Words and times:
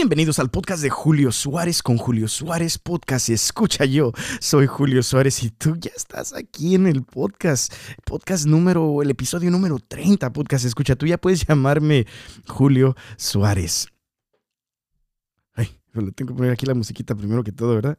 Bienvenidos 0.00 0.38
al 0.38 0.48
podcast 0.48 0.80
de 0.80 0.90
Julio 0.90 1.32
Suárez 1.32 1.82
con 1.82 1.96
Julio 1.98 2.28
Suárez 2.28 2.78
Podcast. 2.78 3.30
Escucha 3.30 3.84
yo, 3.84 4.12
soy 4.38 4.68
Julio 4.68 5.02
Suárez 5.02 5.42
y 5.42 5.50
tú 5.50 5.74
ya 5.76 5.90
estás 5.90 6.32
aquí 6.32 6.76
en 6.76 6.86
el 6.86 7.02
podcast. 7.02 7.74
Podcast 8.04 8.46
número, 8.46 9.02
el 9.02 9.10
episodio 9.10 9.50
número 9.50 9.80
30, 9.80 10.32
podcast. 10.32 10.66
Escucha, 10.66 10.94
tú 10.94 11.06
ya 11.06 11.18
puedes 11.18 11.44
llamarme 11.44 12.06
Julio 12.46 12.94
Suárez. 13.16 13.88
Ay, 15.54 15.76
tengo 15.92 16.12
que 16.14 16.36
poner 16.36 16.52
aquí 16.52 16.64
la 16.64 16.74
musiquita 16.74 17.16
primero 17.16 17.42
que 17.42 17.50
todo, 17.50 17.74
¿verdad? 17.74 17.98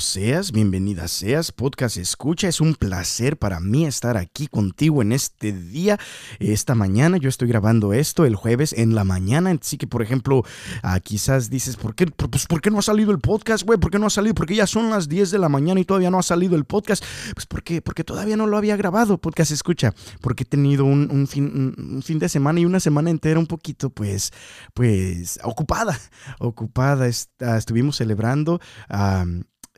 Seas, 0.00 0.50
bienvenida 0.50 1.08
seas, 1.08 1.52
podcast 1.52 1.98
escucha. 1.98 2.48
Es 2.48 2.62
un 2.62 2.74
placer 2.74 3.36
para 3.36 3.60
mí 3.60 3.84
estar 3.84 4.16
aquí 4.16 4.46
contigo 4.46 5.02
en 5.02 5.12
este 5.12 5.52
día, 5.52 5.98
esta 6.38 6.74
mañana. 6.74 7.18
Yo 7.18 7.28
estoy 7.28 7.48
grabando 7.48 7.92
esto 7.92 8.24
el 8.24 8.34
jueves 8.34 8.72
en 8.72 8.94
la 8.94 9.04
mañana. 9.04 9.50
Así 9.50 9.76
que, 9.76 9.86
por 9.86 10.00
ejemplo, 10.00 10.42
ah, 10.82 10.98
quizás 11.00 11.50
dices, 11.50 11.76
¿por 11.76 11.94
qué, 11.94 12.06
pues, 12.06 12.46
¿por 12.46 12.62
qué 12.62 12.70
no 12.70 12.78
ha 12.78 12.82
salido 12.82 13.10
el 13.10 13.18
podcast, 13.18 13.64
güey? 13.66 13.78
¿Por 13.78 13.90
qué 13.90 13.98
no 13.98 14.06
ha 14.06 14.10
salido? 14.10 14.34
Porque 14.34 14.54
ya 14.54 14.66
son 14.66 14.88
las 14.88 15.06
10 15.06 15.32
de 15.32 15.38
la 15.38 15.50
mañana 15.50 15.80
y 15.80 15.84
todavía 15.84 16.10
no 16.10 16.18
ha 16.18 16.22
salido 16.22 16.56
el 16.56 16.64
podcast. 16.64 17.04
Pues 17.34 17.44
porque, 17.46 17.82
porque 17.82 18.02
todavía 18.02 18.38
no 18.38 18.46
lo 18.46 18.56
había 18.56 18.76
grabado, 18.76 19.18
podcast 19.18 19.52
escucha. 19.52 19.94
Porque 20.22 20.44
he 20.44 20.46
tenido 20.46 20.86
un, 20.86 21.26
fin, 21.28 22.00
fin 22.02 22.18
de 22.18 22.30
semana 22.30 22.58
y 22.58 22.64
una 22.64 22.80
semana 22.80 23.10
entera 23.10 23.38
un 23.38 23.46
poquito, 23.46 23.90
pues, 23.90 24.32
pues, 24.72 25.38
ocupada. 25.44 26.00
Ocupada. 26.38 27.06
estuvimos 27.06 27.96
celebrando 27.96 28.60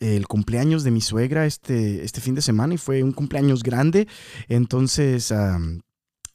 el 0.02 0.26
cumpleaños 0.26 0.82
de 0.82 0.90
mi 0.90 1.00
suegra 1.00 1.46
este, 1.46 2.04
este 2.04 2.20
fin 2.20 2.34
de 2.34 2.42
semana 2.42 2.74
y 2.74 2.78
fue 2.78 3.02
un 3.02 3.12
cumpleaños 3.12 3.62
grande. 3.62 4.08
Entonces 4.48 5.32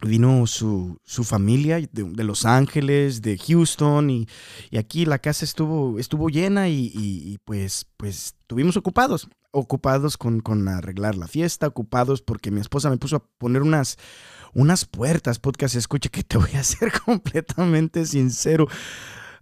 vino 0.02 0.46
su, 0.46 1.00
familia 1.24 1.80
de, 1.80 2.24
Los 2.24 2.46
Ángeles, 2.46 3.22
de 3.22 3.38
Houston 3.38 4.10
y, 4.10 4.28
aquí 4.78 5.06
la 5.06 5.20
casa 5.20 5.44
estuvo, 5.44 6.00
estuvo 6.00 6.30
llena 6.30 6.70
y, 6.70 7.38
pues, 7.46 7.88
pues 7.98 8.36
estuvimos 8.42 8.78
ocupados, 8.78 9.28
ocupados 9.52 10.18
con, 10.18 10.40
con, 10.40 10.68
arreglar 10.68 11.16
la 11.16 11.28
fiesta, 11.28 11.68
ocupados 11.68 12.22
porque 12.22 12.52
mi 12.52 12.62
esposa 12.62 12.90
me 12.90 12.98
puso 12.98 13.18
a 13.18 13.24
poner 13.38 13.64
unas, 13.64 13.98
unas 14.54 14.86
puertas, 14.86 15.40
podcast, 15.40 15.76
escuche 15.76 16.10
que 16.10 16.24
te 16.24 16.38
voy 16.38 16.52
a 16.56 16.64
ser 16.64 16.92
completamente 17.06 18.06
sincero. 18.06 18.68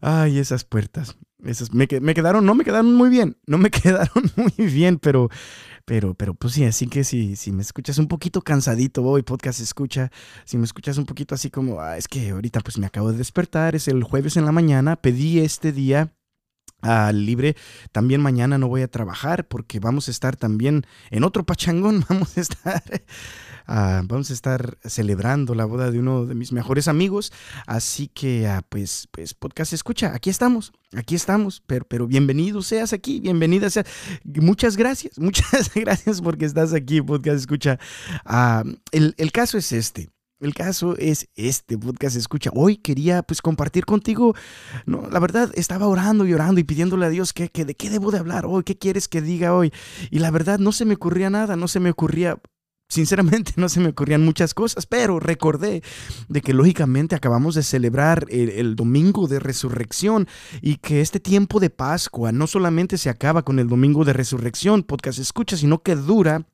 Ay, 0.02 0.40
esas 0.40 0.64
puertas 0.64 1.16
me, 1.40 1.88
quedaron, 1.88 2.46
no 2.46 2.56
me 2.56 2.64
quedaron 2.64 2.94
muy 2.96 3.10
bien, 3.10 3.38
no 3.46 3.58
me 3.58 3.70
quedaron 3.72 4.32
muy 4.36 4.54
bien, 4.68 4.98
pero, 5.00 5.30
pero, 5.86 6.14
pero 6.14 6.34
pues 6.34 6.54
sí, 6.54 6.66
así 6.66 6.88
que 6.88 7.04
si, 7.04 7.36
si 7.36 7.52
me 7.52 7.62
escuchas 7.62 7.98
un 7.98 8.08
poquito 8.08 8.42
cansadito 8.42 9.04
hoy, 9.04 9.22
podcast 9.22 9.60
escucha, 9.60 10.12
si 10.46 10.58
me 10.58 10.66
escuchas 10.66 10.98
un 10.98 11.06
poquito 11.06 11.36
así 11.36 11.50
como, 11.50 11.82
ah, 11.82 11.98
es 11.98 12.08
que 12.08 12.32
ahorita 12.32 12.62
pues 12.62 12.78
me 12.78 12.88
acabo 12.88 13.12
de 13.12 13.18
despertar, 13.18 13.76
es 13.76 13.88
el 13.88 14.04
jueves 14.04 14.38
en 14.38 14.46
la 14.46 14.52
mañana, 14.52 14.96
pedí 14.96 15.40
este 15.40 15.72
día 15.72 16.14
ah, 16.86 17.12
libre. 17.14 17.56
También 17.92 18.22
mañana 18.22 18.58
no 18.58 18.68
voy 18.68 18.82
a 18.82 18.88
trabajar 18.88 19.48
porque 19.48 19.80
vamos 19.80 20.08
a 20.08 20.12
estar 20.12 20.36
también 20.36 20.86
en 21.10 21.24
otro 21.24 21.46
pachangón. 21.46 22.06
Vamos 22.10 22.38
a 22.38 22.42
estar 22.42 22.84
Ah, 23.68 24.02
vamos 24.06 24.30
a 24.30 24.34
estar 24.34 24.78
celebrando 24.84 25.56
la 25.56 25.66
boda 25.66 25.92
de 25.92 26.00
uno 26.00 26.26
de 26.26 26.36
mis 26.36 26.52
mejores 26.52 26.88
amigos. 26.88 27.32
Así 27.68 28.08
que, 28.08 28.48
ah, 28.48 28.64
pues, 28.68 29.08
pues, 29.12 29.34
podcast 29.34 29.74
escucha, 29.74 30.14
aquí 30.14 30.30
estamos, 30.30 30.72
aquí 30.96 31.16
estamos, 31.16 31.62
pero, 31.66 31.86
pero 31.86 32.08
bienvenido 32.08 32.62
seas 32.62 32.94
aquí, 32.94 33.20
bienvenida 33.20 33.70
seas. 33.70 33.88
Muchas 34.24 34.78
gracias, 34.78 35.20
muchas 35.20 35.72
gracias 35.74 36.22
porque 36.22 36.46
estás 36.46 36.74
aquí, 36.74 37.02
podcast 37.02 37.38
escucha. 37.38 37.80
Ah, 38.26 38.64
el, 38.92 39.16
el 39.18 39.32
caso 39.32 39.58
es 39.58 39.72
este. 39.72 40.10
El 40.42 40.54
caso 40.54 40.98
es 40.98 41.30
este 41.36 41.78
podcast 41.78 42.18
escucha. 42.18 42.52
Hoy 42.54 42.76
quería 42.76 43.24
pues 43.24 43.42
compartir 43.42 43.86
contigo, 43.86 44.36
no, 44.86 45.08
la 45.10 45.20
verdad 45.20 45.50
estaba 45.56 45.88
orando 45.88 46.26
y 46.28 46.34
orando 46.34 46.60
y 46.60 46.66
pidiéndole 46.66 47.06
a 47.06 47.10
Dios 47.10 47.32
que, 47.32 47.48
de 47.48 47.76
qué 47.76 47.90
debo 47.90 48.12
de 48.12 48.20
hablar 48.20 48.46
hoy, 48.46 48.64
qué 48.64 48.78
quieres 48.78 49.08
que 49.08 49.22
diga 49.22 49.56
hoy. 49.56 49.72
Y 50.12 50.20
la 50.20 50.32
verdad 50.32 50.60
no 50.60 50.74
se 50.74 50.84
me 50.84 50.96
ocurría 50.96 51.30
nada, 51.30 51.56
no 51.56 51.70
se 51.70 51.80
me 51.80 51.90
ocurría 51.90 52.38
Sinceramente 52.88 53.54
no 53.58 53.70
se 53.70 53.80
me 53.80 53.90
ocurrían 53.90 54.24
muchas 54.24 54.54
cosas, 54.54 54.86
pero 54.86 55.20
recordé 55.20 55.82
de 56.28 56.42
que 56.42 56.54
lógicamente 56.54 57.16
acabamos 57.16 57.56
de 57.56 57.64
celebrar 57.64 58.26
el, 58.30 58.76
domingo 58.76 59.28
de 59.28 59.40
resurrección 59.40 60.28
y 60.62 60.78
que 60.78 61.02
este 61.02 61.20
tiempo 61.20 61.60
de 61.60 61.70
Pascua 61.70 62.32
no 62.32 62.48
solamente 62.48 62.98
se 62.98 63.10
acaba 63.10 63.44
con 63.44 63.60
el 63.60 63.68
domingo 63.68 64.06
de 64.06 64.14
resurrección, 64.14 64.84
podcast 64.84 65.20
escucha, 65.20 65.58
sino 65.58 65.82
que 65.82 65.96
dura, 65.96 66.48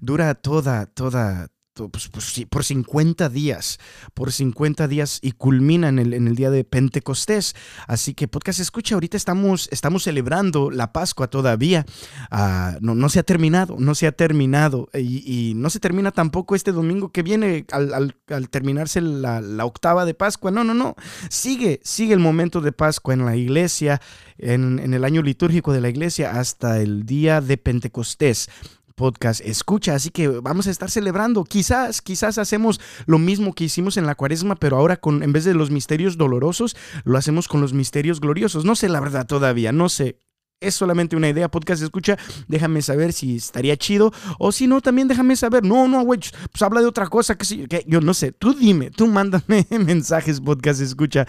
dura 0.00 0.34
toda, 0.34 0.86
toda, 0.86 1.48
pues, 1.74 2.08
pues 2.08 2.46
por 2.50 2.64
50 2.64 3.28
días, 3.30 3.78
por 4.14 4.32
50 4.32 4.88
días 4.88 5.18
y 5.22 5.32
culmina 5.32 5.88
en 5.88 5.98
el, 5.98 6.34
día 6.34 6.50
de 6.50 6.64
Pentecostés. 6.64 7.54
Así 7.86 8.14
que 8.14 8.28
podcast 8.28 8.60
escucha, 8.60 8.94
ahorita 8.94 9.16
estamos, 9.16 9.68
estamos 9.72 10.04
celebrando 10.04 10.70
la 10.70 10.92
Pascua 10.92 11.28
todavía. 11.28 11.86
Ah, 12.30 12.76
no, 12.80 12.94
no, 12.94 13.08
se 13.08 13.20
ha 13.20 13.22
terminado, 13.22 13.76
no 13.78 13.94
se 13.94 14.06
ha 14.06 14.12
terminado 14.12 14.88
y, 14.92 15.54
no 15.56 15.70
se 15.70 15.80
termina 15.80 16.10
tampoco 16.10 16.54
este 16.54 16.72
domingo 16.72 17.10
que 17.10 17.22
viene 17.22 17.66
al, 17.70 18.14
terminarse 18.50 19.00
la, 19.00 19.64
octava 19.64 20.04
de 20.04 20.14
Pascua. 20.14 20.50
No, 20.50 20.64
no, 20.64 20.74
no. 20.74 20.94
Sigue, 21.30 21.80
sigue 21.82 22.12
el 22.12 22.20
momento 22.20 22.60
de 22.60 22.72
Pascua 22.72 23.14
en 23.14 23.24
la 23.24 23.36
iglesia, 23.36 24.00
en 24.38 24.92
el 24.92 25.04
año 25.04 25.22
litúrgico 25.22 25.72
de 25.72 25.80
la 25.80 25.88
iglesia 25.88 26.38
hasta 26.38 26.80
el 26.80 27.06
día 27.06 27.40
de 27.40 27.56
Pentecostés 27.56 28.48
podcast 28.94 29.40
escucha. 29.40 29.94
Así 29.94 30.10
que 30.10 30.28
vamos 30.28 30.66
a 30.66 30.70
estar 30.70 30.90
celebrando. 30.90 31.44
Quizás, 31.44 32.02
quizás 32.02 32.38
hacemos 32.38 32.80
lo 33.06 33.18
mismo 33.18 33.52
que 33.52 33.64
hicimos 33.64 33.96
en 33.96 34.06
la 34.06 34.14
cuaresma, 34.14 34.56
pero 34.56 34.76
ahora 34.76 34.96
con, 34.96 35.22
en 35.22 35.32
vez 35.32 35.44
de 35.44 35.54
los 35.54 35.70
misterios 35.70 36.16
dolorosos, 36.16 36.76
lo 37.04 37.18
hacemos 37.18 37.48
con 37.48 37.60
los 37.60 37.72
misterios 37.72 38.20
gloriosos. 38.20 38.64
No 38.64 38.76
sé 38.76 38.88
la 38.88 39.00
verdad 39.00 39.26
todavía, 39.26 39.72
no 39.72 39.88
sé. 39.88 40.18
Es 40.60 40.76
solamente 40.76 41.16
una 41.16 41.28
idea, 41.28 41.50
podcast 41.50 41.82
escucha, 41.82 42.16
déjame 42.46 42.82
saber 42.82 43.12
si 43.12 43.34
estaría 43.34 43.76
chido 43.76 44.12
o 44.38 44.52
si 44.52 44.68
no, 44.68 44.80
también 44.80 45.08
déjame 45.08 45.34
saber. 45.34 45.64
No, 45.64 45.88
no, 45.88 46.02
güey, 46.02 46.20
pues 46.20 46.62
habla 46.62 46.80
de 46.80 46.86
otra 46.86 47.08
cosa 47.08 47.36
que, 47.36 47.66
que 47.66 47.84
yo 47.88 48.00
no 48.00 48.14
sé. 48.14 48.30
Tú 48.30 48.54
dime, 48.54 48.92
tú 48.92 49.08
mándame 49.08 49.66
mensajes, 49.70 50.40
podcast 50.40 50.80
escucha. 50.80 51.26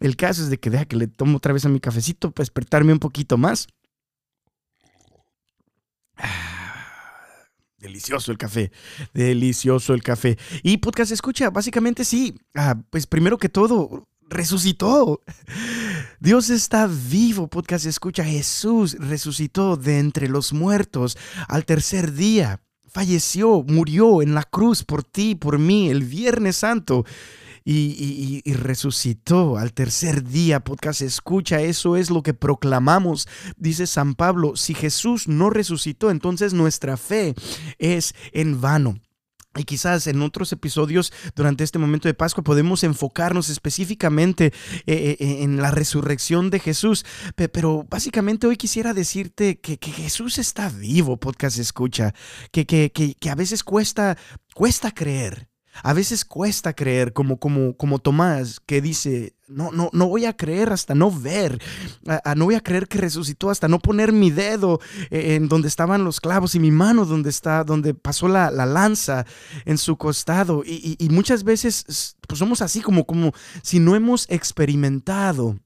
El 0.00 0.16
caso 0.16 0.42
es 0.42 0.48
de 0.48 0.58
que 0.58 0.70
deja 0.70 0.86
que 0.86 0.96
le 0.96 1.08
tomo 1.08 1.36
otra 1.36 1.52
vez 1.52 1.66
a 1.66 1.68
mi 1.68 1.78
cafecito 1.78 2.30
para 2.30 2.42
despertarme 2.42 2.94
un 2.94 3.00
poquito 3.00 3.36
más. 3.36 3.68
Ah. 6.16 6.59
Delicioso 7.80 8.30
el 8.30 8.36
café, 8.36 8.70
delicioso 9.14 9.94
el 9.94 10.02
café. 10.02 10.36
Y 10.62 10.76
podcast 10.76 11.12
escucha, 11.12 11.48
básicamente 11.48 12.04
sí, 12.04 12.38
ah, 12.54 12.76
pues 12.90 13.06
primero 13.06 13.38
que 13.38 13.48
todo, 13.48 14.06
resucitó. 14.28 15.22
Dios 16.20 16.50
está 16.50 16.86
vivo, 16.86 17.48
podcast 17.48 17.86
escucha, 17.86 18.22
Jesús 18.22 18.96
resucitó 18.98 19.76
de 19.76 19.98
entre 19.98 20.28
los 20.28 20.52
muertos 20.52 21.16
al 21.48 21.64
tercer 21.64 22.12
día. 22.12 22.60
Falleció, 22.86 23.62
murió 23.66 24.20
en 24.20 24.34
la 24.34 24.42
cruz 24.42 24.84
por 24.84 25.02
ti, 25.02 25.34
por 25.34 25.58
mí, 25.58 25.88
el 25.88 26.02
Viernes 26.04 26.56
Santo 26.56 27.06
y, 27.64 28.42
resucitó 28.52 29.58
al 29.58 29.72
tercer 29.72 30.24
día. 30.24 30.60
Podcast, 30.60 31.02
escucha, 31.02 31.60
eso 31.60 31.96
es 31.96 32.10
lo 32.10 32.22
que 32.22 32.34
proclamamos. 32.34 33.28
Dice 33.56 33.86
San 33.86 34.14
Pablo, 34.14 34.56
si 34.56 34.74
Jesús 34.74 35.28
no 35.28 35.50
resucitó, 35.50 36.10
entonces 36.10 36.52
nuestra 36.52 36.96
fe 36.96 37.34
es 37.78 38.14
en 38.32 38.60
vano. 38.60 39.00
Y 39.56 39.64
quizás 39.64 40.06
en 40.06 40.22
otros 40.22 40.52
episodios 40.52 41.12
durante 41.34 41.64
este 41.64 41.80
momento 41.80 42.06
de 42.06 42.14
Pascua 42.14 42.44
podemos 42.44 42.84
enfocarnos 42.84 43.48
específicamente 43.48 44.46
eh, 44.46 44.52
eh, 44.86 45.16
eh, 45.18 45.42
en 45.42 45.56
la 45.56 45.72
resurrección 45.72 46.50
de 46.50 46.60
Jesús. 46.60 47.04
Pero 47.34 47.84
básicamente 47.90 48.46
hoy 48.46 48.56
quisiera 48.56 48.94
decirte 48.94 49.58
que, 49.58 49.76
Jesús 49.90 50.38
está 50.38 50.68
vivo, 50.68 51.16
podcast 51.16 51.58
escucha, 51.58 52.14
que, 52.52 53.16
a 53.28 53.34
veces 53.34 53.64
cuesta 53.64 54.16
creer. 54.94 55.49
A 55.82 55.92
veces 55.92 56.24
cuesta 56.24 56.74
creer, 56.74 57.12
como, 57.12 57.38
como, 57.38 57.76
como 57.76 57.98
Tomás, 57.98 58.60
que 58.60 58.80
dice, 58.80 59.34
no, 59.46 59.70
no, 59.70 59.88
no 59.92 60.08
voy 60.08 60.24
a 60.24 60.36
creer 60.36 60.72
hasta 60.72 60.94
no 60.94 61.10
ver, 61.10 61.60
no 62.36 62.44
voy 62.44 62.54
a 62.54 62.60
creer 62.60 62.88
que 62.88 62.98
resucitó 62.98 63.50
hasta 63.50 63.68
no 63.68 63.78
poner 63.78 64.12
mi 64.12 64.30
dedo 64.30 64.80
en 65.10 65.48
donde 65.48 65.68
estaban 65.68 66.04
los 66.04 66.20
clavos 66.20 66.54
y 66.54 66.60
mi 66.60 66.70
mano 66.70 67.06
donde 67.06 67.30
está, 67.30 67.64
donde 67.64 67.94
pasó 67.94 68.28
la, 68.28 68.50
lanza 68.50 69.24
en 69.64 69.78
su 69.78 69.96
costado. 69.96 70.62
Y, 70.64 70.96
y, 70.98 71.08
muchas 71.08 71.44
veces 71.44 72.16
pues 72.26 72.38
somos 72.38 72.62
así 72.62 72.80
como, 72.80 73.04
como 73.04 73.32
si 73.62 73.78
no 73.78 73.96
hemos 73.96 74.26
experimentado 74.28 75.58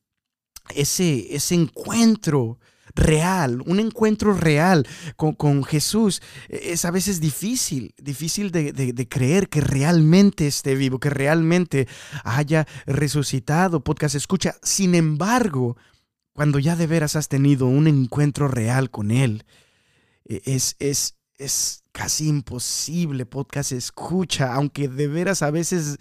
ese, 0.75 1.35
ese 1.35 1.55
encuentro 1.55 2.59
real, 2.95 3.63
un 3.67 3.81
encuentro 3.81 4.35
real 4.35 4.87
con, 5.17 5.65
Jesús, 5.65 6.23
es 6.49 6.85
a 6.85 6.91
veces 6.91 7.21
difícil, 7.21 7.95
difícil 7.99 8.51
de, 8.51 9.09
creer 9.09 9.49
que 9.49 9.61
realmente 9.61 10.47
esté 10.47 10.75
vivo, 10.75 10.99
que 10.99 11.11
realmente 11.11 11.89
haya 12.25 12.67
resucitado. 12.87 13.81
Podcast 13.81 14.15
escucha, 14.15 14.57
sin 14.63 14.95
embargo, 14.95 15.77
cuando 16.33 16.59
ya 16.59 16.77
de 16.77 16.87
veras 16.87 17.17
has 17.17 17.29
tenido 17.29 17.67
un 17.67 17.87
encuentro 17.87 18.49
real 18.49 18.91
con 18.91 19.11
Él, 19.11 19.45
e, 20.25 20.43
es, 20.47 20.77
es, 20.79 21.17
es 21.39 21.84
casi 21.95 22.27
imposible 22.27 23.25
podcast 23.25 23.71
escucha, 23.71 24.53
aunque 24.53 24.89
de 24.89 25.07
veras 25.07 25.43
a 25.43 25.53
veces 25.53 25.97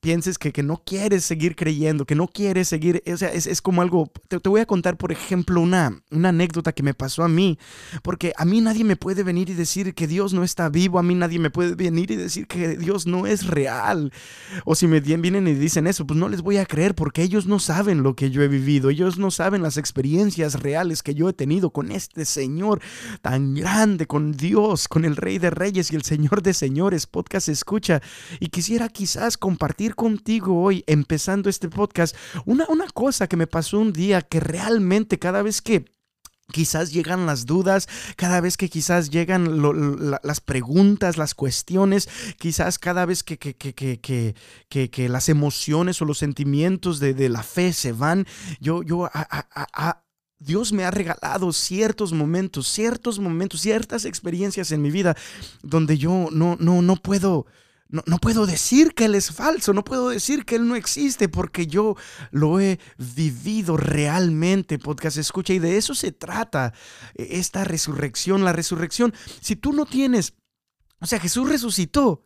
pienses 0.00 0.36
que, 0.36 0.52
que 0.52 0.62
no 0.62 0.82
quieres 0.84 1.24
seguir 1.24 1.56
creyendo, 1.56 2.04
que 2.04 2.14
no 2.14 2.28
quieres 2.28 2.68
seguir, 2.68 3.02
o 3.10 3.16
sea, 3.16 3.32
es, 3.32 3.46
es 3.46 3.62
como 3.62 3.80
algo, 3.80 4.12
te, 4.28 4.38
te, 4.38 4.48
voy 4.50 4.60
a 4.60 4.66
contar 4.66 4.98
por 4.98 5.10
ejemplo 5.10 5.62
una, 5.62 5.98
una 6.10 6.28
anécdota 6.28 6.72
que 6.72 6.82
me 6.82 6.92
pasó 6.92 7.24
a 7.24 7.28
mí, 7.28 7.58
porque 8.02 8.34
a 8.36 8.44
mí 8.44 8.60
nadie 8.60 8.84
me 8.84 8.96
puede 8.96 9.22
venir 9.22 9.48
y 9.48 9.54
decir 9.54 9.94
que 9.94 10.06
Dios 10.06 10.34
no 10.34 10.44
está 10.44 10.68
vivo, 10.68 10.98
a 10.98 11.02
mí 11.02 11.14
nadie 11.14 11.38
me 11.38 11.48
puede 11.48 11.74
venir 11.74 12.10
y 12.10 12.16
decir 12.16 12.46
que 12.46 12.76
Dios 12.76 13.06
no 13.06 13.26
es 13.26 13.46
real, 13.46 14.12
o 14.66 14.74
si 14.74 14.86
me 14.86 15.00
vienen 15.00 15.48
y 15.48 15.54
dicen 15.54 15.86
eso, 15.86 16.06
pues 16.06 16.20
no 16.20 16.28
les 16.28 16.42
voy 16.42 16.58
a 16.58 16.66
creer 16.66 16.94
porque 16.94 17.22
ellos 17.22 17.46
no 17.46 17.60
saben 17.60 18.02
lo 18.02 18.14
que 18.14 18.30
yo 18.30 18.42
he 18.42 18.48
vivido, 18.48 18.90
ellos 18.90 19.16
no 19.16 19.30
saben 19.30 19.62
las 19.62 19.78
experiencias 19.78 20.60
reales 20.60 21.02
que 21.02 21.14
yo 21.14 21.30
he 21.30 21.32
tenido 21.32 21.70
con 21.70 21.92
este 21.92 22.26
Señor 22.26 22.82
tan 23.22 23.54
grande, 23.54 24.06
con 24.06 24.32
Dios, 24.32 24.86
con 24.86 24.97
el 25.04 25.16
Rey 25.16 25.38
de 25.38 25.50
Reyes 25.50 25.92
y 25.92 25.96
el 25.96 26.02
Señor 26.02 26.42
de 26.42 26.54
Señores, 26.54 27.06
podcast 27.06 27.48
escucha. 27.48 28.02
Y 28.40 28.48
quisiera 28.48 28.88
quizás 28.88 29.36
compartir 29.36 29.94
contigo 29.94 30.62
hoy, 30.62 30.84
empezando 30.86 31.48
este 31.50 31.68
podcast, 31.68 32.16
una, 32.44 32.66
una 32.68 32.86
cosa 32.88 33.26
que 33.28 33.36
me 33.36 33.46
pasó 33.46 33.78
un 33.78 33.92
día 33.92 34.22
que 34.22 34.40
realmente 34.40 35.18
cada 35.18 35.42
vez 35.42 35.62
que 35.62 35.84
Quizás 36.50 36.92
llegan 36.94 37.26
las 37.26 37.44
dudas, 37.44 37.88
cada 38.16 38.40
vez 38.40 38.56
que 38.56 38.70
quizás 38.70 39.10
llegan 39.10 39.60
las 40.22 40.40
preguntas, 40.40 41.18
las 41.18 41.34
cuestiones, 41.34 42.08
quizás 42.38 42.78
cada 42.78 43.04
vez 43.04 43.22
que, 43.22 43.36
que, 43.36 43.54
que, 43.54 44.34
que 44.90 45.08
las 45.10 45.28
emociones 45.28 46.00
o 46.00 46.06
los 46.06 46.16
sentimientos 46.16 47.00
de, 47.00 47.12
de, 47.12 47.28
la 47.28 47.42
fe 47.42 47.74
se 47.74 47.92
van, 47.92 48.26
yo, 48.60 48.82
yo 48.82 49.04
a, 49.04 49.10
a, 49.12 50.02
Dios 50.38 50.72
me 50.72 50.84
ha 50.84 50.90
regalado 50.90 51.52
ciertos 51.52 52.12
momentos, 52.12 52.68
ciertos 52.68 53.18
momentos, 53.18 53.60
ciertas 53.60 54.04
experiencias 54.04 54.70
en 54.70 54.82
mi 54.82 54.90
vida 54.90 55.16
donde 55.62 55.98
yo 55.98 56.28
no, 56.30 56.56
no, 56.60 56.80
no 56.80 56.96
puedo, 56.96 57.46
no, 57.88 58.02
no, 58.06 58.18
puedo 58.18 58.46
decir 58.46 58.94
que 58.94 59.06
Él 59.06 59.16
es 59.16 59.32
falso, 59.32 59.72
no 59.72 59.82
puedo 59.82 60.10
decir 60.10 60.44
que 60.44 60.56
Él 60.56 60.68
no 60.68 60.76
existe 60.76 61.28
porque 61.28 61.66
yo 61.66 61.96
lo 62.30 62.60
he 62.60 62.78
vivido 63.14 63.76
realmente, 63.76 64.78
podcast 64.78 65.16
escucha, 65.16 65.54
y 65.54 65.58
de 65.58 65.76
eso 65.76 65.94
se 65.94 66.12
trata 66.12 66.72
esta 67.14 67.64
resurrección, 67.64 68.44
la 68.44 68.52
resurrección. 68.52 69.12
Si 69.40 69.56
tú 69.56 69.72
no 69.72 69.86
tienes, 69.86 70.34
o 71.00 71.06
sea, 71.06 71.18
Jesús 71.18 71.48
resucitó. 71.48 72.22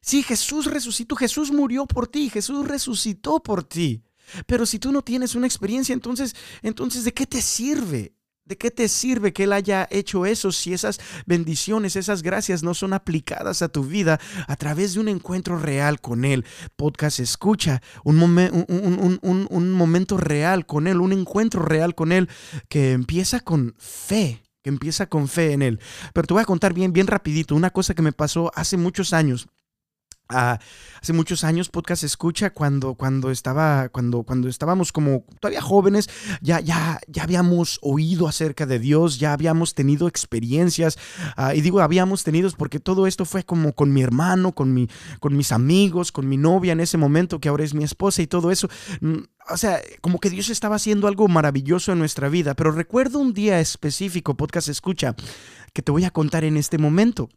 Sí, 0.00 0.24
Jesús 0.24 0.66
resucitó, 0.66 1.14
Jesús 1.14 1.52
murió 1.52 1.86
por 1.86 2.08
ti, 2.08 2.28
Jesús 2.28 2.66
resucitó 2.66 3.40
por 3.40 3.62
ti. 3.62 4.02
Pero 4.46 4.66
si 4.66 4.78
tú 4.78 4.92
no 4.92 5.02
tienes 5.02 5.34
una 5.34 5.46
experiencia, 5.46 5.92
entonces, 5.92 6.34
entonces, 6.62 7.04
¿de 7.04 7.12
qué 7.12 7.26
te 7.26 7.42
sirve? 7.42 8.14
¿De 8.44 8.58
qué 8.58 8.72
te 8.72 8.88
sirve 8.88 9.32
que 9.32 9.44
Él 9.44 9.52
haya 9.52 9.86
hecho 9.90 10.26
eso 10.26 10.50
si 10.50 10.72
esas 10.72 10.98
bendiciones, 11.26 11.94
esas 11.94 12.22
gracias 12.22 12.64
no 12.64 12.74
son 12.74 12.92
aplicadas 12.92 13.62
a 13.62 13.68
tu 13.68 13.84
vida 13.84 14.18
a 14.48 14.56
través 14.56 14.94
de 14.94 15.00
un 15.00 15.08
encuentro 15.08 15.58
real 15.58 16.00
con 16.00 16.24
Él? 16.24 16.44
Podcast 16.74 17.20
escucha, 17.20 17.80
un, 18.02 18.20
un, 18.20 19.18
un, 19.22 19.46
un 19.48 19.70
momento 19.72 20.16
real 20.16 20.66
con 20.66 20.88
Él, 20.88 21.00
un 21.00 21.12
encuentro 21.12 21.62
real 21.62 21.94
con 21.94 22.10
Él 22.10 22.28
que 22.68 22.92
empieza 22.92 23.38
con 23.38 23.76
fe, 23.78 24.42
que 24.60 24.70
empieza 24.70 25.06
con 25.06 25.28
fe 25.28 25.52
en 25.52 25.62
Él. 25.62 25.80
Pero 26.12 26.26
te 26.26 26.34
voy 26.34 26.42
a 26.42 26.46
contar 26.46 26.74
bien, 26.74 26.92
bien 26.92 27.06
rapidito, 27.06 27.54
una 27.54 27.70
cosa 27.70 27.94
que 27.94 28.02
me 28.02 28.12
pasó 28.12 28.50
hace 28.56 28.76
muchos 28.76 29.12
años. 29.12 29.46
Uh, 30.32 30.56
hace 31.02 31.12
muchos 31.12 31.44
años 31.44 31.68
podcast 31.68 32.04
escucha 32.04 32.50
cuando 32.50 32.94
cuando 32.94 33.30
estaba 33.30 33.88
cuando 33.90 34.22
cuando 34.22 34.48
estábamos 34.48 34.92
como 34.92 35.24
todavía 35.40 35.60
jóvenes 35.60 36.08
ya 36.40 36.60
ya 36.60 37.00
ya 37.06 37.24
habíamos 37.24 37.78
oído 37.82 38.28
acerca 38.28 38.64
de 38.64 38.78
Dios 38.78 39.18
ya 39.18 39.32
habíamos 39.32 39.74
tenido 39.74 40.08
experiencias 40.08 40.96
uh, 41.36 41.54
y 41.54 41.60
digo 41.60 41.80
habíamos 41.80 42.24
tenido 42.24 42.50
porque 42.56 42.80
todo 42.80 43.06
esto 43.06 43.24
fue 43.24 43.44
como 43.44 43.72
con 43.74 43.92
mi 43.92 44.00
hermano 44.00 44.52
con 44.52 44.72
mi 44.72 44.88
con 45.20 45.36
mis 45.36 45.52
amigos 45.52 46.12
con 46.12 46.28
mi 46.28 46.36
novia 46.36 46.72
en 46.72 46.80
ese 46.80 46.96
momento 46.96 47.40
que 47.40 47.48
ahora 47.48 47.64
es 47.64 47.74
mi 47.74 47.84
esposa 47.84 48.22
y 48.22 48.26
todo 48.26 48.50
eso 48.50 48.68
mm, 49.00 49.18
o 49.50 49.56
sea, 49.56 49.80
como 50.00 50.20
que 50.20 50.30
Dios 50.30 50.50
estaba 50.50 50.76
haciendo 50.76 51.08
algo 51.08 51.28
maravilloso 51.28 51.92
en 51.92 51.98
nuestra 51.98 52.28
vida, 52.28 52.54
pero 52.54 52.70
recuerdo 52.70 53.18
un 53.18 53.32
día 53.32 53.60
específico, 53.60 54.36
podcast 54.36 54.68
escucha, 54.68 55.14
que 55.72 55.82
te 55.82 55.92
voy 55.92 56.04
a 56.04 56.10
contar 56.10 56.44
en 56.44 56.56
este 56.56 56.78
momento. 56.78 57.28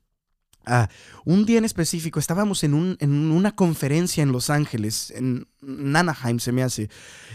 Un 1.25 1.45
día 1.45 1.57
en 1.57 1.65
específico 1.65 2.19
estábamos 2.19 2.63
en, 2.63 2.73
un, 2.73 2.97
en, 2.99 3.31
una 3.31 3.55
conferencia 3.55 4.23
en 4.23 4.31
Los 4.31 4.49
Ángeles, 4.49 5.11
en 5.15 5.47
Anaheim 5.95 6.39
se 6.39 6.51
me 6.51 6.63
hace, 6.63 6.89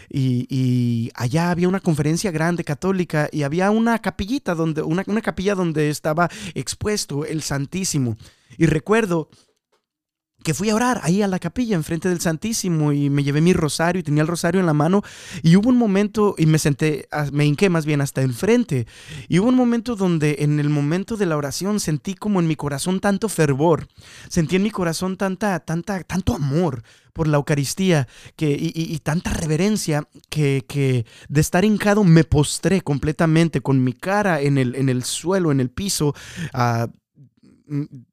y, 0.09 1.11
allá 1.15 1.50
había 1.50 1.69
una 1.69 1.81
conferencia 1.81 2.31
grande 2.31 2.65
católica 2.65 3.29
y 3.32 3.43
había 3.43 3.71
una 3.71 3.99
capillita 4.00 4.55
donde, 4.55 4.82
una 4.82 5.23
capilla 5.23 5.55
donde 5.55 5.91
estaba 5.91 6.29
expuesto 6.55 7.25
el 7.25 7.43
Santísimo. 7.43 8.17
Y 8.59 8.67
recuerdo 8.67 9.29
que 10.43 10.55
fui 10.55 10.71
a 10.71 10.75
orar 10.75 11.01
ahí 11.03 11.23
a 11.23 11.29
la 11.29 11.39
capilla 11.39 11.77
enfrente 11.77 12.09
del 12.09 12.21
Santísimo 12.21 12.93
y 12.93 13.11
me 13.11 13.23
llevé 13.23 13.41
mi 13.41 13.53
rosario 13.53 14.01
y 14.01 14.03
tenía 14.03 14.23
el 14.23 14.29
rosario 14.29 14.61
en 14.61 14.67
la 14.67 14.73
mano 14.73 15.03
y 15.43 15.57
hubo 15.57 15.69
un 15.69 15.77
momento 15.77 16.35
y 16.39 16.47
me 16.47 16.59
senté, 16.59 17.09
me 17.33 17.45
hinqué 17.45 17.69
más 17.69 17.87
bien 17.87 18.01
hasta 18.01 18.23
enfrente 18.23 18.87
y 19.29 19.39
hubo 19.39 19.49
un 19.49 19.55
momento 19.55 19.97
donde 19.97 20.37
en 20.41 20.61
el 20.61 20.71
momento 20.71 21.17
de 21.17 21.27
la 21.27 21.37
oración 21.37 21.81
sentí 21.81 22.15
como 22.15 22.41
en 22.41 22.47
mi 22.47 22.57
corazón 22.57 23.01
tanto 23.01 23.29
fervor, 23.29 23.89
sentí 24.29 24.57
en 24.57 24.63
mi 24.63 24.71
corazón 24.71 25.17
tanta, 25.17 25.61
tanta, 25.61 26.03
tanto 26.05 26.35
amor 26.35 26.83
por 27.13 27.29
la 27.29 27.37
Eucaristía 27.37 28.09
que, 28.37 28.51
y, 28.51 28.73
y, 28.75 28.99
tanta 29.01 29.33
reverencia 29.33 30.09
que, 30.29 30.65
que, 30.69 31.05
de 31.29 31.41
estar 31.41 31.65
hincado 31.65 32.05
me 32.05 32.25
postré 32.25 32.81
completamente 32.81 33.61
con 33.61 33.83
mi 33.83 33.93
cara 33.93 34.41
en 34.41 34.59
el, 34.59 34.75
en 34.77 34.89
el 34.89 35.05
suelo, 35.05 35.51
en 35.53 35.61
el 35.61 35.71
piso. 35.71 36.15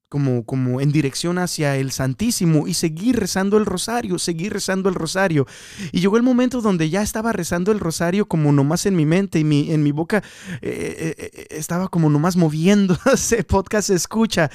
Como, 0.10 0.46
como 0.46 0.80
en 0.82 0.92
dirección 0.92 1.38
hacia 1.38 1.76
el 1.76 1.92
Santísimo 1.92 2.68
y 2.68 2.74
seguir 2.74 3.20
rezando 3.20 3.58
el 3.58 3.66
rosario, 3.66 4.20
seguir 4.20 4.54
rezando 4.54 4.90
el 4.90 4.96
rosario. 4.96 5.48
Y 5.92 6.00
llegó 6.00 6.18
el 6.18 6.24
momento 6.24 6.62
donde 6.62 6.90
ya 6.90 7.02
estaba 7.02 7.34
rezando 7.34 7.72
el 7.72 7.80
rosario 7.80 8.28
como 8.28 8.52
nomás 8.52 8.86
en 8.86 8.96
mi 8.96 9.06
mente 9.06 9.40
y 9.40 9.44
mi, 9.44 9.72
en 9.72 9.84
mi 9.84 9.92
boca 9.92 10.24
eh, 10.62 11.16
eh, 11.18 11.48
estaba 11.52 11.90
como 11.90 12.10
nomás 12.10 12.38
moviéndose, 12.38 13.44
podcast 13.48 13.90
escucha. 13.90 14.50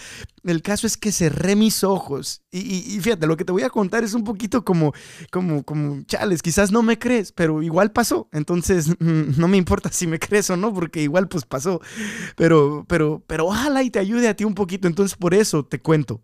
El 0.45 0.61
caso 0.63 0.89
es 0.89 0.97
que 0.97 1.13
cerré 1.13 1.55
mis 1.55 1.85
ojos 1.85 2.43
y, 2.51 2.59
y, 2.59 2.97
y, 2.97 3.01
fíjate, 3.01 3.29
lo 3.29 3.37
que 3.37 3.45
te 3.45 3.53
voy 3.53 3.63
a 3.63 3.71
contar 3.71 4.03
es 4.03 4.13
un 4.13 4.25
poquito 4.25 4.65
como, 4.65 4.93
como, 5.31 5.63
como, 5.63 6.03
chales, 6.05 6.43
quizás 6.43 6.73
no 6.73 6.83
me 6.83 6.99
crees, 6.99 7.31
pero 7.31 7.63
igual 7.63 7.93
pasó. 7.93 8.29
Entonces, 8.33 8.89
no 9.01 9.47
me 9.47 9.57
importa 9.57 9.93
si 9.93 10.07
me 10.07 10.19
crees 10.19 10.51
o 10.51 10.57
no, 10.57 10.75
porque 10.75 11.03
igual 11.03 11.29
pues 11.29 11.45
pasó. 11.45 11.81
Pero, 12.37 12.85
pero, 12.89 13.23
pero 13.27 13.47
ojalá 13.47 13.83
y 13.83 13.91
te 13.91 14.01
ayude 14.01 14.29
a 14.29 14.35
ti 14.35 14.45
un 14.45 14.55
poquito. 14.55 14.89
Entonces, 14.89 15.17
por 15.17 15.35
eso 15.35 15.65
te 15.65 15.81
cuento. 15.81 16.21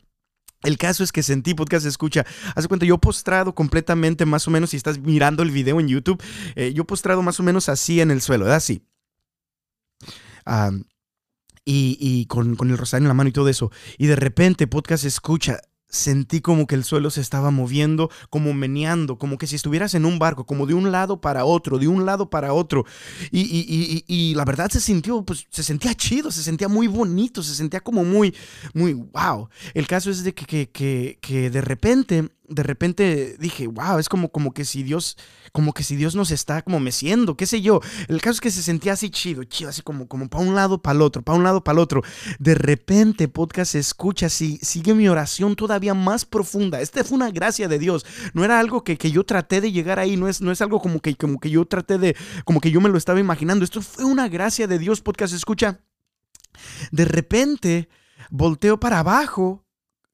El 0.62 0.76
caso 0.76 1.04
es 1.04 1.12
que 1.12 1.22
sentí 1.22 1.54
podcast 1.54 1.86
escucha. 1.86 2.26
Hace 2.56 2.66
cuenta, 2.66 2.84
yo 2.84 2.98
postrado 2.98 3.54
completamente, 3.54 4.26
más 4.26 4.48
o 4.48 4.50
menos, 4.50 4.70
si 4.70 4.76
estás 4.76 4.98
mirando 4.98 5.44
el 5.44 5.52
video 5.52 5.78
en 5.78 5.86
YouTube, 5.86 6.20
eh, 6.56 6.72
yo 6.74 6.84
postrado 6.84 7.22
más 7.22 7.38
o 7.38 7.44
menos 7.44 7.68
así 7.68 8.00
en 8.00 8.10
el 8.10 8.20
suelo. 8.20 8.50
Así. 8.52 8.82
Um, 10.44 10.82
y, 11.70 12.26
con, 12.26 12.56
el 12.60 12.78
rosario 12.78 13.04
en 13.04 13.08
la 13.08 13.14
mano 13.14 13.28
y 13.28 13.32
todo 13.32 13.48
eso. 13.48 13.70
Y 13.98 14.06
de 14.06 14.16
repente, 14.16 14.66
podcast 14.66 15.04
escucha, 15.04 15.60
sentí 15.88 16.40
como 16.40 16.66
que 16.66 16.74
el 16.74 16.84
suelo 16.84 17.10
se 17.10 17.20
estaba 17.20 17.50
moviendo, 17.50 18.10
como 18.30 18.52
meneando, 18.52 19.18
como 19.18 19.38
que 19.38 19.46
si 19.46 19.56
estuvieras 19.56 19.94
en 19.94 20.04
un 20.04 20.18
barco, 20.18 20.44
como 20.44 20.66
de 20.66 20.74
un 20.74 20.92
lado 20.92 21.20
para 21.20 21.44
otro, 21.44 21.78
de 21.78 21.88
un 21.88 22.06
lado 22.06 22.30
para 22.30 22.52
otro. 22.52 22.84
Y, 23.30 23.40
y, 23.40 24.04
y, 24.06 24.34
la 24.34 24.44
verdad 24.44 24.70
se 24.70 24.80
sintió, 24.80 25.22
pues 25.22 25.46
se 25.50 25.62
sentía 25.62 25.94
chido, 25.94 26.30
se 26.30 26.42
sentía 26.42 26.68
muy 26.68 26.86
bonito, 26.86 27.42
se 27.42 27.54
sentía 27.54 27.80
como 27.80 28.04
muy, 28.04 28.34
muy 28.74 28.92
wow. 28.92 29.48
El 29.74 29.86
caso 29.86 30.10
es 30.10 30.24
de 30.24 30.34
que, 30.34 30.68
que, 30.70 31.18
que 31.20 31.50
de 31.50 31.60
repente 31.60 32.30
de 32.48 32.62
repente 32.62 33.36
dije, 33.38 33.66
wow, 33.66 33.98
es 33.98 34.08
como, 34.08 34.30
como 34.30 34.52
que 34.52 34.64
si 34.64 34.82
Dios, 34.82 35.16
como 35.52 35.72
que 35.72 35.82
si 35.82 35.96
Dios 35.96 36.14
nos 36.14 36.30
está 36.30 36.62
como 36.62 36.80
meciendo, 36.80 37.36
qué 37.36 37.46
sé 37.46 37.60
yo. 37.60 37.80
El 38.08 38.20
caso 38.20 38.34
es 38.34 38.40
que 38.40 38.50
se 38.50 38.62
sentía 38.62 38.94
así 38.94 39.10
chido, 39.10 39.44
chido, 39.44 39.70
así 39.70 39.82
como, 39.82 40.08
como 40.08 40.28
para 40.28 40.44
un 40.44 40.54
lado, 40.54 40.80
para 40.80 40.96
el 40.96 41.02
otro, 41.02 41.22
un 41.26 41.44
lado, 41.44 41.62
el 41.66 41.78
otro. 41.78 42.02
De 42.38 42.54
repente, 42.54 43.28
podcast 43.28 43.74
escucha, 43.74 44.28
si, 44.28 44.58
sigue 44.58 44.94
mi 44.94 45.08
oración 45.08 45.56
todavía 45.56 45.94
más 45.94 46.24
profunda. 46.24 46.80
Esta 46.80 47.04
fue 47.04 47.16
una 47.16 47.30
gracia 47.30 47.68
de 47.68 47.78
Dios. 47.78 48.06
No 48.32 48.44
era 48.44 48.58
algo 48.58 48.82
que, 48.82 48.96
que 48.96 49.10
yo 49.10 49.24
traté 49.24 49.60
de 49.60 49.70
llegar 49.70 49.98
ahí, 49.98 50.16
no 50.16 50.28
es, 50.28 50.40
no 50.40 50.50
es 50.50 50.62
algo 50.62 50.80
como 50.80 51.00
que, 51.00 51.14
como 51.16 51.38
que 51.38 51.50
yo 51.50 51.66
traté 51.66 51.98
de, 51.98 52.16
como 52.44 52.60
que 52.60 52.70
yo 52.70 52.80
me 52.80 52.88
lo 52.88 52.96
estaba 52.98 53.20
imaginando. 53.20 53.64
Esto 53.64 53.82
fue 53.82 54.04
una 54.04 54.28
gracia 54.28 54.66
de 54.66 54.78
Dios, 54.78 55.00
podcast 55.00 55.34
escucha. 55.34 55.80
De 56.90 57.04
repente, 57.04 57.88
volteo 58.30 58.80
para 58.80 59.00
abajo 59.00 59.67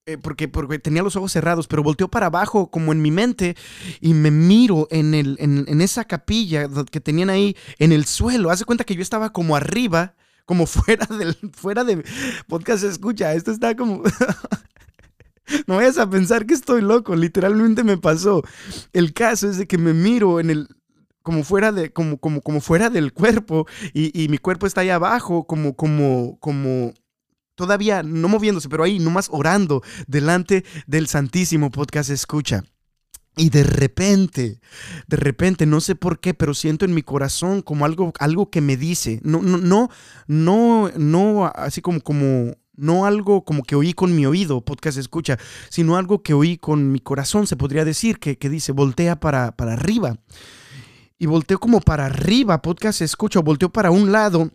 eh, 0.06 0.18
porque, 0.18 0.48
porque, 0.48 0.78
tenía 0.78 1.02
los 1.02 1.16
ojos 1.16 1.32
cerrados, 1.32 1.66
pero 1.66 1.82
volteó 1.82 2.08
para 2.08 2.26
abajo 2.26 2.70
como 2.70 2.92
en 2.92 3.00
mi 3.00 3.10
mente 3.10 3.56
y 4.02 4.12
me 4.12 4.30
miro 4.30 4.86
en, 4.90 5.14
el, 5.14 5.36
en, 5.40 5.80
esa 5.80 6.04
capilla 6.04 6.68
que 6.90 7.00
tenían 7.00 7.30
ahí 7.30 7.56
en 7.78 7.90
el 7.90 8.04
suelo. 8.04 8.50
Hace 8.50 8.66
cuenta 8.66 8.84
que 8.84 8.96
yo 8.96 9.00
estaba 9.00 9.32
como 9.32 9.56
arriba, 9.56 10.14
como 10.44 10.66
fuera 10.66 11.06
del 11.06 11.34
fuera 11.54 11.84
de 11.84 12.04
podcast 12.48 12.84
escucha. 12.84 13.32
Esto 13.32 13.50
está 13.50 13.74
como 13.76 14.02
no 15.66 15.76
vayas 15.76 15.96
a 15.96 16.10
pensar 16.10 16.44
que 16.44 16.52
estoy 16.52 16.82
loco, 16.82 17.16
literalmente 17.16 17.82
me 17.82 17.96
pasó. 17.96 18.42
El 18.92 19.14
caso 19.14 19.48
es 19.48 19.56
de 19.56 19.66
que 19.66 19.78
me 19.78 19.94
miro 19.94 20.38
en 20.38 20.50
el 20.50 20.68
como 21.22 21.44
fuera 21.44 21.72
de, 21.72 21.90
como, 21.90 22.18
como, 22.18 22.42
como 22.42 22.60
fuera 22.60 22.90
del 22.90 23.14
cuerpo 23.14 23.66
y, 23.94 24.22
y 24.22 24.28
mi 24.28 24.36
cuerpo 24.36 24.66
está 24.66 24.82
ahí 24.82 24.90
abajo, 24.90 25.46
como, 25.46 25.74
como, 25.74 26.38
como 26.40 26.92
todavía 27.54 28.02
no 28.02 28.28
moviéndose, 28.28 28.68
pero 28.68 28.84
ahí 28.84 28.98
nomás 28.98 29.28
orando 29.30 29.82
delante 30.06 30.64
del 30.86 31.06
Santísimo 31.06 31.70
Podcast 31.70 32.10
Escucha. 32.10 32.64
Y 33.36 33.50
de 33.50 33.64
repente, 33.64 34.60
de 35.08 35.16
repente, 35.16 35.66
no 35.66 35.80
sé 35.80 35.96
por 35.96 36.20
qué, 36.20 36.34
pero 36.34 36.54
siento 36.54 36.84
en 36.84 36.94
mi 36.94 37.02
corazón 37.02 37.62
como 37.62 37.84
algo, 37.84 38.12
algo 38.20 38.48
que 38.48 38.60
me 38.60 38.76
dice, 38.76 39.20
no, 39.24 39.42
no, 39.42 39.58
no, 39.58 39.88
no, 40.28 40.90
no, 40.96 41.46
así 41.46 41.80
como, 41.80 42.00
como, 42.00 42.56
no 42.76 43.06
algo 43.06 43.44
como 43.44 43.64
que 43.64 43.74
oí 43.74 43.92
con 43.92 44.14
mi 44.14 44.24
oído, 44.24 44.64
podcast 44.64 44.98
escucha, 44.98 45.36
sino 45.68 45.96
algo 45.96 46.22
que 46.22 46.32
oí 46.32 46.58
con 46.58 46.92
mi 46.92 47.00
corazón, 47.00 47.48
se 47.48 47.56
podría 47.56 47.84
decir, 47.84 48.20
que, 48.20 48.38
que 48.38 48.48
dice, 48.48 48.70
voltea 48.70 49.18
para, 49.18 49.56
para 49.56 49.72
arriba. 49.72 50.16
Y 51.18 51.26
volteo 51.26 51.58
como 51.58 51.80
para 51.80 52.06
arriba, 52.06 52.62
podcast 52.62 53.00
escucha, 53.00 53.40
volteo 53.40 53.72
para 53.72 53.90
un 53.90 54.12
lado 54.12 54.52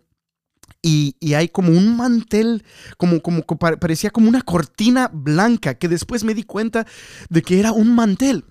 y, 0.82 1.34
hay 1.34 1.48
como 1.48 1.72
un 1.72 1.96
mantel, 1.96 2.64
como, 2.96 3.20
como, 3.20 3.42
parecía 3.44 4.10
como 4.10 4.28
una 4.28 4.42
cortina 4.42 5.10
blanca, 5.12 5.74
que 5.74 5.88
después 5.88 6.24
me 6.24 6.34
di 6.34 6.42
cuenta 6.42 6.86
de 7.28 7.42
que 7.42 7.60
era 7.60 7.72
un 7.72 7.94
mantel. 7.94 8.44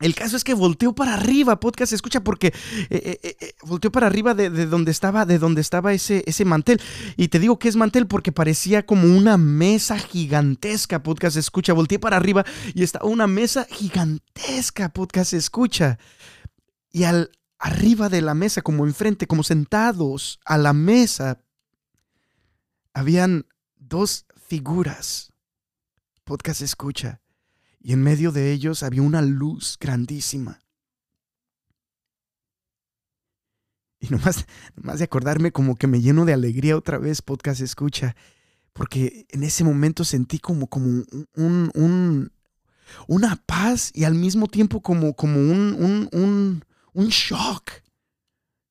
El 0.00 0.14
caso 0.14 0.36
es 0.36 0.44
que 0.44 0.54
volteó 0.54 0.94
para 0.94 1.12
arriba, 1.12 1.60
podcast, 1.60 1.92
escucha, 1.92 2.24
porque 2.24 2.54
eh, 2.88 3.20
eh, 3.22 3.36
eh, 3.38 3.52
volteó 3.62 3.92
para 3.92 4.06
arriba 4.06 4.32
de, 4.32 4.48
donde 4.66 4.90
estaba, 4.90 5.26
de 5.26 5.38
donde 5.38 5.60
estaba 5.60 5.92
ese, 5.92 6.24
ese 6.26 6.46
mantel. 6.46 6.80
Y 7.18 7.28
te 7.28 7.38
digo 7.38 7.58
que 7.58 7.68
es 7.68 7.76
mantel 7.76 8.06
porque 8.06 8.32
parecía 8.32 8.86
como 8.86 9.14
una 9.14 9.36
mesa 9.36 9.98
gigantesca, 9.98 11.02
podcast, 11.02 11.36
escucha. 11.36 11.74
Volteé 11.74 11.98
para 11.98 12.16
arriba 12.16 12.46
y 12.74 12.82
estaba 12.82 13.04
una 13.04 13.26
mesa 13.26 13.66
gigantesca, 13.70 14.88
podcast, 14.88 15.34
escucha. 15.34 15.98
Y 16.92 17.04
al 17.04 17.30
arriba 17.60 18.08
de 18.08 18.22
la 18.22 18.34
mesa, 18.34 18.62
como 18.62 18.86
enfrente, 18.86 19.26
como 19.26 19.42
sentados 19.42 20.40
a 20.46 20.56
la 20.56 20.72
mesa, 20.72 21.44
habían 22.94 23.46
dos 23.76 24.24
figuras. 24.34 25.32
Podcast 26.24 26.62
escucha. 26.62 27.20
Y 27.78 27.92
en 27.92 28.02
medio 28.02 28.32
de 28.32 28.50
ellos 28.50 28.82
había 28.82 29.02
una 29.02 29.20
luz 29.22 29.76
grandísima. 29.78 30.60
Y 34.00 34.08
nomás, 34.08 34.46
nomás 34.74 34.98
de 34.98 35.04
acordarme 35.04 35.52
como 35.52 35.76
que 35.76 35.86
me 35.86 36.00
lleno 36.00 36.24
de 36.24 36.32
alegría 36.32 36.76
otra 36.76 36.96
vez, 36.96 37.20
podcast 37.20 37.60
escucha. 37.60 38.16
Porque 38.72 39.26
en 39.28 39.42
ese 39.42 39.64
momento 39.64 40.04
sentí 40.04 40.38
como, 40.38 40.68
como 40.68 40.86
un, 40.86 41.70
un, 41.74 42.32
una 43.06 43.36
paz 43.44 43.90
y 43.92 44.04
al 44.04 44.14
mismo 44.14 44.46
tiempo 44.46 44.80
como, 44.80 45.14
como 45.14 45.38
un, 45.38 45.76
un 45.78 46.08
un 46.12 46.64
shock. 46.94 47.70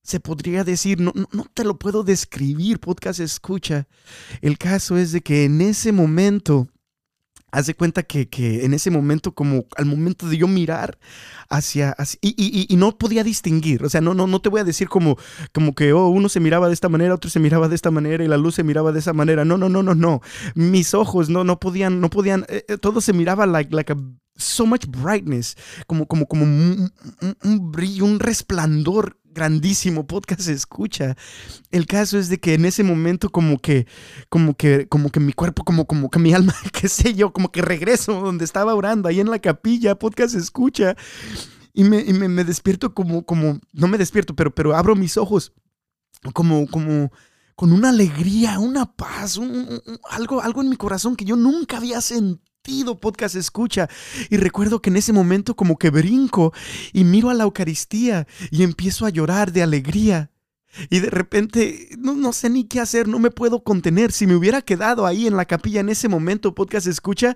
Se 0.03 0.19
podría 0.19 0.63
decir, 0.63 0.99
no, 0.99 1.13
no, 1.13 1.45
te 1.53 1.63
lo 1.63 1.77
puedo 1.77 2.03
describir, 2.03 2.79
podcast 2.79 3.19
escucha. 3.19 3.87
El 4.41 4.57
caso 4.57 4.97
es 4.97 5.11
de 5.11 5.21
que 5.21 5.45
en 5.45 5.61
ese 5.61 5.91
momento, 5.91 6.67
haz 7.51 7.67
de 7.67 7.73
cuenta 7.73 8.03
que, 8.03 8.27
en 8.63 8.73
ese 8.73 8.91
momento, 8.91 9.33
como 9.33 9.65
al 9.75 9.85
momento 9.85 10.27
de 10.27 10.37
yo 10.37 10.47
mirar 10.47 10.97
hacia, 11.49 11.95
y, 12.21 12.75
no 12.77 12.97
podía 12.97 13.23
distinguir, 13.23 13.83
o 13.83 13.89
sea, 13.89 14.01
no, 14.01 14.13
no, 14.13 14.27
no 14.27 14.41
te 14.41 14.49
voy 14.49 14.61
a 14.61 14.63
decir 14.63 14.87
como, 14.87 15.17
como 15.53 15.73
que 15.73 15.93
oh, 15.93 16.07
uno 16.07 16.29
se 16.29 16.39
miraba 16.39 16.67
de 16.67 16.73
esta 16.73 16.89
manera, 16.89 17.15
otro 17.15 17.29
se 17.29 17.39
miraba 17.39 17.67
de 17.67 17.75
esta 17.75 17.91
manera 17.91 18.23
y 18.23 18.27
la 18.27 18.37
luz 18.37 18.55
se 18.55 18.63
miraba 18.63 18.91
de 18.91 18.99
esa 18.99 19.13
manera. 19.13 19.45
No, 19.45 19.57
no, 19.57 19.69
no, 19.69 19.83
no, 19.83 19.95
no. 19.95 20.21
Mis 20.55 20.93
ojos 20.93 21.29
no, 21.29 21.43
no 21.43 21.59
podían, 21.59 22.01
no 22.01 22.09
podían, 22.09 22.45
eh, 22.49 22.65
eh, 22.67 22.77
todo 22.77 23.01
se 23.01 23.13
miraba 23.13 23.45
like, 23.45 23.73
like 23.75 23.93
a 23.93 23.97
so 24.39 24.65
much 24.65 24.87
brightness, 24.87 25.55
como, 25.85 26.07
como, 26.07 26.25
como 26.25 26.43
un, 26.43 26.91
brillo, 27.71 28.05
un 28.05 28.19
resplandor 28.19 29.18
grandísimo 29.33 30.05
podcast 30.05 30.47
escucha. 30.47 31.15
El 31.71 31.85
caso 31.85 32.17
es 32.17 32.29
de 32.29 32.39
que 32.39 32.53
en 32.53 32.65
ese 32.65 32.83
momento 32.83 33.29
como 33.29 33.59
que, 33.59 33.87
como 34.29 34.55
que, 34.55 34.87
como 34.87 35.09
que 35.09 35.19
mi 35.19 35.33
cuerpo, 35.33 35.63
como, 35.63 35.85
como 35.85 36.09
que 36.09 36.19
mi 36.19 36.33
alma, 36.35 36.55
qué 36.73 36.87
sé 36.87 37.13
yo, 37.13 37.31
como 37.33 37.51
que 37.51 37.61
regreso 37.61 38.21
donde 38.21 38.45
estaba 38.45 38.75
orando, 38.75 39.07
ahí 39.07 39.19
en 39.19 39.29
la 39.29 39.39
capilla, 39.39 39.95
podcast 39.95 40.35
escucha. 40.35 40.95
Y 41.73 41.83
me, 41.83 42.03
me, 42.03 42.43
despierto 42.43 42.93
como, 42.93 43.23
como, 43.25 43.59
no 43.73 43.87
me 43.87 43.97
despierto, 43.97 44.35
pero, 44.35 44.53
pero 44.53 44.75
abro 44.75 44.95
mis 44.95 45.17
ojos 45.17 45.53
como, 46.33 46.67
como, 46.67 47.11
con 47.55 47.71
una 47.71 47.89
alegría, 47.89 48.59
una 48.59 48.85
paz, 48.85 49.39
algo, 50.09 50.41
algo 50.41 50.61
en 50.61 50.69
mi 50.69 50.75
corazón 50.75 51.15
que 51.15 51.25
yo 51.25 51.35
nunca 51.35 51.77
había 51.77 52.01
sentido 52.01 52.48
podcast 52.99 53.35
escucha. 53.35 53.89
Y 54.29 54.37
recuerdo 54.37 54.81
que 54.81 54.89
en 54.89 54.97
ese 54.97 55.13
momento 55.13 55.55
como 55.55 55.77
que 55.77 55.89
brinco 55.89 56.53
y 56.93 57.03
miro 57.03 57.29
a 57.29 57.33
la 57.33 57.43
Eucaristía 57.43 58.27
y 58.51 58.63
empiezo 58.63 59.05
a 59.05 59.09
llorar 59.09 59.51
de 59.51 59.63
alegría. 59.63 60.31
Y 60.91 60.99
de 60.99 61.09
repente 61.09 61.89
no, 61.97 62.13
no, 62.13 62.31
sé 62.31 62.47
ni 62.47 62.65
qué 62.65 62.79
hacer, 62.79 63.07
no 63.07 63.17
me 63.17 63.31
puedo 63.31 63.63
contener. 63.63 64.11
Si 64.11 64.27
me 64.27 64.35
hubiera 64.35 64.61
quedado 64.61 65.07
ahí 65.07 65.25
en 65.25 65.35
la 65.35 65.45
capilla 65.45 65.79
en 65.79 65.89
ese 65.89 66.07
momento, 66.07 66.53
podcast 66.53 66.85
escucha, 66.85 67.35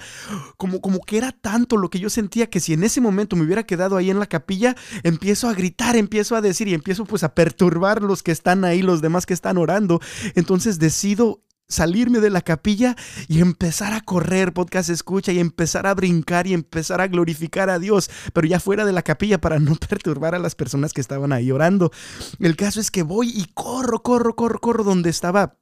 como, 0.56 0.82
como 0.82 1.00
que 1.00 1.18
era 1.18 1.32
tanto 1.32 1.78
lo 1.78 1.90
que 1.90 2.00
yo 2.00 2.12
sentía 2.12 2.48
que 2.48 2.60
si 2.60 2.74
en 2.74 2.84
ese 2.84 3.02
momento 3.02 3.36
me 3.36 3.44
hubiera 3.44 3.64
quedado 3.64 3.98
ahí 3.98 4.12
en 4.12 4.20
la 4.20 4.28
capilla, 4.28 4.76
empiezo 5.02 5.50
a 5.50 5.54
gritar, 5.56 5.96
empiezo 5.96 6.36
a 6.36 6.42
decir 6.42 6.68
y 6.68 6.76
empiezo 6.76 7.06
pues 7.06 7.24
a 7.24 7.34
perturbar 7.34 8.04
los 8.04 8.22
que 8.22 8.32
están 8.32 8.66
ahí, 8.66 8.84
los 8.84 9.02
demás 9.02 9.26
que 9.26 9.34
están 9.34 9.58
orando. 9.58 10.00
Entonces 10.36 10.78
decido 10.78 11.42
salirme 11.68 12.20
de 12.20 12.30
la 12.30 12.42
capilla 12.42 12.96
y 13.28 13.40
empezar 13.40 13.94
a 13.94 14.02
correr, 14.02 14.54
podcast 14.54 14.90
escucha, 14.90 15.32
y 15.32 15.40
empezar 15.40 15.88
a 15.88 15.94
brincar 15.94 16.48
y 16.48 16.54
empezar 16.54 17.02
a 17.02 17.08
glorificar 17.08 17.70
a 17.70 17.80
Dios, 17.80 18.10
pero 18.34 18.48
ya 18.48 18.60
fuera 18.60 18.86
de 18.86 18.92
la 18.92 19.02
capilla 19.02 19.40
para 19.40 19.60
no 19.60 19.76
perturbar 19.90 20.36
a 20.36 20.40
las 20.40 20.56
personas 20.56 20.94
que 20.94 21.02
estaban 21.02 21.34
ahí 21.34 21.52
orando. 21.52 21.92
El 22.40 22.56
caso 22.56 22.80
es 22.80 22.92
que 22.92 23.04
voy 23.04 23.30
y 23.30 23.46
corro, 23.54 24.04
corro, 24.04 24.36
corro, 24.36 24.60
corro 24.60 24.84
donde 24.84 25.10
estaba 25.10 25.58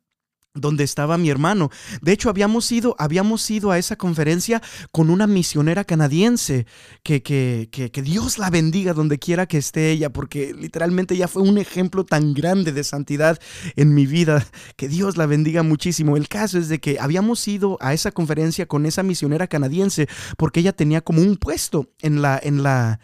donde 0.54 0.84
estaba 0.84 1.18
mi 1.18 1.30
hermano. 1.30 1.70
De 2.02 2.12
hecho, 2.12 2.30
habíamos 2.30 2.72
ido, 2.72 2.96
habíamos 3.00 3.50
ido 3.50 3.72
a 3.72 3.78
esa 3.78 3.96
conferencia 3.96 4.62
con 4.92 5.10
una 5.10 5.28
misionera 5.28 5.84
canadiense. 5.84 6.66
Que, 7.04 7.24
que, 7.24 7.70
que, 7.72 8.02
Dios 8.02 8.38
la 8.38 8.50
bendiga 8.50 8.94
donde 8.94 9.20
quiera 9.20 9.46
que 9.46 9.58
esté 9.58 9.92
ella, 9.92 10.12
porque 10.12 10.54
literalmente 10.54 11.16
ella 11.16 11.28
fue 11.28 11.44
un 11.44 11.58
ejemplo 11.58 12.04
tan 12.04 12.34
grande 12.34 12.72
de 12.72 12.84
santidad 12.84 13.40
en 13.76 13.94
mi 13.94 14.06
vida. 14.06 14.46
Que 14.76 14.88
Dios 14.88 15.18
la 15.18 15.26
bendiga 15.26 15.64
muchísimo. 15.64 16.18
El 16.18 16.28
caso 16.28 16.58
es 16.58 16.68
de 16.68 16.80
que 16.80 17.00
habíamos 17.00 17.48
ido 17.48 17.78
a 17.80 17.94
esa 17.94 18.12
conferencia 18.12 18.66
con 18.66 18.86
esa 18.86 19.04
misionera 19.04 19.48
canadiense 19.48 20.08
porque 20.38 20.60
ella 20.60 20.74
tenía 20.74 21.02
como 21.02 21.22
un 21.22 21.38
puesto 21.38 21.90
en 22.02 22.22
la, 22.22 22.40
en 22.42 22.64
la, 22.64 23.00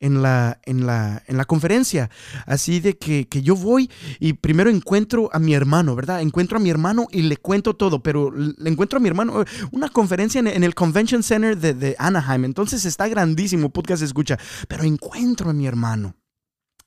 en 0.00 0.22
la, 0.22 0.60
en 0.64 0.86
la, 0.86 1.22
en 1.26 1.36
la 1.36 1.44
conferencia. 1.44 2.10
Así 2.46 2.80
de 2.80 2.96
que, 2.96 3.26
yo 3.42 3.56
voy 3.56 3.90
y 4.18 4.34
primero 4.34 4.70
encuentro 4.70 5.30
a 5.32 5.38
mi 5.38 5.54
hermano, 5.54 5.94
¿verdad? 5.94 6.20
Encuentro 6.20 6.58
a 6.58 6.60
mi 6.60 6.70
hermano 6.70 7.06
y 7.10 7.22
le 7.22 7.36
cuento 7.36 7.74
todo, 7.74 8.02
pero 8.02 8.30
le 8.30 8.70
encuentro 8.70 8.98
a 8.98 9.00
mi 9.00 9.08
hermano, 9.08 9.44
una 9.72 9.88
conferencia 9.88 10.40
en, 10.40 10.64
el 10.64 10.74
Convention 10.74 11.22
Center 11.22 11.56
de, 11.56 11.74
de 11.74 11.96
Anaheim. 11.98 12.44
Entonces 12.44 12.84
está 12.84 13.08
grandísimo, 13.08 13.70
podcast 13.70 14.02
escucha, 14.02 14.38
pero 14.68 14.84
encuentro 14.84 15.50
a 15.50 15.52
mi 15.52 15.66
hermano 15.66 16.14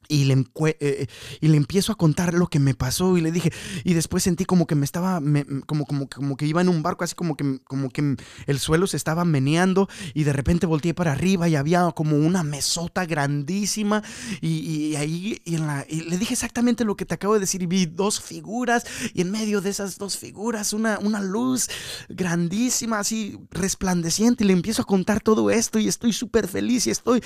y 0.09 0.25
le, 0.25 0.33
eh, 0.33 0.75
eh, 0.79 1.07
y 1.39 1.47
le 1.47 1.55
empiezo 1.55 1.91
a 1.93 1.95
contar 1.95 2.33
lo 2.33 2.47
que 2.47 2.59
me 2.59 2.73
pasó 2.73 3.15
y 3.15 3.21
le 3.21 3.31
dije, 3.31 3.53
y 3.83 3.93
después 3.93 4.23
sentí 4.23 4.43
como 4.43 4.65
que 4.65 4.75
me 4.75 4.83
estaba, 4.83 5.21
como, 5.67 5.85
como, 5.85 6.09
como 6.09 6.35
que 6.35 6.47
iba 6.47 6.61
en 6.61 6.67
un 6.67 6.81
barco, 6.81 7.03
así 7.03 7.15
como 7.15 7.37
que, 7.37 7.59
como 7.63 7.89
que 7.91 8.17
el 8.47 8.59
suelo 8.59 8.87
se 8.87 8.97
estaba 8.97 9.23
meneando 9.23 9.87
y 10.15 10.23
de 10.23 10.33
repente 10.33 10.65
volteé 10.65 10.95
para 10.95 11.11
arriba 11.11 11.47
y 11.47 11.55
había 11.55 11.91
como 11.95 12.17
una 12.17 12.43
mesota 12.43 13.05
grandísima 13.05 14.03
y, 14.41 14.95
ahí 14.95 15.39
y 15.45 15.57
le 15.57 16.17
dije 16.17 16.33
exactamente 16.33 16.83
lo 16.83 16.95
que 16.95 17.05
te 17.05 17.13
acabo 17.13 17.35
de 17.35 17.41
decir 17.41 17.61
y 17.61 17.67
vi 17.67 17.85
dos 17.85 18.19
figuras 18.19 18.85
y 19.13 19.21
en 19.21 19.29
medio 19.29 19.61
de 19.61 19.69
esas 19.69 19.99
dos 19.99 20.17
figuras 20.17 20.73
una, 20.73 20.97
una 20.97 21.21
luz 21.21 21.69
grandísima, 22.09 22.99
así 22.99 23.37
resplandeciente 23.51 24.43
y 24.43 24.47
le 24.47 24.53
empiezo 24.53 24.81
a 24.81 24.85
contar 24.85 25.21
todo 25.21 25.51
esto 25.51 25.77
y 25.77 25.87
estoy 25.87 26.13
súper 26.13 26.47
feliz 26.47 26.87
y 26.87 26.89
estoy 26.89 27.21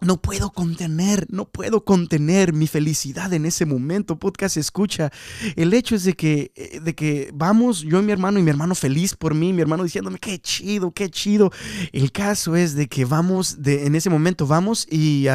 no 0.00 0.20
puedo 0.20 0.50
contener, 0.50 1.26
no 1.30 1.48
puedo 1.48 1.84
contener 1.84 2.52
mi 2.52 2.66
felicidad 2.66 3.32
en 3.32 3.44
ese 3.44 3.66
momento. 3.66 4.18
Podcast 4.18 4.56
escucha. 4.56 5.10
El 5.56 5.74
hecho 5.74 5.94
es 5.94 6.04
de 6.04 6.14
que, 6.14 6.52
eh, 6.54 6.80
de 6.80 6.94
que 6.94 7.30
vamos, 7.34 7.82
yo 7.82 8.00
y 8.00 8.02
mi 8.02 8.12
hermano, 8.12 8.38
y 8.38 8.42
mi 8.42 8.50
hermano 8.50 8.74
feliz 8.74 9.14
por 9.14 9.34
mí, 9.34 9.52
mi 9.52 9.60
hermano 9.60 9.84
diciéndome, 9.84 10.18
qué 10.18 10.38
chido, 10.38 10.92
qué 10.92 11.10
chido. 11.10 11.50
El 11.92 12.12
caso 12.12 12.56
es 12.56 12.74
de 12.74 12.88
que 12.88 13.04
vamos, 13.04 13.62
de, 13.62 13.86
en 13.86 13.94
ese 13.94 14.10
momento 14.10 14.46
vamos 14.46 14.86
y 14.90 15.26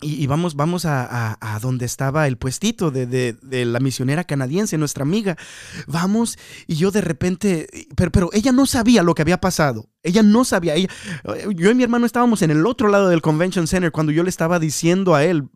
y, 0.00 0.26
vamos, 0.26 0.54
vamos 0.54 0.84
a, 0.84 1.36
a, 1.40 1.58
donde 1.60 1.84
estaba 1.84 2.26
el 2.28 2.36
puestito 2.36 2.90
de, 2.90 3.06
de, 3.06 3.64
la 3.64 3.80
misionera 3.80 4.24
canadiense, 4.24 4.78
nuestra 4.78 5.02
amiga. 5.02 5.36
Vamos 5.86 6.38
y 6.66 6.76
yo 6.76 6.90
de 6.90 7.00
repente, 7.00 7.68
pero, 7.96 8.12
pero 8.12 8.30
ella 8.32 8.52
no 8.52 8.66
sabía 8.66 9.02
lo 9.02 9.14
que 9.14 9.22
había 9.22 9.40
pasado. 9.40 9.88
Ella 10.02 10.22
no 10.22 10.44
sabía. 10.44 10.74
Ella, 10.76 10.88
yo 11.54 11.70
y 11.70 11.74
mi 11.74 11.82
hermano 11.82 12.06
estábamos 12.06 12.42
en 12.42 12.50
el 12.50 12.64
otro 12.66 12.88
lado 12.88 13.08
del 13.08 13.22
Convention 13.22 13.66
Center 13.66 13.90
cuando 13.90 14.12
yo 14.12 14.22
le 14.22 14.30
estaba 14.30 14.60
diciendo 14.60 15.14
a 15.14 15.24
él, 15.24 15.48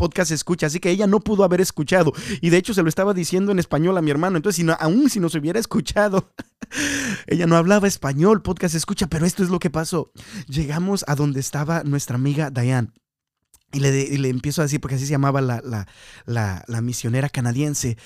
podcast 0.00 0.30
escucha, 0.30 0.66
así 0.66 0.80
que 0.80 0.90
ella 0.90 1.06
no 1.06 1.20
pudo 1.20 1.44
haber 1.44 1.60
escuchado. 1.60 2.12
Y 2.40 2.48
de 2.48 2.56
hecho 2.56 2.72
se 2.72 2.82
lo 2.82 2.88
estaba 2.88 3.12
diciendo 3.12 3.52
en 3.52 3.58
español 3.58 3.98
a 3.98 4.02
mi 4.02 4.10
hermano. 4.10 4.36
Entonces, 4.36 4.56
si 4.56 4.64
no, 4.64 4.74
aún 4.80 5.10
si 5.10 5.20
nos 5.20 5.34
hubiera 5.34 5.60
escuchado, 5.60 6.32
ella 7.26 7.46
no 7.46 7.56
hablaba 7.56 7.86
español, 7.86 8.40
podcast 8.40 8.74
escucha, 8.74 9.08
pero 9.08 9.26
esto 9.26 9.42
es 9.42 9.50
lo 9.50 9.58
que 9.58 9.68
pasó. 9.68 10.10
Llegamos 10.48 11.04
a 11.06 11.16
donde 11.16 11.40
estaba 11.40 11.82
nuestra 11.82 12.16
amiga 12.16 12.50
Diane. 12.50 12.92
Y 13.72 13.80
le, 13.80 14.18
le, 14.18 14.28
empiezo 14.28 14.62
a 14.62 14.64
decir, 14.64 14.80
porque 14.80 14.96
así 14.96 15.06
se 15.06 15.12
llamaba 15.12 15.40
la, 15.40 15.60
la, 15.64 15.86
la, 16.26 16.64
la 16.66 16.80
misionera 16.80 17.28
canadiense, 17.28 17.96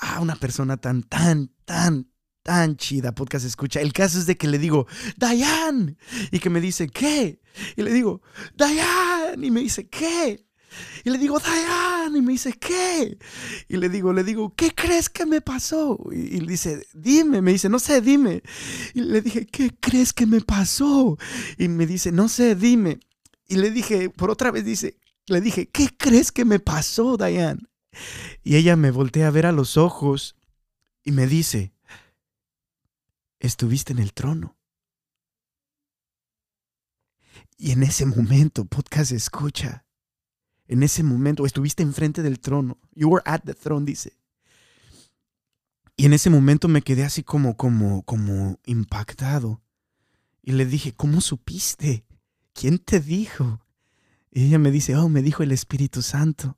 ah, 0.00 0.18
una 0.20 0.34
persona 0.36 0.76
tan, 0.78 1.04
tan, 1.04 1.52
tan, 1.64 2.08
tan 2.42 2.76
chida, 2.76 3.14
podcast 3.14 3.46
escucha. 3.46 3.80
El 3.80 3.92
caso 3.92 4.18
es 4.18 4.26
de 4.26 4.36
que 4.36 4.48
le 4.48 4.58
digo, 4.58 4.86
Diane, 5.16 5.96
y 6.32 6.40
que 6.40 6.50
me 6.50 6.60
dice, 6.60 6.88
¿qué? 6.88 7.40
Y 7.76 7.82
le 7.82 7.92
digo, 7.92 8.22
Diane, 8.56 9.46
y 9.46 9.50
me 9.50 9.60
dice, 9.60 9.88
¿qué? 9.88 10.44
Y 11.04 11.10
le 11.10 11.18
digo, 11.18 11.38
Diane, 11.38 12.18
y 12.18 12.22
me 12.22 12.32
dice, 12.32 12.52
¿qué? 12.52 13.18
Y 13.68 13.76
le 13.76 13.88
digo, 13.88 14.12
le 14.12 14.24
digo, 14.24 14.54
¿qué 14.54 14.72
crees 14.74 15.08
que 15.08 15.26
me 15.26 15.40
pasó? 15.40 15.98
Y, 16.12 16.36
y 16.36 16.40
dice, 16.40 16.86
dime, 16.92 17.42
me 17.42 17.52
dice, 17.52 17.68
no 17.68 17.78
sé, 17.78 18.00
dime. 18.00 18.42
Y 18.94 19.00
le 19.02 19.22
dije, 19.22 19.46
¿qué 19.46 19.70
crees 19.78 20.12
que 20.12 20.26
me 20.26 20.40
pasó? 20.40 21.16
Y 21.58 21.68
me 21.68 21.86
dice, 21.86 22.12
no 22.12 22.28
sé, 22.28 22.54
dime. 22.54 22.98
Y 23.46 23.56
le 23.56 23.70
dije, 23.70 24.10
por 24.10 24.30
otra 24.30 24.50
vez 24.50 24.64
dice, 24.64 24.98
le 25.26 25.40
dije, 25.40 25.68
¿qué 25.68 25.88
crees 25.96 26.32
que 26.32 26.44
me 26.44 26.58
pasó, 26.58 27.16
Diane? 27.16 27.60
Y 28.42 28.56
ella 28.56 28.76
me 28.76 28.90
voltea 28.90 29.28
a 29.28 29.30
ver 29.30 29.46
a 29.46 29.52
los 29.52 29.76
ojos 29.76 30.36
y 31.02 31.12
me 31.12 31.26
dice, 31.26 31.72
estuviste 33.38 33.92
en 33.92 33.98
el 33.98 34.12
trono. 34.12 34.56
Y 37.58 37.70
en 37.70 37.82
ese 37.82 38.04
momento, 38.04 38.66
podcast 38.66 39.12
escucha, 39.12 39.86
en 40.68 40.82
ese 40.82 41.02
momento 41.02 41.46
estuviste 41.46 41.82
enfrente 41.82 42.22
del 42.22 42.40
trono. 42.40 42.78
You 42.94 43.08
were 43.08 43.22
at 43.24 43.42
the 43.44 43.54
throne, 43.54 43.86
dice. 43.86 44.12
Y 45.96 46.04
en 46.04 46.12
ese 46.12 46.28
momento 46.28 46.68
me 46.68 46.82
quedé 46.82 47.04
así 47.04 47.22
como, 47.22 47.56
como, 47.56 48.02
como 48.02 48.60
impactado. 48.66 49.62
Y 50.42 50.52
le 50.52 50.66
dije, 50.66 50.92
¿cómo 50.92 51.20
supiste? 51.20 52.05
¿Quién 52.58 52.78
te 52.78 53.00
dijo? 53.00 53.60
Y 54.32 54.46
ella 54.46 54.58
me 54.58 54.70
dice, 54.70 54.96
oh, 54.96 55.10
me 55.10 55.20
dijo 55.20 55.42
el 55.42 55.52
Espíritu 55.52 56.00
Santo. 56.00 56.56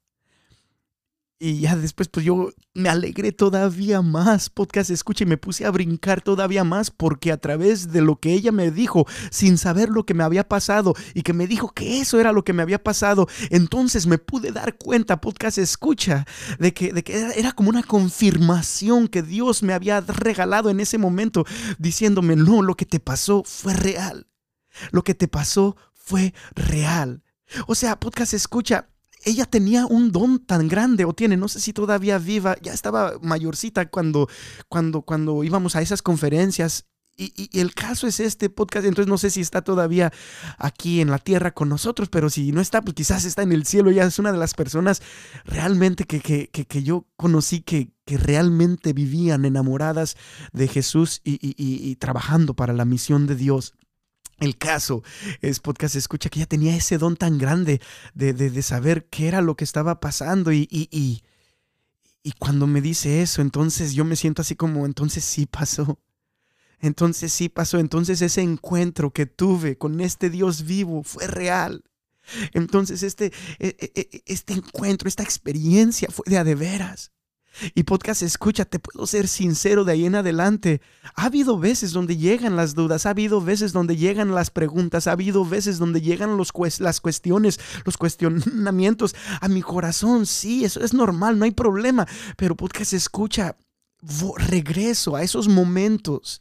Y 1.41 1.61
ya 1.61 1.77
después, 1.77 2.09
pues 2.09 2.25
yo 2.25 2.51
me 2.73 2.89
alegré 2.89 3.33
todavía 3.33 4.01
más, 4.01 4.49
podcast 4.49 4.91
escucha, 4.91 5.25
y 5.25 5.27
me 5.27 5.39
puse 5.39 5.65
a 5.65 5.71
brincar 5.73 6.21
todavía 6.21 6.63
más 6.63 6.93
porque 6.93 7.33
a 7.33 7.37
través 7.37 7.91
de 7.93 8.01
lo 8.01 8.17
que 8.17 8.33
ella 8.33 8.53
me 8.53 8.71
dijo, 8.71 9.07
sin 9.31 9.59
saber 9.59 9.89
lo 9.89 10.05
que 10.05 10.15
me 10.15 10.23
había 10.23 10.49
pasado 10.49 10.95
y 11.15 11.23
que 11.23 11.33
me 11.33 11.49
dijo 11.49 11.71
que 11.71 12.01
eso 12.01 12.21
era 12.21 12.33
lo 12.33 12.45
que 12.45 12.53
me 12.53 12.63
había 12.63 12.83
pasado, 12.83 13.29
entonces 13.51 14.07
me 14.07 14.19
pude 14.19 14.53
dar 14.53 14.79
cuenta, 14.79 15.21
podcast 15.21 15.59
escucha, 15.59 16.27
de 16.61 16.75
que, 16.75 16.93
de 16.93 17.03
que 17.03 17.33
era, 17.37 17.53
como 17.53 17.71
una 17.71 17.83
confirmación 17.83 19.09
que 19.09 19.23
Dios 19.23 19.65
me 19.65 19.75
había 19.75 20.01
regalado 20.01 20.71
en 20.71 20.79
ese 20.79 20.99
momento, 20.99 21.45
diciéndome, 21.79 22.35
no, 22.37 22.63
lo 22.63 22.77
que 22.77 22.87
te 22.87 23.01
pasó 23.01 23.43
fue 23.45 23.75
real. 23.75 24.29
Lo 24.93 25.03
que 25.03 25.15
te 25.15 25.29
pasó 25.29 25.77
fue 26.09 26.33
real. 26.55 27.23
O 27.67 27.75
sea, 27.75 28.01
podcast 28.01 28.33
escucha, 28.33 28.89
ella 29.25 29.45
tenía 29.45 29.85
un 29.85 30.11
don 30.11 30.39
tan 30.39 30.67
grande, 30.67 31.05
o 31.05 31.13
tiene, 31.13 31.37
no 31.37 31.49
sé 31.49 31.61
si 31.61 31.75
todavía 31.75 32.19
viva, 32.19 32.57
ya 32.63 32.73
estaba 32.73 33.19
mayorcita 33.21 33.91
cuando, 33.91 34.27
cuando, 34.69 35.03
cuando 35.03 35.45
íbamos 35.45 35.77
a 35.77 35.83
esas 35.83 36.01
conferencias. 36.01 36.87
Y, 37.21 37.51
el 37.59 37.75
caso 37.75 38.07
es 38.07 38.21
este 38.21 38.49
podcast, 38.49 38.87
entonces 38.87 39.09
no 39.09 39.19
sé 39.19 39.31
si 39.31 39.41
está 39.41 39.61
todavía 39.61 40.13
aquí 40.57 41.01
en 41.01 41.11
la 41.11 41.19
tierra 41.19 41.53
con 41.53 41.69
nosotros, 41.69 42.09
pero 42.09 42.31
si 42.31 42.53
no 42.53 42.61
está, 42.61 42.81
pues 42.81 42.95
quizás 42.95 43.25
está 43.25 43.43
en 43.43 43.53
el 43.53 43.67
cielo, 43.67 43.91
ya 43.91 44.05
es 44.05 44.19
una 44.21 44.33
de 44.33 44.39
las 44.39 44.55
personas 44.55 45.03
realmente 45.45 46.05
que, 46.05 46.21
que, 46.21 46.49
que, 46.49 46.83
yo 46.83 47.07
conocí 47.17 47.61
que, 47.61 47.91
que 48.07 48.19
realmente 48.19 48.93
vivían 48.93 49.45
enamoradas 49.45 50.17
de 50.53 50.69
Jesús 50.69 51.21
y 51.25 51.97
trabajando 51.97 52.55
para 52.55 52.73
la 52.73 52.85
misión 52.85 53.27
de 53.27 53.35
Dios. 53.35 53.75
El 54.39 54.57
caso 54.57 55.03
es 55.41 55.59
podcast 55.59 55.97
escucha 55.97 56.29
que 56.29 56.39
ella 56.39 56.47
tenía 56.47 56.77
ese 56.77 56.97
don 56.97 57.17
tan 57.17 57.39
grande 57.39 57.81
de, 58.15 58.33
de, 58.33 58.63
saber 58.63 59.09
qué 59.11 59.27
era 59.27 59.41
lo 59.41 59.57
que 59.57 59.65
estaba 59.65 59.99
pasando 60.01 60.53
y, 60.53 60.69
y, 60.71 60.89
y, 60.93 61.23
y 62.23 62.33
cuando 62.33 62.67
me 62.67 62.81
dice 62.81 63.23
eso, 63.23 63.43
entonces 63.43 63.95
yo 63.95 64.05
me 64.05 64.15
siento 64.15 64.43
así 64.43 64.55
como, 64.55 64.87
entonces 64.87 65.25
sí 65.25 65.47
pasó. 65.47 65.99
Entonces 66.81 67.33
sí 67.33 67.49
pasó. 67.49 67.79
Entonces 67.79 68.23
ese 68.23 68.41
encuentro 68.41 69.13
que 69.13 69.27
tuve 69.27 69.77
con 69.77 70.01
este 70.01 70.31
Dios 70.31 70.65
vivo 70.65 71.03
fue 71.03 71.27
real. 71.27 71.83
Entonces 72.53 73.03
este, 73.03 73.33
e, 73.59 73.75
e, 73.79 73.93
e, 73.95 74.23
este 74.27 74.53
encuentro, 74.53 75.09
esta 75.09 75.23
experiencia 75.23 76.09
fue 76.11 76.25
de 76.29 76.39
a 76.39 76.45
de 76.45 76.55
veras. 76.55 77.11
Y 77.75 77.85
podcast, 77.85 78.23
escúchate, 78.23 78.79
puedo 78.79 79.07
ser 79.07 79.29
sincero 79.29 79.85
de 79.85 79.93
ahí 79.93 80.07
en 80.07 80.15
adelante. 80.15 80.81
Ha 81.15 81.27
habido 81.27 81.59
veces 81.59 81.93
donde 81.93 82.17
llegan 82.17 82.57
las 82.57 82.75
dudas, 82.75 83.07
ha 83.07 83.11
habido 83.11 83.41
veces 83.41 83.73
donde 83.73 83.97
llegan 83.97 84.35
las 84.35 84.51
preguntas, 84.51 85.07
ha 85.07 85.13
habido 85.13 85.45
veces 85.45 85.79
donde 85.79 86.01
llegan 86.01 86.37
los 86.37 86.53
las 86.79 87.01
cuestiones, 87.01 87.59
los 87.85 87.97
cuestionamientos 87.97 89.15
a 89.41 89.49
mi 89.49 89.63
corazón. 89.63 90.27
Sí, 90.27 90.65
eso 90.65 90.81
es 90.81 90.95
normal, 90.95 91.39
no 91.39 91.45
hay 91.45 91.53
problema. 91.53 92.07
Pero 92.37 92.57
podcast, 92.57 92.93
escucha, 92.93 93.57
regreso 94.37 95.17
a 95.17 95.23
esos 95.23 95.49
momentos 95.49 96.41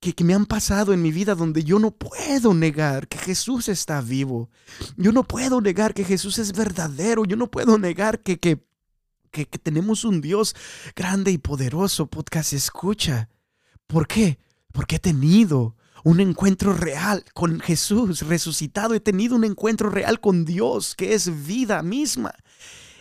que, 0.00 0.12
que, 0.12 0.24
me 0.24 0.34
han 0.34 0.46
pasado 0.46 0.92
en 0.92 1.02
mi 1.02 1.10
vida 1.10 1.34
donde 1.34 1.64
yo 1.64 1.78
no 1.78 1.90
puedo 1.90 2.52
negar 2.54 3.08
que 3.08 3.18
Jesús 3.18 3.68
está 3.68 4.00
vivo. 4.00 4.50
Yo 4.96 5.12
no 5.12 5.24
puedo 5.24 5.60
negar 5.60 5.94
que 5.94 6.04
Jesús 6.04 6.38
es 6.38 6.52
verdadero. 6.52 7.24
Yo 7.24 7.36
no 7.36 7.50
puedo 7.50 7.78
negar 7.78 8.20
que, 8.20 8.38
que 8.38 8.64
que, 9.34 9.58
tenemos 9.58 10.04
un 10.04 10.20
Dios 10.20 10.54
grande 10.94 11.32
y 11.32 11.38
poderoso, 11.38 12.06
podcast 12.06 12.52
escucha. 12.52 13.28
¿Por 13.86 14.06
qué? 14.06 14.38
Porque 14.72 14.96
he 14.96 14.98
tenido 15.00 15.76
un 16.04 16.20
encuentro 16.20 16.72
real 16.72 17.24
con 17.34 17.58
Jesús 17.60 18.20
resucitado. 18.20 18.94
He 18.94 19.00
tenido 19.00 19.34
un 19.34 19.44
encuentro 19.44 19.90
real 19.90 20.20
con 20.20 20.44
Dios, 20.44 20.94
que 20.94 21.14
es 21.14 21.46
vida 21.46 21.82
misma. 21.82 22.34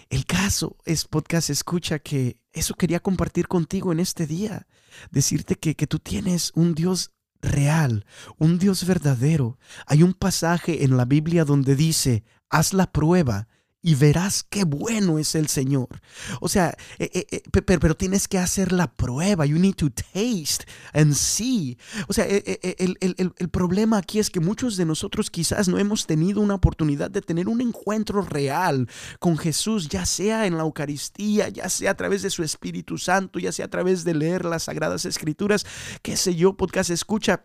El 0.09 0.25
caso 0.25 0.77
es, 0.85 1.05
podcast, 1.05 1.49
escucha 1.49 1.99
que 1.99 2.37
eso 2.51 2.73
quería 2.73 2.99
compartir 2.99 3.47
contigo 3.47 3.91
en 3.91 3.99
este 3.99 4.25
día. 4.25 4.67
Decirte 5.11 5.55
que, 5.55 5.75
que 5.75 5.87
tú 5.87 5.99
tienes 5.99 6.51
un 6.55 6.73
Dios 6.73 7.11
real, 7.41 8.05
un 8.37 8.57
Dios 8.57 8.85
verdadero. 8.85 9.59
Hay 9.85 10.01
un 10.01 10.13
pasaje 10.13 10.83
en 10.83 10.97
la 10.97 11.05
Biblia 11.05 11.45
donde 11.45 11.75
dice, 11.75 12.23
haz 12.49 12.73
la 12.73 12.91
prueba 12.91 13.47
y 13.83 13.95
verás 13.95 14.43
qué 14.49 14.63
bueno 14.63 15.19
es 15.19 15.35
el 15.35 15.49
Señor. 15.49 16.01
O 16.39 16.47
sea, 16.47 16.75
eh, 16.97 17.09
eh, 17.13 17.27
eh, 17.29 17.61
pero, 17.61 17.95
tienes 17.95 18.29
que 18.29 18.39
hacer 18.39 18.71
la 18.71 18.87
prueba. 18.87 19.45
You 19.45 19.59
need 19.59 19.75
to 19.75 19.89
taste 19.89 20.65
and 20.93 21.13
see. 21.13 21.77
O 22.07 22.13
sea, 22.13 22.25
el, 22.25 22.97
el, 22.99 23.49
problema 23.49 23.97
aquí 23.97 24.19
es 24.19 24.29
que 24.29 24.39
muchos 24.39 24.77
de 24.77 24.85
nosotros 24.85 25.29
quizás 25.29 25.67
no 25.67 25.77
hemos 25.77 26.07
tenido 26.07 26.39
una 26.39 26.55
oportunidad 26.55 27.11
de 27.11 27.21
tener 27.21 27.49
un 27.49 27.59
encuentro 27.59 28.21
real 28.21 28.87
con 29.19 29.37
Jesús, 29.37 29.89
ya 29.89 30.05
sea 30.05 30.47
en 30.47 30.57
la 30.57 30.63
Eucaristía, 30.63 31.49
ya 31.49 31.67
sea 31.67 31.91
a 31.91 31.95
través 31.95 32.21
de 32.21 32.29
su 32.29 32.41
Espíritu 32.41 32.97
Santo, 32.97 33.37
ya 33.37 33.51
sea 33.51 33.65
a 33.65 33.69
través 33.69 34.05
de 34.05 34.15
leer 34.15 34.45
las 34.45 34.63
Sagradas 34.63 35.03
Escrituras, 35.05 35.65
qué 36.01 36.15
sé 36.15 36.35
yo, 36.35 36.55
podcast 36.55 36.89
escucha. 36.89 37.43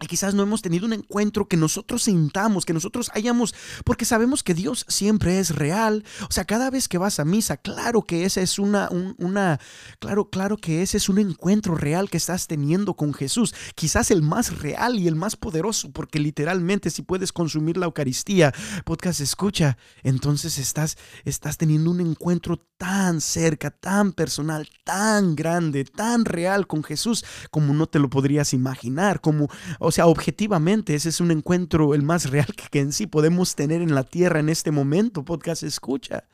Y 0.00 0.08
quizás 0.08 0.34
no 0.34 0.42
hemos 0.42 0.60
tenido 0.60 0.86
un 0.86 0.92
encuentro 0.92 1.46
que 1.46 1.56
nosotros 1.56 2.02
sintamos, 2.02 2.66
que 2.66 2.72
nosotros 2.72 3.12
hayamos, 3.14 3.54
porque 3.84 4.04
sabemos 4.04 4.42
que 4.42 4.52
Dios 4.52 4.84
siempre 4.88 5.38
es 5.38 5.54
real. 5.54 6.04
O 6.28 6.32
sea, 6.32 6.44
cada 6.44 6.68
vez 6.68 6.88
que 6.88 6.98
vas 6.98 7.20
a 7.20 7.24
misa, 7.24 7.58
claro 7.58 8.02
que 8.02 8.24
esa 8.24 8.40
es 8.40 8.58
una, 8.58 8.88
una, 8.90 9.60
claro, 10.00 10.30
claro 10.30 10.56
que 10.56 10.82
ese 10.82 10.96
es 10.96 11.08
un 11.08 11.20
encuentro 11.20 11.76
real 11.76 12.10
que 12.10 12.16
estás 12.16 12.48
teniendo 12.48 12.94
con 12.94 13.14
Jesús. 13.14 13.54
Quizás 13.76 14.10
el 14.10 14.22
más 14.22 14.58
real 14.58 14.98
y 14.98 15.06
el 15.06 15.14
más 15.14 15.36
poderoso, 15.36 15.92
porque 15.92 16.18
literalmente 16.18 16.90
si 16.90 17.02
puedes 17.02 17.32
consumir 17.32 17.76
la 17.76 17.86
Eucaristía, 17.86 18.52
podcast 18.84 19.20
escucha, 19.20 19.78
entonces 20.02 20.58
estás, 20.58 20.98
estás 21.24 21.56
teniendo 21.56 21.92
un 21.92 22.00
encuentro 22.00 22.58
tan 22.78 23.20
cerca, 23.20 23.70
tan 23.70 24.12
personal, 24.12 24.68
tan 24.84 25.36
grande, 25.36 25.84
tan 25.84 26.24
real 26.24 26.66
con 26.66 26.82
Jesús, 26.82 27.24
como 27.52 27.72
no 27.72 27.86
te 27.86 28.00
lo 28.00 28.10
podrías 28.10 28.52
imaginar, 28.52 29.20
como 29.20 29.48
o 29.84 29.92
sea, 29.92 30.06
objetivamente, 30.06 30.94
ese 30.94 31.08
es 31.08 31.20
un 31.20 31.30
encuentro 31.30 31.94
el 31.94 32.02
más 32.02 32.30
real 32.30 32.46
que, 32.70 32.80
en 32.80 32.92
sí 32.92 33.06
podemos 33.06 33.54
tener 33.54 33.82
en 33.82 33.94
la 33.94 34.04
tierra 34.04 34.40
en 34.40 34.48
este 34.48 34.70
momento, 34.70 35.24
podcast 35.24 35.62
escucha. 35.62 36.24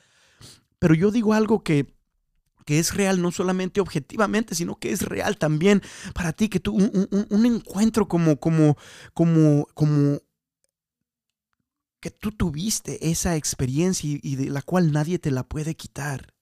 Pero 0.78 0.94
yo 0.94 1.10
digo 1.10 1.34
algo 1.34 1.62
que 1.62 1.94
que 2.66 2.78
es 2.78 2.94
real 2.94 3.20
no 3.20 3.32
solamente 3.32 3.80
objetivamente, 3.80 4.54
sino 4.54 4.76
que 4.76 4.92
es 4.92 5.02
real 5.02 5.36
también 5.38 5.82
para 6.14 6.32
ti, 6.32 6.48
que 6.48 6.60
tú, 6.60 6.76
un, 6.76 7.46
encuentro 7.46 8.06
como, 8.06 8.38
como, 8.38 8.76
como, 9.12 9.66
como, 9.74 10.20
que 11.98 12.10
tú 12.10 12.30
tuviste 12.30 13.10
esa 13.10 13.34
experiencia 13.34 14.20
y, 14.22 14.36
de 14.36 14.50
la 14.50 14.62
cual 14.62 14.92
nadie 14.92 15.18
te 15.18 15.30
la 15.32 15.42
puede 15.42 15.74
quitar. 15.74 16.32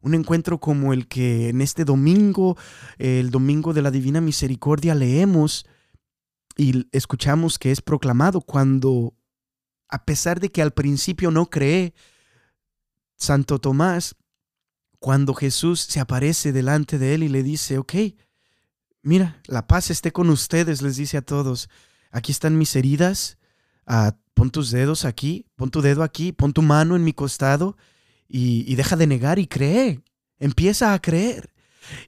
Un 0.00 0.14
encuentro 0.14 0.60
como 0.60 0.92
el 0.92 1.08
que 1.08 1.48
en 1.48 1.60
este 1.60 1.84
domingo, 1.84 2.56
el 2.98 3.30
domingo 3.30 3.72
de 3.72 3.82
la 3.82 3.90
Divina 3.90 4.20
Misericordia, 4.20 4.94
leemos 4.94 5.66
y 6.56 6.88
escuchamos 6.92 7.58
que 7.58 7.70
es 7.70 7.80
proclamado 7.80 8.40
cuando, 8.40 9.14
a 9.88 10.04
pesar 10.04 10.40
de 10.40 10.50
que 10.50 10.62
al 10.62 10.72
principio 10.72 11.30
no 11.30 11.50
cree, 11.50 11.94
Santo 13.16 13.58
Tomás, 13.58 14.16
cuando 14.98 15.34
Jesús 15.34 15.80
se 15.80 16.00
aparece 16.00 16.52
delante 16.52 16.98
de 16.98 17.14
él 17.14 17.22
y 17.22 17.28
le 17.28 17.42
dice, 17.42 17.78
ok, 17.78 17.94
mira, 19.02 19.40
la 19.46 19.66
paz 19.66 19.90
esté 19.90 20.12
con 20.12 20.30
ustedes, 20.30 20.82
les 20.82 20.96
dice 20.96 21.18
a 21.18 21.22
todos, 21.22 21.68
aquí 22.10 22.32
están 22.32 22.58
mis 22.58 22.74
heridas, 22.74 23.38
ah, 23.86 24.16
pon 24.34 24.50
tus 24.50 24.70
dedos 24.70 25.04
aquí, 25.04 25.46
pon 25.54 25.70
tu 25.70 25.80
dedo 25.80 26.02
aquí, 26.02 26.32
pon 26.32 26.52
tu 26.52 26.62
mano 26.62 26.96
en 26.96 27.04
mi 27.04 27.12
costado 27.12 27.76
y, 28.28 28.74
deja 28.74 28.96
de 28.96 29.06
negar 29.06 29.38
y 29.38 29.46
cree. 29.46 30.02
Empieza 30.38 30.92
a 30.92 31.00
creer. 31.00 31.52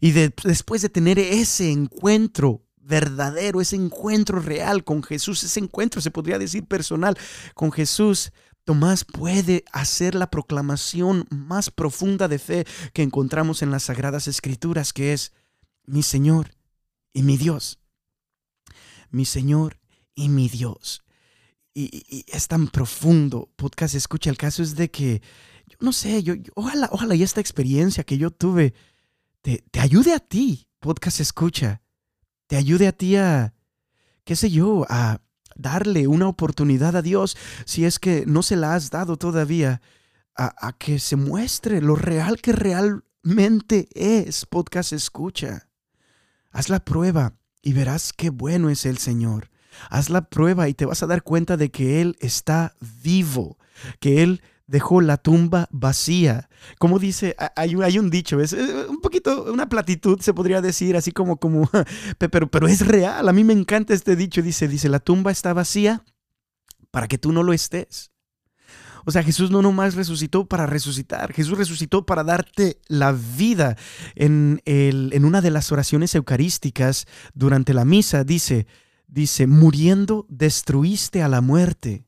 Y 0.00 0.10
después 0.10 0.82
de 0.82 0.88
tener 0.88 1.18
ese 1.18 1.70
encuentro 1.70 2.67
verdadero, 2.88 3.60
ese 3.60 3.76
encuentro 3.76 4.40
real 4.40 4.82
con 4.82 5.02
Jesús, 5.02 5.44
ese 5.44 5.60
encuentro 5.60 6.00
se 6.00 6.10
podría 6.10 6.38
decir 6.38 6.64
personal 6.64 7.16
con 7.54 7.70
Jesús, 7.70 8.32
Tomás 8.64 9.04
puede 9.04 9.64
hacer 9.72 10.14
la 10.14 10.30
proclamación 10.30 11.26
más 11.30 11.70
profunda 11.70 12.28
de 12.28 12.38
fe 12.38 12.66
que 12.92 13.02
encontramos 13.02 13.62
en 13.62 13.70
las 13.70 13.84
Sagradas 13.84 14.28
Escrituras, 14.28 14.92
que 14.92 15.14
es 15.14 15.32
mi 15.86 16.02
Señor 16.02 16.50
y 17.14 17.22
mi 17.22 17.38
Dios. 17.38 17.78
Mi 19.10 19.24
Señor 19.24 19.80
y 20.14 20.28
mi 20.28 20.50
Dios. 20.50 21.02
Y, 21.72 22.26
es 22.26 22.46
tan 22.48 22.68
profundo, 22.68 23.50
podcast, 23.56 23.94
escucha, 23.94 24.28
el 24.28 24.36
caso 24.36 24.62
es 24.62 24.74
de 24.74 24.90
que, 24.90 25.22
yo 25.66 25.76
no 25.80 25.92
sé, 25.92 26.22
yo, 26.22 26.34
ojalá, 26.54 26.90
ojalá 26.92 27.14
y 27.14 27.22
esta 27.22 27.40
experiencia 27.40 28.04
que 28.04 28.18
yo 28.18 28.30
tuve 28.30 28.74
te, 29.40 29.64
te 29.70 29.80
ayude 29.80 30.12
a 30.12 30.18
ti, 30.18 30.68
podcast, 30.78 31.20
escucha, 31.20 31.80
te 32.48 32.56
ayude 32.56 32.88
a 32.88 32.92
ti 32.92 33.14
a, 33.16 33.54
qué 34.24 34.34
sé 34.34 34.50
yo, 34.50 34.84
a 34.88 35.20
darle 35.54 36.06
una 36.08 36.28
oportunidad 36.28 36.96
a 36.96 37.02
Dios 37.02 37.36
si 37.66 37.84
es 37.84 37.98
que 37.98 38.24
no 38.26 38.42
se 38.42 38.56
la 38.56 38.74
has 38.74 38.90
dado 38.90 39.16
todavía, 39.16 39.80
a, 40.34 40.72
que 40.78 40.98
se 40.98 41.16
muestre 41.16 41.80
lo 41.82 41.96
real 41.96 42.40
que 42.40 42.52
realmente 42.52 43.88
es. 43.94 44.46
Podcast 44.46 44.92
escucha. 44.92 45.68
Haz 46.50 46.68
la 46.68 46.84
prueba 46.84 47.34
y 47.60 47.72
verás 47.72 48.12
qué 48.12 48.30
bueno 48.30 48.70
es 48.70 48.86
el 48.86 48.98
Señor. 48.98 49.50
Haz 49.90 50.10
la 50.10 50.28
prueba 50.30 50.68
y 50.68 50.74
te 50.74 50.86
vas 50.86 51.02
a 51.02 51.06
dar 51.06 51.22
cuenta 51.22 51.56
de 51.56 51.70
que 51.70 52.00
Él 52.00 52.16
está 52.20 52.76
vivo, 53.02 53.58
que 53.98 54.22
Él 54.22 54.42
dejó 54.68 55.00
la 55.00 55.16
tumba 55.16 55.66
vacía. 55.72 56.48
Como 56.78 57.00
dice, 57.00 57.34
hay, 57.56 57.74
hay 57.82 57.98
un 57.98 58.10
dicho, 58.10 58.40
es 58.40 58.52
un 58.52 59.00
poquito, 59.00 59.50
una 59.52 59.68
platitud 59.68 60.20
se 60.20 60.34
podría 60.34 60.60
decir, 60.60 60.96
así 60.96 61.10
como, 61.10 61.38
como, 61.38 61.68
pero, 62.18 62.48
pero 62.48 62.68
es 62.68 62.86
real. 62.86 63.28
A 63.28 63.32
mí 63.32 63.42
me 63.42 63.54
encanta 63.54 63.94
este 63.94 64.14
dicho, 64.14 64.42
dice, 64.42 64.68
dice, 64.68 64.88
la 64.88 65.00
tumba 65.00 65.32
está 65.32 65.52
vacía 65.52 66.04
para 66.92 67.08
que 67.08 67.18
tú 67.18 67.32
no 67.32 67.42
lo 67.42 67.52
estés. 67.52 68.12
O 69.06 69.10
sea, 69.10 69.22
Jesús 69.22 69.50
no 69.50 69.62
nomás 69.62 69.94
resucitó 69.94 70.46
para 70.46 70.66
resucitar, 70.66 71.32
Jesús 71.32 71.56
resucitó 71.56 72.04
para 72.04 72.22
darte 72.22 72.78
la 72.88 73.12
vida. 73.12 73.76
En, 74.16 74.60
el, 74.66 75.10
en 75.14 75.24
una 75.24 75.40
de 75.40 75.50
las 75.50 75.72
oraciones 75.72 76.14
eucarísticas 76.14 77.06
durante 77.32 77.72
la 77.72 77.86
misa 77.86 78.22
dice, 78.22 78.66
dice, 79.06 79.46
muriendo 79.46 80.26
destruiste 80.28 81.22
a 81.22 81.28
la 81.28 81.40
muerte 81.40 82.07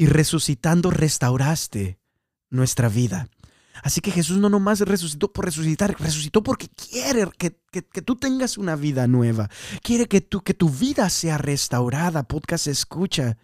y 0.00 0.06
resucitando 0.06 0.90
restauraste 0.90 2.00
nuestra 2.48 2.88
vida. 2.88 3.28
Así 3.82 4.00
que 4.00 4.10
Jesús 4.10 4.38
no 4.38 4.48
nomás 4.48 4.80
resucitó 4.80 5.30
por 5.30 5.44
resucitar, 5.44 5.94
resucitó 6.00 6.42
porque 6.42 6.68
quiere 6.68 7.28
que, 7.36 7.50
tú 7.82 8.16
tengas 8.16 8.56
una 8.56 8.76
vida 8.76 9.06
nueva. 9.06 9.50
Quiere 9.82 10.08
que, 10.08 10.22
tú, 10.22 10.40
que 10.40 10.54
tu 10.54 10.70
vida 10.70 11.10
sea 11.10 11.36
restaurada. 11.36 12.22
Podcast 12.22 12.66
escucha. 12.68 13.36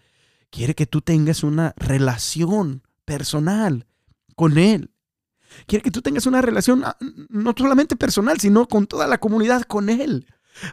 Quiere 0.48 0.74
que 0.74 0.86
tú 0.86 1.02
tengas 1.02 1.42
una 1.42 1.74
relación 1.76 2.82
personal 3.04 3.86
con 4.34 4.56
Él. 4.56 4.94
Quiere 5.66 5.82
que 5.82 5.90
tú 5.90 6.00
tengas 6.00 6.24
una 6.24 6.40
relación 6.40 6.84
ah, 6.86 6.96
no 7.28 7.52
solamente 7.54 7.96
personal, 7.96 8.40
sino 8.40 8.66
con 8.66 8.86
toda 8.86 9.06
la 9.06 9.18
comunidad, 9.18 9.64
con 9.64 9.90
Él. 9.90 10.26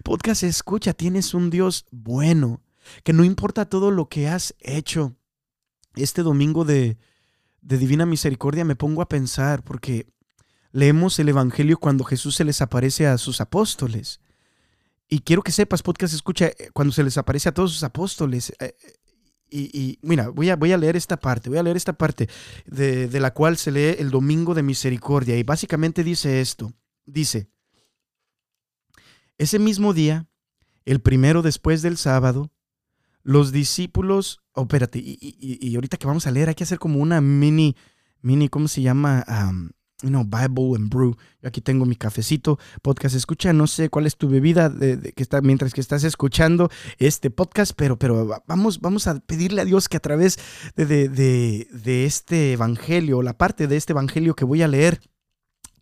Podcast 0.05 0.43
escucha, 0.43 0.93
tienes 0.93 1.33
un 1.33 1.49
Dios 1.49 1.87
bueno, 1.91 2.61
que 3.03 3.11
no 3.11 3.25
importa 3.25 3.65
todo 3.65 3.91
lo 3.91 4.07
que 4.07 4.29
has 4.29 4.55
hecho, 4.59 5.17
este 5.95 6.23
domingo 6.23 6.65
de, 6.65 6.97
Divina 7.61 8.05
Misericordia 8.05 8.65
me 8.65 8.75
pongo 8.75 9.01
a 9.01 9.07
pensar, 9.07 9.63
porque 9.63 10.07
leemos 10.71 11.17
el 11.19 11.29
Evangelio 11.29 11.77
cuando 11.77 12.03
Jesús 12.03 12.35
se 12.35 12.43
les 12.43 12.61
aparece 12.61 13.07
a 13.07 13.17
sus 13.17 13.39
apóstoles. 13.39 14.19
Y 15.07 15.19
quiero 15.19 15.43
que 15.43 15.51
sepas, 15.51 15.81
podcast, 15.81 16.13
escucha, 16.13 16.47
eh, 16.47 16.71
cuando 16.73 16.93
se 16.93 17.03
les 17.03 17.17
aparece 17.17 17.49
a 17.49 17.53
todos 17.53 17.71
sus 17.71 17.83
apóstoles. 17.83 18.53
Eh, 18.59 18.75
y, 19.49 19.99
mira, 20.01 20.29
voy 20.29 20.49
a, 20.49 20.55
voy 20.55 20.71
a 20.71 20.77
leer 20.77 20.95
esta 20.95 21.15
parte, 21.17 21.47
voy 21.47 21.59
a 21.59 21.63
leer 21.63 21.77
esta 21.77 21.93
parte 21.93 22.27
de, 22.65 23.07
de 23.07 23.19
la 23.19 23.33
cual 23.33 23.55
se 23.57 23.71
lee 23.71 23.95
el 23.99 24.09
Domingo 24.09 24.55
de 24.55 24.63
Misericordia. 24.63 25.37
Y 25.37 25.43
básicamente 25.43 26.03
dice 26.03 26.41
esto. 26.41 26.73
Dice, 27.05 27.47
ese 29.37 29.59
mismo 29.59 29.93
día, 29.93 30.27
el 30.85 31.01
primero 31.01 31.41
después 31.41 31.81
del 31.81 31.97
sábado, 31.97 32.51
los 33.23 33.51
discípulos, 33.51 34.41
oh, 34.53 34.63
espérate, 34.63 34.99
y, 35.03 35.75
ahorita 35.75 35.97
que 35.97 36.07
vamos 36.07 36.27
a 36.27 36.31
leer 36.31 36.49
hay 36.49 36.55
que 36.55 36.65
hacer 36.65 36.79
como 36.79 36.99
una 36.99 37.21
mini, 37.21 37.75
mini, 38.21 38.49
¿cómo 38.49 38.67
se 38.67 38.81
llama? 38.81 39.25
Um, 39.27 39.69
Bible 40.03 40.75
and 40.75 40.89
Brew. 40.89 41.15
Yo 41.41 41.47
aquí 41.47 41.61
tengo 41.61 41.85
mi 41.85 41.95
cafecito, 41.95 42.59
podcast 42.81 43.15
escucha, 43.15 43.53
no 43.53 43.67
sé 43.67 43.89
cuál 43.89 44.05
es 44.05 44.17
tu 44.17 44.27
bebida 44.27 44.69
de, 44.69 45.13
que 45.13 45.23
está, 45.23 45.39
mientras 45.39 45.73
que 45.73 45.79
estás 45.79 46.03
escuchando 46.03 46.69
este 46.97 47.31
podcast, 47.31 47.71
pero, 47.75 47.97
pero 47.97 48.41
vamos, 48.45 48.81
vamos 48.81 49.07
a 49.07 49.19
pedirle 49.21 49.61
a 49.61 49.65
Dios 49.65 49.87
que 49.87 49.97
a 49.97 50.01
través 50.01 50.37
de, 50.75 51.07
de 51.07 52.05
este 52.05 52.51
evangelio, 52.51 53.21
la 53.21 53.37
parte 53.37 53.67
de 53.67 53.77
este 53.77 53.93
evangelio 53.93 54.35
que 54.35 54.43
voy 54.43 54.61
a 54.61 54.67
leer, 54.67 54.99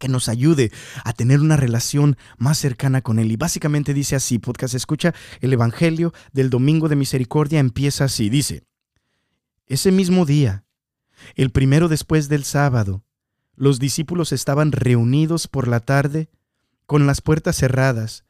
que 0.01 0.09
nos 0.09 0.27
ayude 0.27 0.71
a 1.05 1.13
tener 1.13 1.39
una 1.39 1.55
relación 1.55 2.17
más 2.37 2.57
cercana 2.57 3.01
con 3.01 3.19
Él. 3.19 3.31
Y 3.31 3.37
básicamente 3.37 3.93
dice 3.93 4.15
así, 4.15 4.39
podcast 4.39 4.73
escucha, 4.73 5.13
el 5.41 5.53
Evangelio 5.53 6.11
del 6.33 6.49
Domingo 6.49 6.89
de 6.89 6.95
Misericordia 6.97 7.59
empieza 7.59 8.05
así, 8.05 8.29
dice, 8.29 8.63
ese 9.67 9.91
mismo 9.91 10.25
día, 10.25 10.65
el 11.35 11.51
primero 11.51 11.87
después 11.87 12.29
del 12.29 12.43
sábado, 12.43 13.05
los 13.55 13.77
discípulos 13.77 14.31
estaban 14.31 14.71
reunidos 14.71 15.47
por 15.47 15.67
la 15.67 15.79
tarde 15.79 16.29
con 16.87 17.05
las 17.05 17.21
puertas 17.21 17.55
cerradas 17.55 18.25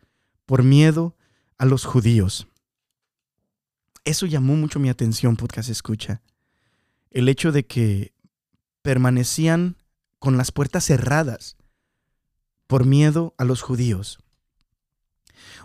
por 0.45 0.63
miedo 0.63 1.15
a 1.57 1.65
los 1.65 1.85
judíos. 1.85 2.47
Eso 4.03 4.25
llamó 4.25 4.57
mucho 4.57 4.79
mi 4.79 4.89
atención, 4.89 5.37
podcast 5.37 5.69
escucha. 5.69 6.21
El 7.11 7.29
hecho 7.29 7.53
de 7.53 7.65
que 7.65 8.13
permanecían 8.81 9.77
con 10.19 10.37
las 10.37 10.51
puertas 10.51 10.83
cerradas 10.85 11.55
por 12.71 12.85
miedo 12.85 13.35
a 13.37 13.43
los 13.43 13.61
judíos. 13.61 14.19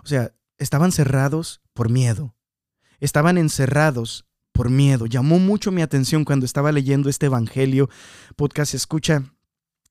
O 0.02 0.08
sea, 0.08 0.34
estaban 0.58 0.90
cerrados 0.90 1.60
por 1.72 1.88
miedo. 1.88 2.34
Estaban 2.98 3.38
encerrados 3.38 4.26
por 4.50 4.70
miedo. 4.70 5.06
Llamó 5.06 5.38
mucho 5.38 5.70
mi 5.70 5.82
atención 5.82 6.24
cuando 6.24 6.44
estaba 6.44 6.72
leyendo 6.72 7.08
este 7.08 7.26
Evangelio, 7.26 7.88
podcast 8.34 8.74
escucha 8.74 9.22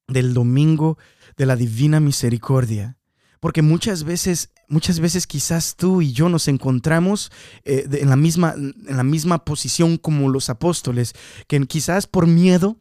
del 0.09 0.33
domingo 0.33 0.97
de 1.37 1.45
la 1.45 1.55
Divina 1.55 2.01
Misericordia. 2.01 2.97
Porque 3.39 3.61
muchas 3.61 4.03
veces, 4.03 4.51
muchas 4.67 4.99
veces 4.99 5.25
quizás 5.25 5.77
tú 5.77 6.01
y 6.01 6.11
yo 6.11 6.27
nos 6.27 6.49
encontramos 6.49 7.31
eh, 7.63 7.87
en, 7.93 8.09
la 8.09 8.17
misma, 8.17 8.55
en 8.57 8.97
la 8.97 9.05
misma 9.05 9.45
posición 9.45 9.95
como 9.95 10.27
los 10.27 10.49
apóstoles, 10.49 11.13
que 11.47 11.65
quizás 11.65 12.07
por 12.07 12.27
miedo 12.27 12.75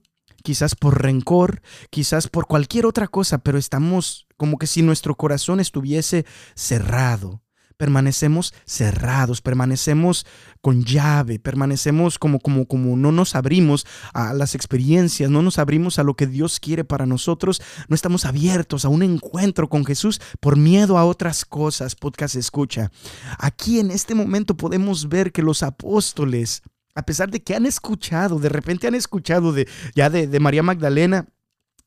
quizás 0.45 0.75
por 0.75 1.03
rencor, 1.03 1.63
quizás 1.91 2.29
por 2.29 2.47
cualquier 2.47 2.85
otra 2.85 3.09
cosa, 3.09 3.39
pero 3.39 3.59
estamos 3.59 4.29
como 4.37 4.59
que 4.59 4.67
si 4.67 4.83
nuestro 4.83 5.17
corazón 5.17 5.59
estuviese 5.59 6.27
cerrado. 6.55 7.41
Permanecemos 7.77 8.55
cerrados, 8.67 9.41
permanecemos 9.41 10.27
con 10.61 10.85
llave, 10.85 11.41
permanecemos 11.41 12.21
como, 12.21 12.39
como, 12.39 12.69
como 12.69 12.97
no 12.97 13.11
nos 13.11 13.35
abrimos 13.35 13.85
a 14.13 14.33
las 14.33 14.55
experiencias, 14.55 15.29
no 15.29 15.43
nos 15.43 15.59
abrimos 15.59 15.99
a 15.99 16.05
lo 16.05 16.15
que 16.15 16.29
Dios 16.29 16.61
quiere 16.61 16.85
para 16.85 17.05
nosotros, 17.05 17.61
no 17.89 17.97
estamos 17.97 18.27
abiertos 18.27 18.85
a 18.85 18.91
un 18.91 19.03
encuentro 19.03 19.69
con 19.69 19.85
Jesús 19.85 20.21
por 20.39 20.57
miedo 20.57 20.99
a 20.99 21.05
otras 21.05 21.45
cosas. 21.45 21.97
Podcast 21.97 22.37
escucha. 22.37 22.93
Aquí 23.39 23.81
en 23.81 23.91
este 23.91 24.15
momento 24.15 24.57
podemos 24.57 25.09
ver 25.09 25.33
que 25.33 25.43
los 25.43 25.65
apóstoles 25.65 26.63
a 26.95 27.05
pesar 27.05 27.31
de 27.31 27.43
que 27.43 27.55
han 27.55 27.67
escuchado, 27.67 28.39
de 28.39 28.49
repente 28.49 28.87
han 28.87 28.95
escuchado 28.95 29.53
de, 29.53 29.69
ya 29.95 30.11
de, 30.11 30.41
María 30.41 30.63
Magdalena, 30.63 31.27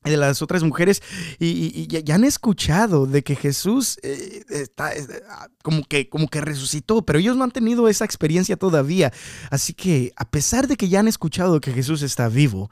y 0.06 0.12
de 0.12 0.18
las 0.18 0.42
otras 0.42 0.64
mujeres 0.64 1.02
y, 1.40 1.88
ya 1.88 2.16
han 2.16 2.24
escuchado 2.24 3.08
de 3.08 3.24
que 3.24 3.36
Jesús 3.36 3.98
eh, 4.04 4.44
está 4.50 4.92
ah, 5.30 5.48
como 5.64 5.84
que 5.84 6.08
como 6.08 6.28
que 6.28 6.40
resucitó, 6.40 7.04
pero 7.04 7.20
ellos 7.20 7.36
no 7.36 7.44
han 7.44 7.52
tenido 7.52 7.90
esa 7.90 8.06
experiencia 8.06 8.58
todavía. 8.58 9.12
Así 9.50 9.74
que 9.74 10.14
a 10.16 10.30
pesar 10.30 10.68
de 10.68 10.78
que 10.78 10.88
ya 10.88 11.00
han 11.00 11.08
escuchado 11.08 11.60
que 11.60 11.74
Jesús 11.74 12.04
está 12.04 12.30
vivo, 12.30 12.70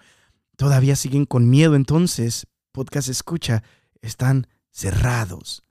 todavía 0.55 0.95
siguen 0.95 1.25
con 1.25 1.49
miedo. 1.49 1.75
Entonces, 1.75 2.47
podcast 2.71 3.09
escucha, 3.09 3.63
están 4.01 4.47
cerrados. 4.71 5.64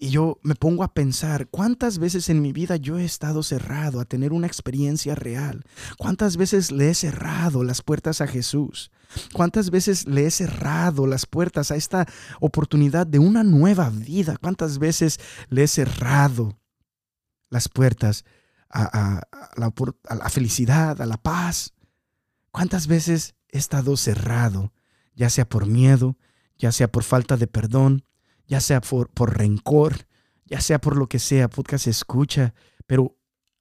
Y 0.00 0.10
yo 0.10 0.38
me 0.42 0.54
pongo 0.54 0.84
a 0.84 0.94
pensar, 0.94 1.48
¿cuántas 1.48 1.98
veces 1.98 2.28
en 2.28 2.40
mi 2.40 2.52
vida 2.52 2.76
yo 2.76 2.98
he 2.98 3.04
estado 3.04 3.42
cerrado 3.42 4.00
a 4.00 4.04
tener 4.04 4.32
una 4.32 4.46
experiencia 4.46 5.16
real? 5.16 5.64
¿Cuántas 5.98 6.36
veces 6.36 6.70
le 6.70 6.90
he 6.90 6.94
cerrado 6.94 7.64
las 7.64 7.82
puertas 7.82 8.20
a 8.20 8.28
Jesús? 8.28 8.92
¿Cuántas 9.32 9.70
veces 9.70 10.06
le 10.06 10.26
he 10.26 10.30
cerrado 10.30 11.06
las 11.08 11.26
puertas 11.26 11.72
a 11.72 11.76
esta 11.76 12.06
oportunidad 12.40 13.08
de 13.08 13.18
una 13.18 13.42
nueva 13.42 13.90
vida? 13.90 14.36
¿Cuántas 14.36 14.78
veces 14.78 15.18
le 15.48 15.64
he 15.64 15.68
cerrado 15.68 16.56
las 17.50 17.68
puertas 17.68 18.24
a, 18.70 19.22
la, 19.56 19.72
a 20.08 20.14
la 20.14 20.28
felicidad, 20.28 21.00
a 21.00 21.06
la 21.06 21.16
paz. 21.16 21.74
¿Cuántas 22.50 22.86
veces 22.86 23.34
he 23.48 23.58
estado 23.58 23.96
cerrado, 23.96 24.72
ya 25.14 25.30
sea 25.30 25.48
por 25.48 25.66
miedo, 25.66 26.16
ya 26.58 26.72
sea 26.72 26.90
por 26.90 27.04
falta 27.04 27.36
de 27.36 27.46
perdón, 27.46 28.04
ya 28.48 28.60
sea 28.60 28.80
por, 28.80 29.08
por 29.10 29.38
rencor, 29.38 30.06
ya 30.46 30.60
sea 30.60 30.80
por 30.80 30.96
lo 30.96 31.06
que 31.06 31.20
sea, 31.20 31.48
podcast 31.48 31.86
escucha, 31.86 32.54
pero 32.86 33.18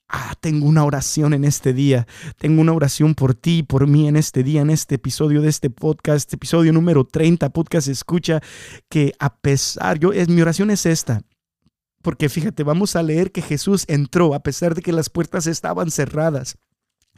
Ah, 0.09 0.35
tengo 0.39 0.67
una 0.67 0.85
oración 0.85 1.33
en 1.33 1.43
este 1.43 1.73
día. 1.73 2.07
Tengo 2.37 2.61
una 2.61 2.71
oración 2.71 3.13
por 3.13 3.35
ti, 3.35 3.63
por 3.63 3.87
mí 3.87 4.07
en 4.07 4.15
este 4.15 4.41
día, 4.41 4.61
en 4.61 4.69
este 4.69 4.95
episodio 4.95 5.41
de 5.41 5.49
este 5.49 5.69
podcast, 5.69 6.31
episodio 6.33 6.71
número 6.71 7.03
30, 7.03 7.49
podcast 7.49 7.89
escucha, 7.89 8.41
que 8.87 9.11
a 9.19 9.35
pesar, 9.35 9.99
yo, 9.99 10.13
es, 10.13 10.29
mi 10.29 10.41
oración 10.41 10.71
es 10.71 10.85
esta. 10.85 11.23
Porque 12.01 12.29
fíjate, 12.29 12.63
vamos 12.63 12.95
a 12.95 13.03
leer 13.03 13.33
que 13.33 13.41
Jesús 13.41 13.83
entró 13.89 14.33
a 14.33 14.39
pesar 14.39 14.75
de 14.75 14.81
que 14.81 14.93
las 14.93 15.09
puertas 15.09 15.45
estaban 15.45 15.91
cerradas. 15.91 16.57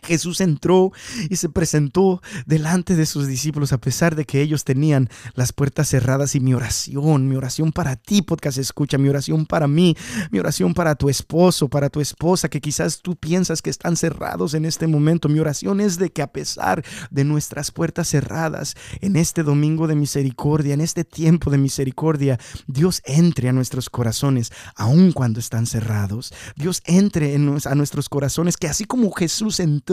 Jesús 0.04 0.42
entró 0.42 0.92
y 1.30 1.36
se 1.36 1.50
presentó 1.50 2.22
delante 2.46 2.96
de 2.96 3.06
sus 3.06 3.28
discípulos 3.28 3.74
a 3.74 3.80
pesar 3.80 4.16
de 4.16 4.26
que 4.26 4.42
ellos 4.42 4.64
tenían 4.64 5.10
las 5.34 5.54
puertas 5.54 5.90
cerradas 5.90 6.36
y 6.36 6.40
mi 6.40 6.54
oración, 6.54 7.28
mi 7.28 7.36
oración 7.36 7.72
para 7.72 7.96
ti, 7.96 8.22
podcast 8.22 8.58
escucha, 8.58 8.98
mi 8.98 9.10
oración 9.10 9.46
para 9.46 9.68
mí, 9.68 9.96
mi 10.32 10.40
oración 10.40 10.74
para 10.74 10.96
tu 10.96 11.10
esposo, 11.10 11.70
para 11.70 11.90
tu 11.90 12.02
esposa, 12.02 12.50
que 12.50 12.62
quizás 12.62 13.02
tú 13.02 13.16
piensas 13.16 13.62
que 13.62 13.70
están 13.70 13.96
cerrados 13.96 14.54
en 14.54 14.66
este 14.66 14.88
momento. 14.88 15.30
Mi 15.30 15.40
oración 15.40 15.82
es 15.82 15.98
de 15.98 16.12
que 16.12 16.22
a 16.22 16.32
pesar 16.32 16.84
de 17.10 17.24
nuestras 17.24 17.72
puertas 17.72 18.08
cerradas, 18.08 18.76
en 19.02 19.16
este 19.16 19.44
domingo 19.44 19.88
de 19.88 19.96
misericordia, 19.96 20.74
en 20.74 20.82
este 20.82 21.04
tiempo 21.04 21.52
de 21.52 21.58
misericordia, 21.58 22.40
Dios 22.68 23.02
entre 23.06 23.50
a 23.50 23.54
nuestros 23.54 23.90
corazones, 23.90 24.52
aun 24.76 25.12
cuando 25.12 25.40
están 25.40 25.66
cerrados. 25.66 26.34
Dios 26.56 26.82
entre 26.86 27.36
a 27.36 27.76
nuestros 27.76 28.10
corazones, 28.10 28.58
que 28.58 28.68
así 28.68 28.86
como 28.86 29.12
Jesús 29.12 29.60
entró, 29.60 29.88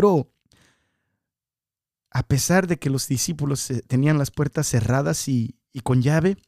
a 2.16 2.22
pesar 2.22 2.66
de 2.66 2.78
que 2.78 2.88
los 2.88 3.08
discípulos 3.08 3.70
eh, 3.70 3.82
tenían 3.86 4.16
las 4.16 4.30
puertas 4.30 4.66
cerradas 4.66 5.28
y, 5.28 5.54
con 5.82 6.00
llave, 6.00 6.38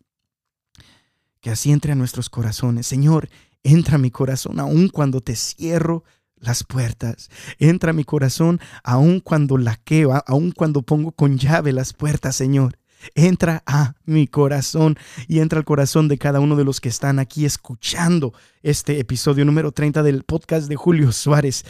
que 1.40 1.50
así 1.50 1.70
entre 1.72 1.92
a 1.92 1.94
nuestros 1.94 2.30
corazones. 2.30 2.86
Señor, 2.86 3.28
entra 3.62 3.96
a 3.96 3.98
mi 3.98 4.10
corazón 4.10 4.60
aun 4.60 4.88
cuando 4.88 5.20
te 5.20 5.36
cierro 5.36 6.04
las 6.36 6.64
puertas. 6.64 7.28
Entra 7.58 7.90
a 7.90 7.92
mi 7.92 8.04
corazón 8.04 8.60
aun 8.82 9.20
cuando 9.20 9.58
laqueo, 9.58 10.22
aun 10.26 10.52
cuando 10.52 10.80
pongo 10.80 11.12
con 11.12 11.36
llave 11.36 11.74
las 11.74 11.92
puertas, 11.92 12.34
Señor. 12.34 12.78
Entra 13.14 13.62
a 13.66 13.94
mi 14.06 14.26
corazón 14.26 14.96
y 15.28 15.40
entra 15.40 15.58
al 15.58 15.66
corazón 15.66 16.08
de 16.08 16.16
cada 16.16 16.40
uno 16.40 16.56
de 16.56 16.64
los 16.64 16.80
que 16.80 16.88
están 16.88 17.18
aquí 17.18 17.44
escuchando 17.44 18.32
este 18.62 18.98
episodio 19.00 19.44
número 19.44 19.70
30 19.72 20.02
del 20.02 20.24
podcast 20.24 20.66
de 20.66 20.76
Julio 20.76 21.12
Suárez. 21.12 21.64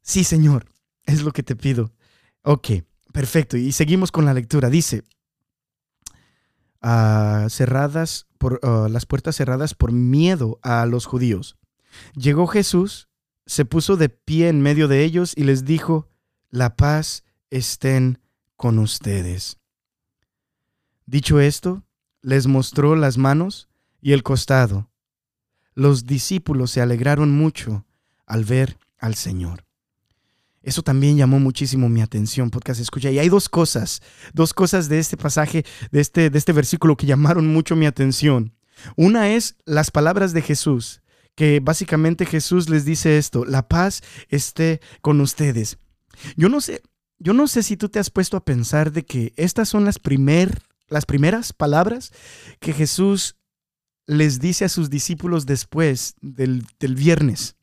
Sí, 0.00 0.22
Señor, 0.22 0.66
es 1.06 1.22
lo 1.22 1.32
que 1.32 1.42
te 1.42 1.56
pido. 1.56 1.92
Ok, 2.42 2.68
perfecto. 3.12 3.56
Y 3.56 3.72
seguimos 3.72 4.12
con 4.12 4.24
la 4.24 4.34
lectura. 4.34 4.70
Dice, 4.70 5.04
ah, 6.80 7.46
cerradas 7.48 8.26
por 8.38 8.60
ah, 8.62 8.88
las 8.90 9.06
puertas 9.06 9.36
cerradas 9.36 9.74
por 9.74 9.92
miedo 9.92 10.58
a 10.62 10.84
los 10.86 11.06
judíos. 11.06 11.56
Llegó 12.14 12.46
Jesús, 12.46 13.08
se 13.46 13.64
puso 13.64 13.96
de 13.96 14.08
pie 14.08 14.48
en 14.48 14.62
medio 14.62 14.88
de 14.88 15.04
ellos 15.04 15.32
y 15.36 15.44
les 15.44 15.64
dijo, 15.64 16.08
la 16.50 16.76
paz 16.76 17.24
estén 17.50 18.18
con 18.56 18.78
ustedes. 18.78 19.58
Dicho 21.06 21.40
esto, 21.40 21.84
les 22.22 22.46
mostró 22.46 22.96
las 22.96 23.18
manos 23.18 23.68
y 24.00 24.12
el 24.12 24.22
costado. 24.22 24.90
Los 25.74 26.06
discípulos 26.06 26.70
se 26.70 26.80
alegraron 26.80 27.30
mucho 27.36 27.84
al 28.26 28.44
ver 28.44 28.78
al 28.98 29.14
Señor. 29.14 29.66
Eso 30.64 30.82
también 30.82 31.18
llamó 31.18 31.38
muchísimo 31.38 31.90
mi 31.90 32.00
atención, 32.00 32.50
podcast 32.50 32.80
escucha. 32.80 33.10
Y 33.10 33.18
hay 33.18 33.28
dos 33.28 33.50
cosas, 33.50 34.00
dos 34.32 34.54
cosas 34.54 34.88
de 34.88 34.98
este 34.98 35.18
pasaje, 35.18 35.64
de 35.92 36.00
este, 36.00 36.30
de 36.30 36.38
este 36.38 36.52
versículo 36.52 36.96
que 36.96 37.06
llamaron 37.06 37.46
mucho 37.46 37.76
mi 37.76 37.84
atención. 37.84 38.54
Una 38.96 39.30
es 39.34 39.56
las 39.66 39.90
palabras 39.90 40.32
de 40.32 40.40
Jesús, 40.40 41.02
que 41.34 41.60
básicamente 41.60 42.24
Jesús 42.24 42.70
les 42.70 42.86
dice 42.86 43.18
esto, 43.18 43.44
la 43.44 43.68
paz 43.68 44.02
esté 44.30 44.80
con 45.02 45.20
ustedes. 45.20 45.76
Yo 46.34 46.48
no 46.48 46.62
sé, 46.62 46.80
yo 47.18 47.34
no 47.34 47.46
sé 47.46 47.62
si 47.62 47.76
tú 47.76 47.90
te 47.90 47.98
has 47.98 48.08
puesto 48.08 48.38
a 48.38 48.44
pensar 48.44 48.90
de 48.90 49.04
que 49.04 49.34
estas 49.36 49.68
son 49.68 49.84
las, 49.84 49.98
primer, 49.98 50.62
las 50.88 51.04
primeras 51.04 51.52
palabras 51.52 52.10
que 52.58 52.72
Jesús 52.72 53.36
les 54.06 54.40
dice 54.40 54.64
a 54.64 54.70
sus 54.70 54.88
discípulos 54.88 55.44
después 55.44 56.14
del, 56.22 56.66
del 56.80 56.94
viernes. 56.94 57.56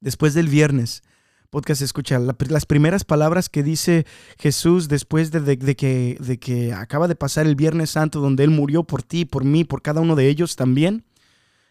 Después 0.00 0.34
del 0.34 0.48
viernes 0.48 1.02
podcast 1.50 1.82
escucha 1.82 2.18
las 2.18 2.64
primeras 2.64 3.04
palabras 3.04 3.48
que 3.48 3.62
dice 3.62 4.06
Jesús 4.38 4.88
después 4.88 5.32
de, 5.32 5.58
que, 5.76 6.16
de 6.20 6.38
que 6.38 6.72
acaba 6.72 7.08
de 7.08 7.16
pasar 7.16 7.46
el 7.46 7.56
Viernes 7.56 7.90
Santo, 7.90 8.20
donde 8.20 8.44
Él 8.44 8.50
murió 8.50 8.84
por 8.84 9.02
ti, 9.02 9.24
por 9.24 9.44
mí, 9.44 9.64
por 9.64 9.82
cada 9.82 10.00
uno 10.00 10.14
de 10.14 10.28
ellos 10.28 10.56
también. 10.56 11.04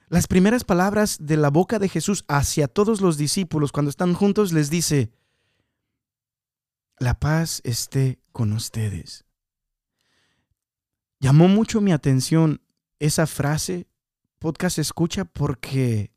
Las 0.10 0.28
primeras 0.28 0.64
palabras 0.64 1.18
de 1.22 1.38
la 1.38 1.50
boca 1.50 1.80
de 1.80 1.88
Jesús 1.88 2.26
hacia 2.28 2.68
todos 2.68 3.00
los 3.00 3.18
discípulos 3.18 3.72
cuando 3.72 3.90
están 3.90 4.14
juntos 4.14 4.52
les 4.52 4.70
dice, 4.70 5.12
la 6.98 7.18
paz 7.18 7.62
esté 7.64 8.20
con 8.34 8.52
ustedes. 8.52 9.24
Llamó 11.20 11.48
mucho 11.48 11.80
mi 11.80 11.94
atención 11.94 12.62
esa 13.00 13.28
frase, 13.28 13.88
podcast 14.40 14.78
escucha, 14.78 15.26
porque 15.26 16.12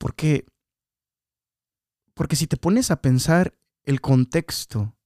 Porque, 0.00 0.46
porque 2.14 2.34
si 2.34 2.46
te 2.46 2.56
pones 2.56 2.90
a 2.90 3.02
pensar 3.02 3.54
el 3.84 4.00
contexto, 4.00 4.96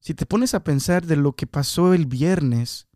si 0.00 0.12
te 0.12 0.26
pones 0.26 0.54
a 0.54 0.64
pensar 0.64 1.06
de 1.06 1.14
lo 1.14 1.36
que 1.36 1.46
pasó 1.46 1.94
el 1.94 2.06
viernes, 2.06 2.88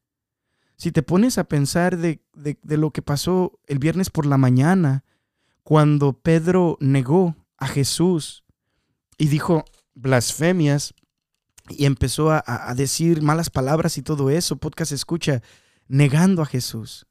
si 0.77 0.91
te 0.91 1.05
pones 1.05 1.39
a 1.39 1.45
pensar 1.45 1.97
de, 1.97 2.21
de, 2.35 2.77
lo 2.77 2.91
que 2.91 3.03
pasó 3.03 3.61
el 3.69 3.79
viernes 3.79 4.11
por 4.11 4.27
la 4.27 4.37
mañana, 4.37 5.05
cuando 5.63 6.19
Pedro 6.21 6.77
negó 6.81 7.37
a 7.57 7.69
Jesús 7.69 8.43
y 9.17 9.29
dijo 9.29 9.65
blasfemias 9.95 10.93
y 11.69 11.85
empezó 11.85 12.33
a, 12.33 12.43
a, 12.45 12.75
decir 12.75 13.23
malas 13.23 13.49
palabras 13.49 13.97
y 13.97 14.03
todo 14.03 14.29
eso, 14.29 14.57
podcast 14.57 14.91
escucha, 14.91 15.41
negando 15.87 16.43
a 16.43 16.47
Jesús. 16.47 17.07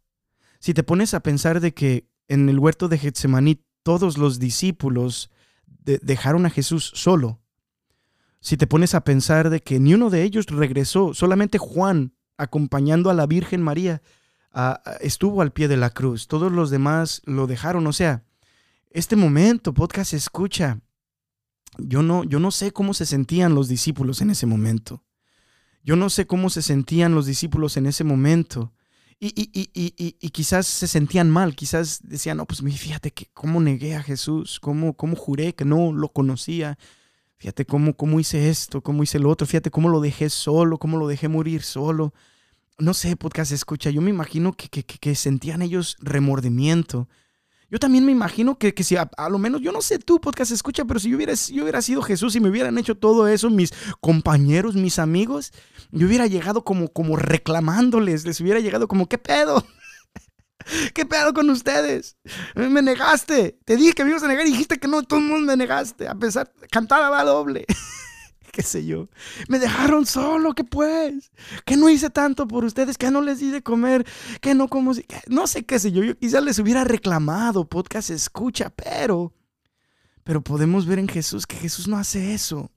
Si 0.59 0.73
te 0.73 0.83
pones 0.83 1.13
a 1.13 1.21
pensar 1.23 1.61
de 1.61 1.73
que 1.73 2.09
en 2.27 2.49
el 2.49 2.59
huerto 2.59 2.89
de 2.89 2.97
Getsemaní 2.97 3.63
todos 3.83 4.17
los 4.17 4.39
discípulos 4.39 5.29
dejaron 5.65 6.45
a 6.45 6.49
Jesús 6.49 6.91
solo. 6.95 7.41
Si 8.39 8.57
te 8.57 8.67
pones 8.67 8.95
a 8.95 9.03
pensar 9.03 9.49
de 9.49 9.61
que 9.61 9.79
ni 9.79 9.93
uno 9.93 10.09
de 10.09 10.23
ellos 10.23 10.47
regresó, 10.47 11.13
solamente 11.13 11.57
Juan, 11.57 12.13
acompañando 12.37 13.09
a 13.09 13.13
la 13.13 13.25
Virgen 13.25 13.61
María, 13.61 14.01
estuvo 14.99 15.41
al 15.41 15.51
pie 15.51 15.67
de 15.67 15.77
la 15.77 15.89
cruz. 15.89 16.27
Todos 16.27 16.51
los 16.51 16.69
demás 16.69 17.21
lo 17.25 17.47
dejaron. 17.47 17.87
O 17.87 17.93
sea, 17.93 18.23
este 18.91 19.15
momento, 19.15 19.73
podcast 19.73 20.13
escucha. 20.13 20.79
Yo 21.77 22.03
no, 22.03 22.23
yo 22.23 22.39
no 22.39 22.51
sé 22.51 22.71
cómo 22.71 22.93
se 22.93 23.05
sentían 23.05 23.55
los 23.55 23.67
discípulos 23.67 24.21
en 24.21 24.29
ese 24.29 24.45
momento. 24.45 25.03
Yo 25.83 25.95
no 25.95 26.09
sé 26.09 26.27
cómo 26.27 26.49
se 26.49 26.61
sentían 26.61 27.15
los 27.15 27.25
discípulos 27.25 27.77
en 27.77 27.87
ese 27.87 28.03
momento. 28.03 28.73
Y, 29.19 30.29
quizás 30.31 30.67
se 30.67 30.87
sentían 30.87 31.29
mal, 31.29 31.55
quizás 31.55 32.01
decían, 32.03 32.37
no, 32.37 32.45
pues 32.45 32.61
fíjate 32.61 33.11
que 33.11 33.27
cómo 33.33 33.61
negué 33.61 33.95
a 33.95 34.03
Jesús, 34.03 34.59
cómo, 34.59 34.93
cómo 34.93 35.15
juré 35.15 35.53
que 35.53 35.65
no 35.65 35.93
lo 35.93 36.09
conocía, 36.09 36.77
fíjate 37.37 37.65
cómo, 37.65 37.95
cómo 37.95 38.19
hice 38.19 38.49
esto, 38.49 38.81
cómo 38.81 39.03
hice 39.03 39.19
lo 39.19 39.29
otro, 39.29 39.47
fíjate 39.47 39.71
cómo 39.71 39.89
lo 39.89 40.01
dejé 40.01 40.29
solo, 40.29 40.77
cómo 40.77 40.97
lo 40.97 41.07
dejé 41.07 41.27
morir 41.27 41.63
solo. 41.63 42.13
No 42.79 42.93
sé, 42.93 43.15
podcast 43.15 43.51
escucha, 43.51 43.89
yo 43.89 44.01
me 44.01 44.09
imagino 44.09 44.53
que, 44.53 44.67
que, 44.69 44.83
que 44.83 45.15
sentían 45.15 45.61
ellos 45.61 45.95
remordimiento, 45.99 47.07
yo 47.73 47.79
también 47.79 48.05
me 48.05 48.11
imagino 48.11 48.59
que, 48.59 48.71
si 48.83 48.95
a, 48.97 49.09
lo 49.31 49.39
menos, 49.39 49.59
yo 49.59 49.71
no 49.71 49.81
sé 49.81 49.97
tú, 49.97 50.21
podcast 50.21 50.51
escucha, 50.51 50.85
pero 50.85 50.99
si 50.99 51.09
yo 51.09 51.15
hubiera, 51.17 51.33
yo 51.33 51.63
hubiera 51.63 51.81
sido 51.81 52.03
Jesús 52.03 52.35
y 52.35 52.39
me 52.39 52.49
hubieran 52.49 52.77
hecho 52.77 52.93
todo 52.93 53.27
eso, 53.27 53.49
mis 53.49 53.73
compañeros, 53.99 54.75
mis 54.75 54.99
amigos, 54.99 55.51
yo 55.89 56.05
hubiera 56.05 56.27
llegado 56.27 56.63
como, 56.63 56.89
como 56.89 57.15
reclamándoles, 57.15 58.25
les 58.25 58.39
hubiera 58.41 58.59
llegado 58.59 58.87
como, 58.87 59.09
¿qué 59.09 59.17
pedo? 59.17 59.65
¿Qué 60.93 61.07
pedo 61.07 61.33
con 61.33 61.49
ustedes? 61.49 62.15
Me 62.53 62.83
negaste. 62.83 63.57
Te 63.65 63.75
dije 63.75 63.93
que 63.93 64.03
me 64.03 64.11
ibas 64.11 64.21
a 64.21 64.27
negar 64.27 64.45
y 64.45 64.51
dijiste 64.51 64.77
que 64.77 64.87
no, 64.87 65.01
todo 65.01 65.17
el 65.17 65.25
mundo 65.25 65.47
me 65.47 65.57
negaste. 65.57 66.07
A 66.07 66.13
pesar, 66.13 66.53
cantaba 66.69 67.09
va 67.09 67.23
doble. 67.23 67.65
qué 68.63 68.69
sé 68.69 68.85
yo. 68.85 69.09
Me 69.49 69.59
dejaron 69.59 70.05
solo, 70.05 70.53
¿qué 70.53 70.63
pues? 70.63 71.31
Que 71.65 71.75
no 71.75 71.89
hice 71.89 72.09
tanto 72.09 72.47
por 72.47 72.63
ustedes, 72.63 72.97
que 72.97 73.11
no 73.11 73.21
les 73.21 73.39
di 73.39 73.51
de 73.51 73.61
comer, 73.61 74.05
que 74.39 74.55
no 74.55 74.69
como, 74.69 74.93
no 75.27 75.47
sé 75.47 75.65
qué 75.65 75.79
sé 75.79 75.91
yo. 75.91 76.01
Yo 76.01 76.17
quizás 76.17 76.41
les 76.43 76.59
hubiera 76.59 76.85
reclamado, 76.85 77.67
podcast 77.67 78.09
escucha, 78.09 78.69
pero, 78.69 79.33
pero 80.23 80.41
podemos 80.41 80.85
ver 80.85 80.99
en 80.99 81.09
Jesús 81.09 81.45
que 81.45 81.57
Jesús 81.57 81.89
no 81.89 81.97
hace 81.97 82.33
eso. 82.33 82.71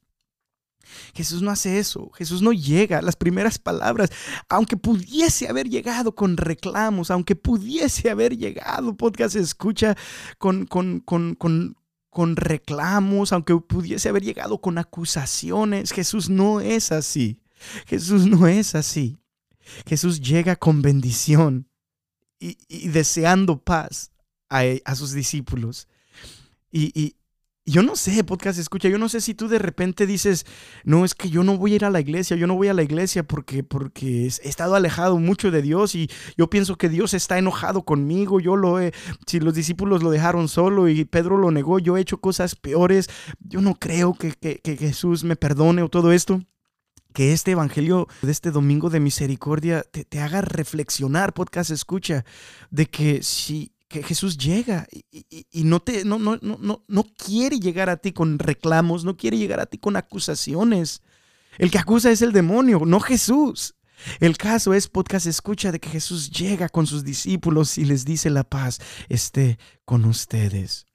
Jesús 1.14 1.40
no 1.42 1.50
hace 1.52 1.78
eso, 1.78 2.10
Jesús 2.14 2.42
no 2.42 2.52
llega. 2.52 3.00
Las 3.00 3.14
primeras 3.14 3.58
palabras, 3.58 4.10
aunque 4.48 4.76
pudiese 4.76 5.48
haber 5.48 5.68
llegado 5.68 6.16
con 6.16 6.36
reclamos, 6.36 7.12
aunque 7.12 7.36
pudiese 7.36 8.10
haber 8.10 8.36
llegado, 8.36 8.96
podcast 8.96 9.36
escucha, 9.36 9.96
con, 10.38 10.66
con, 10.66 11.00
con, 11.00 11.34
con, 11.36 11.76
con 12.16 12.34
reclamos, 12.34 13.30
aunque 13.30 13.54
pudiese 13.58 14.08
haber 14.08 14.22
llegado 14.22 14.58
con 14.58 14.78
acusaciones, 14.78 15.92
Jesús 15.92 16.30
no 16.30 16.62
es 16.62 16.90
así. 16.90 17.42
Jesús 17.86 18.24
no 18.24 18.46
es 18.46 18.74
así. 18.74 19.18
Jesús 19.86 20.22
llega 20.22 20.56
con 20.56 20.80
bendición 20.80 21.68
y, 22.40 22.56
deseando 22.88 23.62
paz 23.62 24.12
a, 24.48 24.62
a 24.86 24.94
sus 24.94 25.12
discípulos. 25.12 25.88
Y, 26.72 26.90
y, 26.98 27.15
yo 27.66 27.82
no 27.82 27.96
sé, 27.96 28.22
podcast 28.22 28.60
escucha, 28.60 28.88
yo 28.88 28.96
no 28.96 29.08
sé 29.08 29.20
si 29.20 29.34
tú 29.34 29.48
de 29.48 29.58
repente 29.58 30.06
dices, 30.06 30.46
no, 30.84 31.04
es 31.04 31.16
que 31.16 31.28
yo 31.28 31.42
no 31.42 31.58
voy 31.58 31.72
a 31.72 31.76
ir 31.76 31.84
a 31.84 31.90
la 31.90 32.00
iglesia, 32.00 32.36
yo 32.36 32.46
no 32.46 32.54
voy 32.54 32.68
a 32.68 32.74
la 32.74 32.84
iglesia 32.84 33.24
porque, 33.24 33.64
porque 33.64 34.24
he 34.26 34.48
estado 34.48 34.76
alejado 34.76 35.18
mucho 35.18 35.50
de 35.50 35.62
Dios 35.62 35.96
y 35.96 36.08
yo 36.36 36.48
pienso 36.48 36.76
que 36.76 36.88
Dios 36.88 37.12
está 37.12 37.38
enojado 37.38 37.82
conmigo, 37.82 38.38
yo 38.38 38.54
lo 38.54 38.80
he, 38.80 38.92
si 39.26 39.40
los 39.40 39.52
discípulos 39.52 40.04
lo 40.04 40.10
dejaron 40.10 40.46
solo 40.46 40.88
y 40.88 41.04
Pedro 41.04 41.38
lo 41.38 41.50
negó, 41.50 41.80
yo 41.80 41.96
he 41.96 42.00
hecho 42.00 42.20
cosas 42.20 42.54
peores, 42.54 43.10
yo 43.40 43.60
no 43.60 43.74
creo 43.74 44.14
que, 44.14 44.32
que 44.32 44.76
Jesús 44.76 45.24
me 45.24 45.34
perdone 45.34 45.82
o 45.82 45.88
todo 45.88 46.12
esto 46.12 46.40
que 47.12 47.32
este 47.32 47.52
evangelio 47.52 48.08
de 48.20 48.30
este 48.30 48.50
domingo 48.50 48.90
de 48.90 49.00
misericordia 49.00 49.82
te, 49.82 50.04
te, 50.04 50.20
haga 50.20 50.42
reflexionar, 50.42 51.32
podcast 51.32 51.70
escucha, 51.70 52.26
de 52.70 52.84
que 52.86 53.22
si 53.22 53.72
que 53.88 54.02
Jesús 54.02 54.36
llega 54.36 54.86
y, 55.10 55.64
no, 55.64 55.80
te, 55.80 56.04
no, 56.04 56.18
no, 56.18 56.38
no, 56.40 56.84
no 56.86 57.04
quiere 57.16 57.60
llegar 57.60 57.88
a 57.88 57.96
ti 57.96 58.12
con 58.12 58.38
reclamos, 58.38 59.04
no 59.04 59.16
quiere 59.16 59.38
llegar 59.38 59.60
a 59.60 59.66
ti 59.66 59.78
con 59.78 59.96
acusaciones. 59.96 61.02
El 61.58 61.70
que 61.70 61.78
acusa 61.78 62.10
es 62.10 62.22
el 62.22 62.32
demonio, 62.32 62.82
no 62.84 63.00
Jesús. 63.00 63.74
El 64.20 64.36
caso 64.36 64.74
es, 64.74 64.88
podcast 64.88 65.26
escucha, 65.26 65.72
de 65.72 65.80
que 65.80 65.88
Jesús 65.88 66.30
llega 66.30 66.68
con 66.68 66.86
sus 66.86 67.04
discípulos 67.04 67.78
y 67.78 67.84
les 67.84 68.04
dice 68.04 68.28
la 68.30 68.44
paz 68.44 68.80
esté 69.08 69.58
con 69.84 70.04
ustedes. 70.04 70.86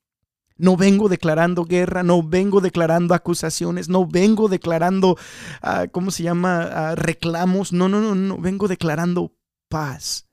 No 0.58 0.78
vengo 0.78 1.10
declarando 1.10 1.66
guerra, 1.66 2.04
no 2.04 2.22
vengo 2.22 2.62
declarando 2.62 3.16
acusaciones, 3.16 3.90
no 3.90 4.06
vengo 4.06 4.48
declarando, 4.48 5.18
ah, 5.64 5.88
¿cómo 5.92 6.12
se 6.12 6.22
llama?, 6.24 6.62
ah, 6.62 6.96
reclamos. 6.96 7.74
No, 7.74 7.90
no, 7.90 8.00
no, 8.00 8.14
no, 8.14 8.38
vengo 8.38 8.68
declarando 8.68 9.34
paz. 9.70 10.28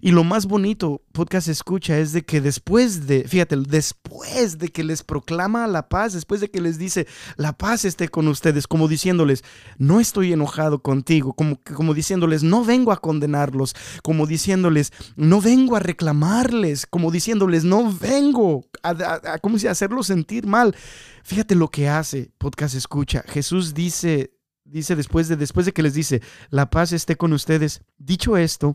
Y 0.00 0.12
lo 0.12 0.24
más 0.24 0.46
bonito, 0.46 1.02
podcast 1.12 1.48
escucha, 1.48 1.98
es 1.98 2.12
de 2.12 2.22
que 2.22 2.40
después 2.40 3.06
de, 3.06 3.26
fíjate, 3.26 3.56
después 3.56 4.58
de 4.58 4.68
que 4.68 4.84
les 4.84 5.02
proclama 5.02 5.66
la 5.66 5.88
paz, 5.88 6.12
después 6.12 6.40
de 6.40 6.50
que 6.50 6.60
les 6.60 6.78
dice, 6.78 7.06
la 7.36 7.56
paz 7.56 7.84
esté 7.84 8.08
con 8.08 8.28
ustedes, 8.28 8.66
como 8.66 8.88
diciéndoles, 8.88 9.44
no 9.78 10.00
estoy 10.00 10.32
enojado 10.32 10.82
contigo, 10.82 11.32
como, 11.32 11.58
como 11.74 11.94
diciéndoles, 11.94 12.42
no 12.42 12.64
vengo 12.64 12.92
a 12.92 13.00
condenarlos, 13.00 13.74
como 14.02 14.26
diciéndoles, 14.26 14.92
no 15.16 15.40
vengo 15.40 15.76
a 15.76 15.80
reclamarles, 15.80 16.86
como 16.86 17.10
diciéndoles, 17.10 17.64
no 17.64 17.92
vengo 17.92 18.64
a, 18.82 18.90
a, 18.90 19.20
a 19.34 19.70
hacerlos 19.70 20.06
sentir 20.06 20.46
mal. 20.46 20.74
Fíjate 21.22 21.54
lo 21.54 21.68
que 21.68 21.88
hace, 21.88 22.30
podcast 22.38 22.74
escucha. 22.74 23.24
Jesús 23.26 23.74
dice, 23.74 24.32
dice 24.64 24.96
después 24.96 25.28
de, 25.28 25.36
después 25.36 25.66
de 25.66 25.72
que 25.72 25.82
les 25.82 25.94
dice, 25.94 26.22
la 26.50 26.70
paz 26.70 26.92
esté 26.92 27.16
con 27.16 27.32
ustedes. 27.32 27.82
Dicho 27.98 28.36
esto, 28.36 28.74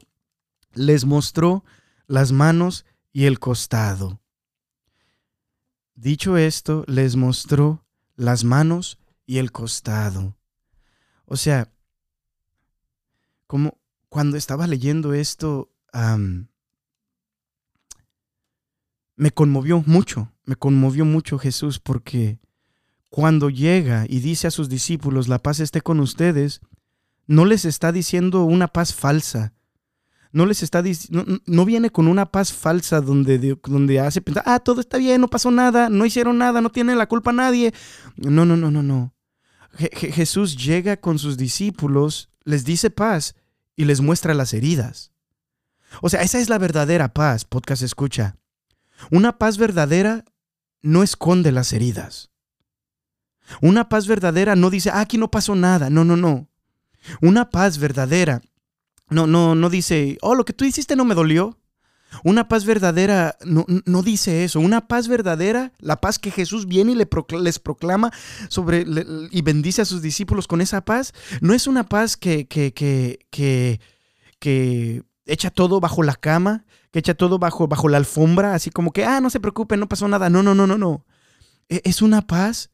les 0.75 1.05
mostró 1.05 1.63
las 2.07 2.31
manos 2.31 2.85
y 3.11 3.25
el 3.25 3.39
costado. 3.39 4.21
Dicho 5.95 6.38
esto, 6.38 6.83
les 6.88 7.15
mostró 7.15 7.83
las 8.15 8.43
manos 8.43 8.99
y 9.25 9.38
el 9.38 9.51
costado. 9.51 10.38
O 11.25 11.38
sea, 11.38 11.71
como 13.47 13.79
cuando 14.09 14.38
estaba 14.38 14.67
leyendo 14.67 15.13
esto, 15.13 15.71
me 19.15 19.31
conmovió 19.31 19.81
mucho, 19.85 20.31
me 20.43 20.55
conmovió 20.55 21.05
mucho 21.05 21.39
Jesús 21.39 21.79
porque 21.79 22.39
cuando 23.09 23.49
llega 23.49 24.05
y 24.07 24.19
dice 24.19 24.47
a 24.47 24.51
sus 24.51 24.67
discípulos, 24.67 25.29
la 25.29 25.39
paz 25.39 25.61
esté 25.61 25.81
con 25.81 26.01
ustedes, 26.01 26.59
no 27.27 27.45
les 27.45 27.65
está 27.65 27.91
diciendo 27.91 28.43
una 28.43 28.67
paz 28.67 28.93
falsa, 28.93 29.54
no 30.36 30.45
les 30.45 30.63
está 30.63 30.84
no, 31.12 31.26
no 31.45 31.63
viene 31.63 31.89
con 31.89 32.10
una 32.10 32.26
paz 32.26 32.52
falsa 32.52 33.00
donde, 33.00 33.58
donde 33.63 34.02
hace 34.02 34.19
pensar, 34.19 34.43
ah, 34.45 34.60
todo 34.60 34.82
está 34.82 34.98
bien, 34.98 35.21
no 35.21 35.30
pasó 35.30 35.50
nada, 35.50 35.88
no 35.88 36.06
hicieron 36.06 36.38
nada, 36.38 36.60
no 36.60 36.69
tiene 36.69 36.93
la 36.93 37.08
culpa 37.08 37.32
nadie. 37.32 37.74
No, 38.17 38.45
no, 38.45 38.58
no, 38.58 38.69
no, 38.69 38.84
no. 38.84 39.13
Jesús 39.78 40.58
llega 40.58 40.98
con 40.98 41.19
sus 41.19 41.38
discípulos, 41.38 42.28
les 42.43 42.65
dice 42.65 42.89
paz 42.89 43.36
y 43.78 43.86
les 43.86 44.02
muestra 44.02 44.34
las 44.34 44.54
heridas. 44.54 45.13
O 46.02 46.10
sea, 46.10 46.21
esa 46.21 46.38
es 46.39 46.50
la 46.50 46.58
verdadera 46.58 47.13
paz, 47.13 47.45
podcast 47.45 47.82
escucha. 47.82 48.36
Una 49.12 49.38
paz 49.38 49.58
verdadera 49.58 50.26
no 50.82 51.02
esconde 51.02 51.54
las 51.54 51.71
heridas. 51.71 52.30
Una 53.62 53.88
paz 53.88 54.06
verdadera 54.06 54.58
no 54.58 54.69
dice, 54.69 54.89
ah, 54.89 55.00
aquí 55.00 55.17
no 55.17 55.32
pasó 55.32 55.56
nada. 55.56 55.89
No, 55.89 56.04
no, 56.04 56.17
no. 56.17 56.50
Una 57.21 57.50
paz 57.50 57.78
verdadera 57.78 58.41
no, 59.09 59.27
no, 59.27 59.55
no 59.55 59.69
dice, 59.69 60.17
oh, 60.21 60.35
lo 60.35 60.45
que 60.45 60.53
tú 60.53 60.65
hiciste 60.65 60.95
no 60.95 61.05
me 61.05 61.15
dolió. 61.15 61.59
Una 62.23 62.47
paz 62.47 62.65
verdadera 62.65 63.35
no, 63.43 63.65
no 63.67 64.01
dice 64.01 64.43
eso. 64.45 64.59
Una 64.59 64.87
paz 64.87 65.07
verdadera, 65.07 65.73
la 65.79 65.99
paz 65.99 66.17
que 66.17 66.31
Jesús 66.31 66.65
viene 66.65 66.93
y 66.93 66.95
le 66.95 67.07
les 67.41 67.59
proclama 67.59 68.11
sobre 68.47 68.85
y 69.31 69.41
bendice 69.41 69.81
a 69.81 69.85
sus 69.85 70.01
discípulos 70.01 70.47
con 70.47 70.61
esa 70.61 70.85
paz, 70.85 71.13
no 71.41 71.53
es 71.53 71.67
una 71.67 71.83
paz 71.89 72.15
que, 72.15 72.47
que, 72.47 72.73
que, 72.73 73.19
que, 73.31 73.81
que 74.39 75.03
echa 75.25 75.49
todo 75.49 75.79
bajo 75.79 76.03
la 76.03 76.15
cama, 76.15 76.65
que 76.91 76.99
echa 76.99 77.15
todo 77.15 77.39
bajo, 77.39 77.67
bajo 77.67 77.89
la 77.89 77.97
alfombra, 77.97 78.53
así 78.53 78.69
como 78.69 78.91
que, 78.91 79.03
ah, 79.03 79.19
no 79.19 79.29
se 79.29 79.39
preocupe, 79.39 79.77
no 79.77 79.89
pasó 79.89 80.07
nada. 80.07 80.29
No, 80.29 80.41
no, 80.43 80.55
no, 80.55 80.67
no, 80.67 80.77
no. 80.77 81.05
E, 81.69 81.81
es 81.83 82.01
una 82.01 82.21
paz 82.21 82.71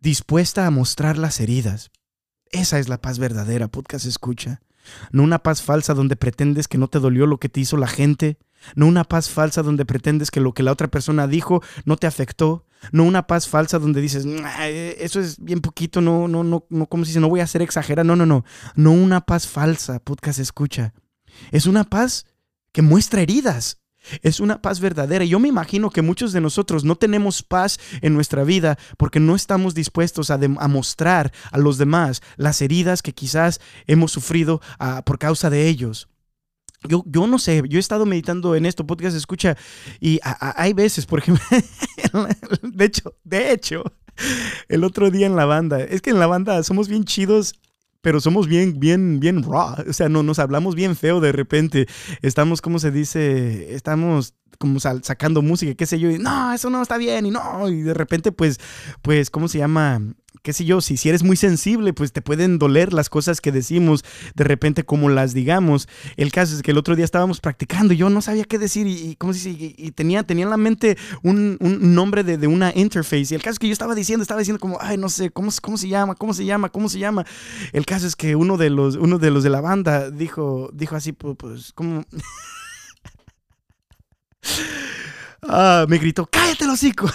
dispuesta 0.00 0.66
a 0.66 0.70
mostrar 0.70 1.18
las 1.18 1.40
heridas. 1.40 1.90
Esa 2.50 2.78
es 2.78 2.88
la 2.88 3.00
paz 3.00 3.18
verdadera, 3.18 3.68
podcast 3.68 4.06
escucha. 4.06 4.60
No 5.12 5.22
una 5.22 5.38
paz 5.40 5.62
falsa 5.62 5.94
donde 5.94 6.16
pretendes 6.16 6.68
que 6.68 6.78
no 6.78 6.88
te 6.88 7.00
dolió 7.00 7.26
lo 7.26 7.38
que 7.38 7.48
te 7.48 7.60
hizo 7.60 7.76
la 7.76 7.86
gente. 7.86 8.38
No 8.74 8.86
una 8.86 9.04
paz 9.04 9.30
falsa 9.30 9.62
donde 9.62 9.84
pretendes 9.84 10.30
que 10.30 10.40
lo 10.40 10.52
que 10.52 10.62
la 10.62 10.72
otra 10.72 10.88
persona 10.88 11.26
dijo 11.26 11.62
no 11.84 11.96
te 11.96 12.06
afectó. 12.06 12.66
No 12.92 13.04
una 13.04 13.26
paz 13.26 13.48
falsa 13.48 13.78
donde 13.78 14.00
dices, 14.00 14.24
eh, 14.60 14.96
eso 15.00 15.20
es 15.20 15.42
bien 15.42 15.60
poquito, 15.60 16.00
no, 16.00 16.28
no, 16.28 16.44
no, 16.44 16.64
no, 16.70 16.86
como 16.86 17.04
si 17.04 17.10
dice, 17.10 17.20
no 17.20 17.28
voy 17.28 17.40
a 17.40 17.46
ser 17.46 17.62
exagerado. 17.62 18.06
No, 18.06 18.16
no, 18.16 18.26
no. 18.26 18.44
No 18.76 18.92
una 18.92 19.20
paz 19.20 19.46
falsa, 19.46 19.98
podcast 19.98 20.38
escucha. 20.38 20.94
Es 21.50 21.66
una 21.66 21.84
paz 21.84 22.26
que 22.72 22.82
muestra 22.82 23.20
heridas. 23.20 23.80
Es 24.22 24.40
una 24.40 24.60
paz 24.60 24.80
verdadera. 24.80 25.24
Yo 25.24 25.38
me 25.38 25.48
imagino 25.48 25.90
que 25.90 26.02
muchos 26.02 26.32
de 26.32 26.40
nosotros 26.40 26.84
no 26.84 26.96
tenemos 26.96 27.42
paz 27.42 27.78
en 28.00 28.14
nuestra 28.14 28.44
vida 28.44 28.78
porque 28.96 29.20
no 29.20 29.34
estamos 29.34 29.74
dispuestos 29.74 30.30
a, 30.30 30.38
mostrar 30.68 31.32
a 31.50 31.58
los 31.58 31.78
demás 31.78 32.22
las 32.36 32.62
heridas 32.62 33.02
que 33.02 33.12
quizás 33.12 33.60
hemos 33.86 34.12
sufrido 34.12 34.60
ah, 34.78 35.02
por 35.04 35.18
causa 35.18 35.50
de 35.50 35.68
ellos. 35.68 36.08
Yo, 36.86 37.02
yo, 37.06 37.26
no 37.26 37.38
sé, 37.38 37.62
yo 37.68 37.78
he 37.78 37.80
estado 37.80 38.06
meditando 38.06 38.54
en 38.54 38.64
esto, 38.64 38.86
podcast 38.86 39.16
escucha, 39.16 39.56
y 39.98 40.20
hay 40.22 40.72
veces, 40.74 41.06
por 41.06 41.18
ejemplo, 41.18 41.44
de 42.62 42.84
hecho, 42.84 43.16
de 43.24 43.52
hecho, 43.52 43.82
el 44.68 44.84
otro 44.84 45.10
día 45.10 45.26
en 45.26 45.34
la 45.34 45.44
banda, 45.44 45.80
es 45.80 46.02
que 46.02 46.10
en 46.10 46.20
la 46.20 46.28
banda 46.28 46.62
somos 46.62 46.88
bien 46.88 47.02
chidos 47.02 47.54
pero 48.08 48.22
somos 48.22 48.48
bien, 48.48 48.80
bien, 48.80 49.20
bien 49.20 49.42
raw. 49.42 49.74
O 49.86 49.92
sea, 49.92 50.08
no 50.08 50.22
nos 50.22 50.38
hablamos 50.38 50.74
bien 50.74 50.96
feo 50.96 51.20
de 51.20 51.30
repente. 51.30 51.86
Estamos, 52.22 52.62
¿cómo 52.62 52.78
se 52.78 52.90
dice? 52.90 53.74
Estamos 53.74 54.34
como 54.58 54.80
sacando 54.80 55.42
música, 55.42 55.74
qué 55.74 55.86
sé 55.86 55.98
yo, 55.98 56.10
y 56.10 56.18
no, 56.18 56.52
eso 56.52 56.70
no 56.70 56.82
está 56.82 56.96
bien, 56.96 57.26
y 57.26 57.30
no, 57.30 57.68
y 57.68 57.82
de 57.82 57.94
repente, 57.94 58.32
pues, 58.32 58.58
pues, 59.02 59.30
¿cómo 59.30 59.48
se 59.48 59.58
llama? 59.58 60.00
qué 60.42 60.52
sé 60.52 60.64
yo, 60.64 60.80
si, 60.80 60.96
si 60.96 61.08
eres 61.08 61.22
muy 61.22 61.36
sensible, 61.36 61.92
pues 61.92 62.12
te 62.12 62.22
pueden 62.22 62.58
doler 62.58 62.92
las 62.92 63.08
cosas 63.08 63.40
que 63.40 63.52
decimos 63.52 64.04
de 64.34 64.44
repente 64.44 64.84
como 64.84 65.08
las 65.08 65.34
digamos. 65.34 65.88
El 66.16 66.32
caso 66.32 66.56
es 66.56 66.62
que 66.62 66.70
el 66.70 66.78
otro 66.78 66.96
día 66.96 67.04
estábamos 67.04 67.40
practicando 67.40 67.94
y 67.94 67.98
yo 67.98 68.10
no 68.10 68.22
sabía 68.22 68.44
qué 68.44 68.58
decir 68.58 68.86
y, 68.86 69.16
cómo 69.16 69.32
se 69.34 69.50
y, 69.50 69.90
tenía, 69.92 70.22
tenía 70.22 70.44
en 70.44 70.50
la 70.50 70.56
mente 70.56 70.96
un, 71.22 71.56
un 71.60 71.94
nombre 71.94 72.24
de, 72.24 72.38
de, 72.38 72.46
una 72.46 72.72
interface. 72.74 73.28
Y 73.30 73.34
el 73.34 73.42
caso 73.42 73.52
es 73.52 73.58
que 73.58 73.66
yo 73.66 73.72
estaba 73.72 73.94
diciendo, 73.94 74.22
estaba 74.22 74.40
diciendo 74.40 74.60
como, 74.60 74.78
ay, 74.80 74.96
no 74.96 75.08
sé, 75.08 75.30
¿cómo, 75.30 75.50
cómo 75.60 75.76
se 75.76 75.88
llama? 75.88 76.14
¿Cómo 76.14 76.34
se 76.34 76.44
llama? 76.44 76.70
¿Cómo 76.70 76.88
se 76.88 76.98
llama? 76.98 77.26
El 77.72 77.86
caso 77.86 78.06
es 78.06 78.16
que 78.16 78.36
uno 78.36 78.56
de 78.56 78.70
los, 78.70 78.96
uno 78.96 79.18
de, 79.18 79.30
los 79.30 79.42
de 79.42 79.50
la 79.50 79.60
banda 79.60 80.10
dijo, 80.10 80.70
dijo 80.72 80.96
así, 80.96 81.12
pues, 81.12 81.36
pues 81.38 81.72
como... 81.72 82.04
ah, 85.42 85.86
me 85.88 85.98
gritó, 85.98 86.26
cállate 86.26 86.64
el 86.64 86.70
hocico. 86.70 87.10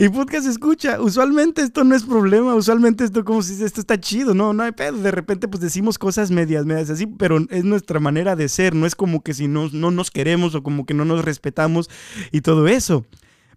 Y 0.00 0.08
podcast 0.10 0.46
escucha, 0.46 1.00
usualmente 1.00 1.60
esto 1.60 1.82
no 1.82 1.94
es 1.96 2.04
problema, 2.04 2.54
usualmente 2.54 3.02
esto 3.02 3.24
como 3.24 3.42
si 3.42 3.60
esto 3.64 3.80
está 3.80 3.98
chido, 3.98 4.32
no, 4.32 4.52
no 4.52 4.62
hay 4.62 4.70
pedo, 4.70 4.98
de 4.98 5.10
repente 5.10 5.48
pues 5.48 5.60
decimos 5.60 5.98
cosas 5.98 6.30
medias, 6.30 6.64
medias 6.64 6.88
así, 6.90 7.08
pero 7.08 7.38
es 7.50 7.64
nuestra 7.64 7.98
manera 7.98 8.36
de 8.36 8.48
ser, 8.48 8.76
no 8.76 8.86
es 8.86 8.94
como 8.94 9.24
que 9.24 9.34
si 9.34 9.48
no, 9.48 9.68
no 9.72 9.90
nos 9.90 10.12
queremos 10.12 10.54
o 10.54 10.62
como 10.62 10.86
que 10.86 10.94
no 10.94 11.04
nos 11.04 11.24
respetamos 11.24 11.90
y 12.30 12.42
todo 12.42 12.68
eso. 12.68 13.06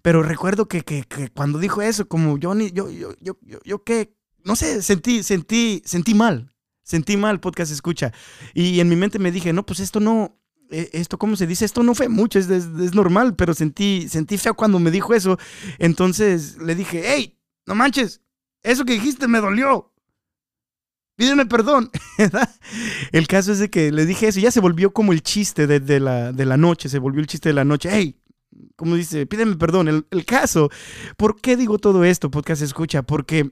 Pero 0.02 0.24
recuerdo 0.24 0.68
que, 0.68 0.82
que, 0.82 1.06
cuando 1.36 1.60
dijo 1.60 1.84
eso, 1.84 2.08
como 2.08 2.40
yo 2.40 2.56
ni, 2.56 2.72
yo, 2.72 2.90
yo, 2.90 3.14
yo, 3.22 3.38
yo, 3.44 3.60
yo 3.64 3.84
qué, 3.84 4.16
no 4.44 4.56
sé, 4.56 4.82
sentí, 4.82 5.22
sentí, 5.22 5.84
sentí 5.86 6.16
mal. 6.16 6.52
Sentí 6.84 7.18
mal, 7.18 7.40
podcast 7.40 7.72
escucha. 7.72 8.12
Y 8.54 8.80
en 8.80 8.90
mi 8.90 8.96
mente 8.96 9.20
me 9.20 9.32
dije, 9.32 9.54
no, 9.54 9.66
pues 9.66 9.80
esto 9.80 10.00
no, 10.00 10.42
e, 10.72 10.90
esto, 10.94 11.20
¿cómo 11.20 11.36
se 11.36 11.46
dice? 11.46 11.66
Esto 11.66 11.84
no 11.84 11.94
fue 11.94 12.10
mucho, 12.10 12.40
es, 12.40 12.48
normal, 12.96 13.36
pero 13.36 13.54
sentí, 13.54 14.08
sentí 14.10 14.38
feo 14.38 14.56
cuando 14.56 14.80
me 14.80 14.90
dijo 14.90 15.14
eso. 15.14 15.38
Entonces 15.78 16.58
le 16.58 16.76
dije, 16.76 17.04
hey, 17.06 17.38
no 17.68 17.76
manches, 17.76 18.22
eso 18.64 18.86
que 18.86 18.94
dijiste 18.94 19.28
me 19.28 19.40
dolió. 19.40 19.94
Pídeme 21.18 21.46
perdón. 21.46 21.92
el 23.12 23.28
caso 23.28 23.52
es 23.52 23.60
de 23.60 23.70
que 23.70 23.92
le 23.92 24.06
dije 24.06 24.30
eso, 24.30 24.40
ya 24.40 24.50
se 24.50 24.60
volvió 24.62 24.92
como 24.92 25.12
el 25.12 25.22
chiste 25.22 25.68
de, 25.68 26.00
la, 26.00 26.32
de 26.32 26.46
la 26.46 26.58
noche, 26.58 26.90
se 26.90 27.00
volvió 27.00 27.22
el 27.22 27.28
chiste 27.28 27.50
de 27.50 27.54
la 27.54 27.66
noche. 27.66 27.90
Hey, 27.92 28.18
como 28.76 28.96
dice, 28.96 29.28
pídeme 29.28 29.58
perdón. 29.58 29.88
El, 29.88 30.08
el, 30.10 30.26
caso, 30.26 30.70
¿por 31.18 31.40
qué 31.40 31.58
digo 31.58 31.78
todo 31.78 32.04
esto? 32.04 32.32
Podcast 32.32 32.62
escucha, 32.62 33.04
porque 33.04 33.52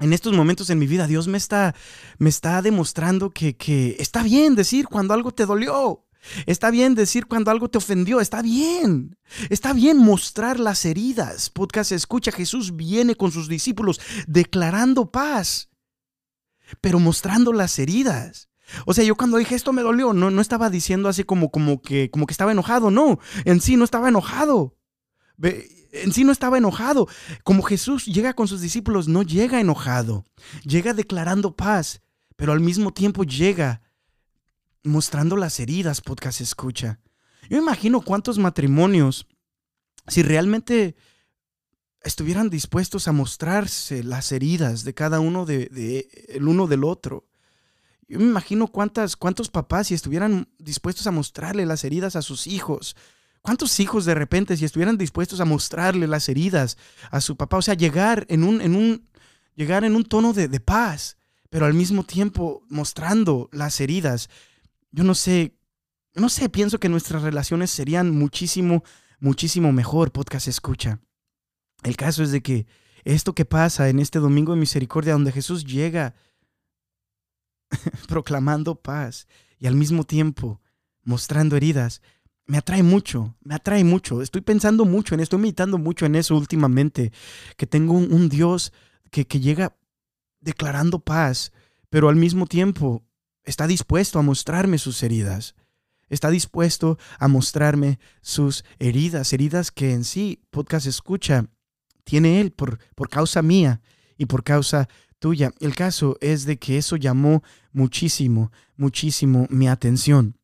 en 0.00 0.12
estos 0.12 0.32
momentos 0.34 0.70
en 0.70 0.78
mi 0.78 0.86
vida 0.86 1.06
Dios 1.06 1.28
me 1.28 1.38
está, 1.38 1.74
me 2.18 2.30
está 2.30 2.62
demostrando 2.62 3.30
que, 3.30 3.56
que 3.56 3.96
está 3.98 4.22
bien 4.22 4.54
decir 4.54 4.86
cuando 4.86 5.14
algo 5.14 5.32
te 5.32 5.46
dolió. 5.46 6.04
Está 6.46 6.70
bien 6.70 6.94
decir 6.94 7.26
cuando 7.26 7.50
algo 7.50 7.70
te 7.70 7.78
ofendió, 7.78 8.20
está 8.20 8.42
bien. 8.42 9.16
Está 9.48 9.72
bien 9.72 9.96
mostrar 9.96 10.60
las 10.60 10.84
heridas. 10.84 11.50
Podcast 11.50 11.92
escucha, 11.92 12.30
Jesús 12.32 12.76
viene 12.76 13.14
con 13.14 13.32
sus 13.32 13.48
discípulos 13.48 14.00
declarando 14.26 15.10
paz, 15.10 15.70
pero 16.80 16.98
mostrando 16.98 17.52
las 17.52 17.78
heridas. 17.78 18.50
O 18.86 18.94
sea, 18.94 19.02
yo 19.04 19.16
cuando 19.16 19.38
dije 19.38 19.54
esto 19.54 19.72
me 19.72 19.82
dolió, 19.82 20.12
no, 20.12 20.30
no 20.30 20.40
estaba 20.40 20.70
diciendo 20.70 21.08
así 21.08 21.24
como, 21.24 21.50
como, 21.50 21.82
que, 21.82 22.10
como 22.10 22.26
que 22.26 22.32
estaba 22.32 22.52
enojado, 22.52 22.90
no, 22.90 23.18
en 23.44 23.60
sí 23.60 23.76
no 23.76 23.84
estaba 23.84 24.08
enojado 24.08 24.76
en 25.92 26.12
sí 26.12 26.24
no 26.24 26.32
estaba 26.32 26.58
enojado. 26.58 27.08
Como 27.44 27.62
Jesús 27.62 28.06
llega 28.06 28.34
con 28.34 28.48
sus 28.48 28.60
discípulos, 28.60 29.08
no 29.08 29.22
llega 29.22 29.60
enojado, 29.60 30.26
llega 30.64 30.94
declarando 30.94 31.56
paz, 31.56 32.02
pero 32.36 32.52
al 32.52 32.60
mismo 32.60 32.92
tiempo 32.92 33.24
llega 33.24 33.82
mostrando 34.82 35.36
las 35.36 35.60
heridas, 35.60 36.00
podcast 36.00 36.40
escucha. 36.40 37.00
Yo 37.48 37.58
imagino 37.58 38.00
cuántos 38.00 38.38
matrimonios, 38.38 39.26
si 40.06 40.22
realmente 40.22 40.96
estuvieran 42.02 42.48
dispuestos 42.48 43.08
a 43.08 43.12
mostrarse 43.12 44.02
las 44.02 44.32
heridas 44.32 44.84
de 44.84 44.94
cada 44.94 45.20
uno 45.20 45.44
de, 45.44 46.08
el 46.28 46.48
uno 46.48 46.66
del 46.66 46.84
otro. 46.84 47.26
Yo 48.08 48.18
me 48.18 48.24
imagino 48.24 48.68
cuántas, 48.68 49.16
cuántos 49.16 49.50
papás 49.50 49.88
si 49.88 49.94
estuvieran 49.94 50.48
dispuestos 50.58 51.06
a 51.06 51.10
mostrarle 51.12 51.66
las 51.66 51.84
heridas 51.84 52.16
a 52.16 52.22
sus 52.22 52.46
hijos, 52.46 52.96
¿Cuántos 53.42 53.80
hijos 53.80 54.04
de 54.04 54.14
repente, 54.14 54.56
si 54.56 54.64
estuvieran 54.64 54.98
dispuestos 54.98 55.40
a 55.40 55.44
mostrarle 55.44 56.06
las 56.06 56.28
heridas 56.28 56.76
a 57.10 57.20
su 57.20 57.36
papá, 57.36 57.56
o 57.56 57.62
sea, 57.62 57.74
llegar 57.74 58.26
en 58.28 58.44
un, 58.44 58.60
en 58.60 58.74
un, 58.74 59.08
llegar 59.54 59.84
en 59.84 59.96
un 59.96 60.04
tono 60.04 60.32
de, 60.32 60.48
de 60.48 60.60
paz, 60.60 61.16
pero 61.48 61.66
al 61.66 61.74
mismo 61.74 62.04
tiempo 62.04 62.62
mostrando 62.68 63.48
las 63.52 63.80
heridas, 63.80 64.28
yo 64.92 65.04
no 65.04 65.14
sé, 65.14 65.56
no 66.14 66.28
sé, 66.28 66.48
pienso 66.48 66.78
que 66.78 66.88
nuestras 66.88 67.22
relaciones 67.22 67.70
serían 67.70 68.10
muchísimo, 68.10 68.84
muchísimo 69.18 69.72
mejor, 69.72 70.12
podcast 70.12 70.48
escucha. 70.48 71.00
El 71.82 71.96
caso 71.96 72.22
es 72.22 72.30
de 72.30 72.42
que 72.42 72.66
esto 73.04 73.34
que 73.34 73.44
pasa 73.44 73.88
en 73.88 74.00
este 74.00 74.18
domingo 74.18 74.52
de 74.52 74.60
misericordia, 74.60 75.14
donde 75.14 75.32
Jesús 75.32 75.64
llega 75.64 76.14
proclamando 78.08 78.74
paz 78.74 79.26
y 79.58 79.66
al 79.66 79.74
mismo 79.74 80.04
tiempo 80.04 80.60
mostrando 81.02 81.56
heridas, 81.56 82.02
me 82.50 82.58
atrae 82.58 82.82
mucho, 82.82 83.36
me 83.44 83.54
atrae 83.54 83.84
mucho. 83.84 84.22
Estoy 84.22 84.40
pensando 84.40 84.84
mucho 84.84 85.14
en 85.14 85.20
esto, 85.20 85.36
estoy 85.36 85.42
meditando 85.42 85.78
mucho 85.78 86.04
en 86.04 86.16
eso 86.16 86.36
últimamente, 86.36 87.12
que 87.56 87.64
tengo 87.64 87.92
un, 87.92 88.28
Dios 88.28 88.72
que, 89.12 89.24
que 89.24 89.38
llega 89.38 89.76
declarando 90.40 90.98
paz, 90.98 91.52
pero 91.90 92.08
al 92.08 92.16
mismo 92.16 92.46
tiempo 92.46 93.04
está 93.44 93.68
dispuesto 93.68 94.18
a 94.18 94.22
mostrarme 94.22 94.78
sus 94.78 95.00
heridas. 95.04 95.54
Está 96.08 96.28
dispuesto 96.28 96.98
a 97.20 97.28
mostrarme 97.28 98.00
sus 98.20 98.64
heridas, 98.80 99.32
heridas 99.32 99.70
que 99.70 99.92
en 99.92 100.02
sí, 100.02 100.42
podcast 100.50 100.88
escucha, 100.88 101.46
tiene 102.02 102.40
él 102.40 102.50
por, 102.50 102.80
por 102.96 103.08
causa 103.08 103.42
mía 103.42 103.80
y 104.18 104.26
por 104.26 104.42
causa 104.42 104.88
tuya. 105.20 105.52
El 105.60 105.76
caso 105.76 106.16
es 106.20 106.46
de 106.46 106.58
que 106.58 106.78
eso 106.78 106.96
llamó 106.96 107.44
muchísimo, 107.72 108.50
muchísimo 108.74 109.46
mi 109.50 109.68
atención 109.68 110.39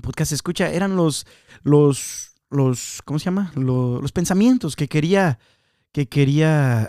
podcast 0.00 0.32
escucha 0.32 0.70
eran 0.70 0.96
los, 0.96 1.26
los, 1.62 2.34
los, 2.50 3.02
¿cómo 3.04 3.18
se 3.18 3.26
llama? 3.26 3.52
Los, 3.54 4.12
pensamientos 4.12 4.76
que 4.76 4.88
quería, 4.88 5.38
que 5.92 6.08
quería 6.08 6.88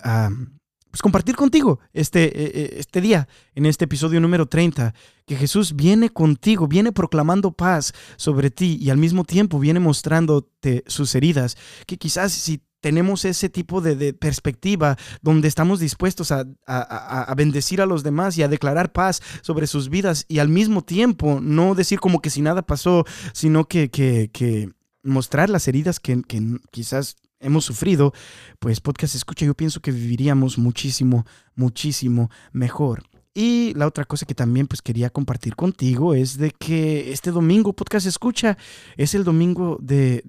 pues 0.94 1.02
compartir 1.02 1.36
contigo 1.36 1.80
este, 1.92 2.26
e, 2.26 2.76
e, 2.76 2.80
este 2.80 3.02
día, 3.02 3.28
en 3.56 3.66
este 3.66 3.86
episodio 3.86 4.22
número 4.22 4.46
30, 4.46 4.94
que 5.26 5.36
Jesús 5.36 5.76
viene 5.76 6.12
contigo, 6.12 6.68
viene 6.68 6.92
proclamando 6.92 7.52
paz 7.52 7.94
sobre 8.16 8.52
ti 8.52 8.78
y 8.80 8.92
al 8.92 8.98
mismo 8.98 9.24
tiempo 9.24 9.58
viene 9.58 9.80
mostrándote 9.80 10.84
sus 10.86 11.16
heridas, 11.16 11.58
que 11.88 11.98
quizás 11.98 12.32
si 12.32 12.62
tenemos 12.84 13.24
ese 13.24 13.48
tipo 13.48 13.80
de, 13.80 14.14
perspectiva 14.14 14.98
donde 15.22 15.48
estamos 15.48 15.80
dispuestos 15.80 16.34
a, 16.34 17.34
bendecir 17.38 17.82
a 17.82 17.86
los 17.86 18.04
demás 18.04 18.38
y 18.38 18.44
a 18.44 18.50
declarar 18.50 18.92
paz 18.92 19.22
sobre 19.42 19.68
sus 19.68 19.88
vidas 19.88 20.26
y 20.28 20.40
al 20.40 20.50
mismo 20.50 20.84
tiempo 20.84 21.40
no 21.42 21.76
decir 21.76 22.02
como 22.02 22.22
que 22.22 22.30
si 22.30 22.42
nada 22.42 22.62
pasó, 22.62 23.06
sino 23.32 23.70
que, 23.70 23.90
mostrar 25.02 25.50
las 25.50 25.70
heridas 25.70 26.02
que, 26.02 26.22
quizás 26.72 27.16
hemos 27.40 27.64
sufrido, 27.64 28.14
pues 28.60 28.82
podcast 28.82 29.16
escucha, 29.16 29.46
yo 29.46 29.54
pienso 29.54 29.80
que 29.80 29.92
viviríamos 29.92 30.58
muchísimo, 30.58 31.26
muchísimo 31.56 32.30
mejor. 32.52 33.04
Y 33.34 33.74
la 33.76 33.88
otra 33.88 34.04
cosa 34.04 34.26
que 34.26 34.36
también 34.36 34.68
pues 34.68 34.82
quería 34.82 35.10
compartir 35.10 35.56
contigo 35.56 36.14
es 36.14 36.38
de 36.38 36.52
que 36.52 37.14
este 37.14 37.32
domingo 37.32 37.72
podcast 37.72 38.06
escucha 38.08 38.58
es 38.98 39.16
el 39.16 39.24
domingo 39.24 39.78
de 39.82 40.22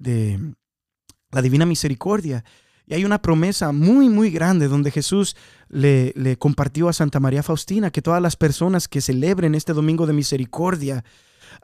la 1.35 1.41
divina 1.41 1.65
misericordia. 1.65 2.45
Y 2.87 2.93
hay 2.93 3.03
una 3.03 3.21
promesa 3.21 3.73
muy, 3.73 4.07
muy 4.07 4.31
grande 4.31 4.69
donde 4.69 4.89
Jesús 4.89 5.35
le, 5.67 6.37
compartió 6.39 6.87
a 6.87 6.93
Santa 6.93 7.19
María 7.19 7.43
Faustina 7.43 7.91
que 7.91 8.01
todas 8.01 8.21
las 8.21 8.37
personas 8.37 8.87
que 8.87 9.01
celebren 9.01 9.53
este 9.53 9.73
domingo 9.73 10.07
de 10.07 10.13
misericordia 10.13 11.03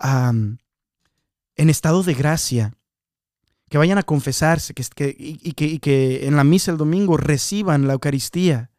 en 0.04 1.70
estado 1.70 2.04
de 2.04 2.14
gracia, 2.14 2.74
que 3.70 3.78
vayan 3.78 3.98
a 3.98 4.04
confesarse 4.04 4.74
que, 4.74 5.16
y, 5.18 5.54
que, 5.54 5.66
y, 5.66 5.80
que, 5.80 6.28
en 6.28 6.36
la 6.36 6.44
misa 6.44 6.72
el 6.72 6.78
domingo 6.78 7.16
reciban 7.16 7.88
la 7.88 7.94
Eucaristía, 7.94 8.72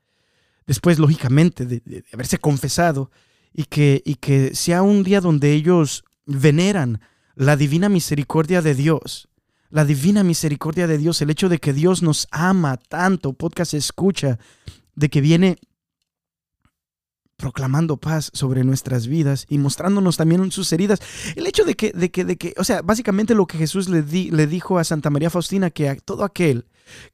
después, 0.66 0.98
lógicamente, 0.98 1.64
de, 1.64 1.80
de 1.86 2.04
haberse 2.12 2.36
confesado, 2.36 3.10
y 3.54 3.64
que, 3.64 4.02
y 4.04 4.16
que 4.16 4.54
sea 4.54 4.82
un 4.82 5.04
día 5.04 5.22
donde 5.22 5.52
ellos 5.52 6.04
veneran 6.26 7.00
la 7.34 7.56
divina 7.56 7.88
misericordia 7.88 8.60
de 8.60 8.74
Dios 8.74 9.30
la 9.72 9.86
divina 9.86 10.22
misericordia 10.22 10.86
de 10.86 10.98
Dios, 10.98 11.22
el 11.22 11.30
hecho 11.30 11.48
de 11.48 11.58
que 11.58 11.72
Dios 11.72 12.02
nos 12.02 12.28
ama 12.30 12.76
tanto, 12.76 13.32
podcast 13.32 13.72
escucha, 13.72 14.38
de 14.94 15.08
que 15.08 15.22
viene 15.22 15.56
proclamando 17.38 17.96
paz 17.96 18.30
sobre 18.34 18.64
nuestras 18.64 19.06
vidas 19.06 19.46
y 19.48 19.56
mostrándonos 19.56 20.18
también 20.18 20.52
sus 20.52 20.70
heridas. 20.74 21.00
El 21.36 21.46
hecho 21.46 21.64
de 21.64 21.74
que, 21.74 21.90
de 21.92 22.10
que, 22.10 22.24
de 22.26 22.36
que 22.36 22.52
o 22.58 22.64
sea, 22.64 22.82
básicamente 22.82 23.34
lo 23.34 23.46
que 23.46 23.56
Jesús 23.56 23.88
le, 23.88 24.02
le 24.02 24.46
dijo 24.46 24.78
a 24.78 24.84
Santa 24.84 25.08
María 25.08 25.30
Faustina, 25.30 25.70
que 25.70 25.88
a 25.88 25.96
todo 25.96 26.24
aquel 26.24 26.66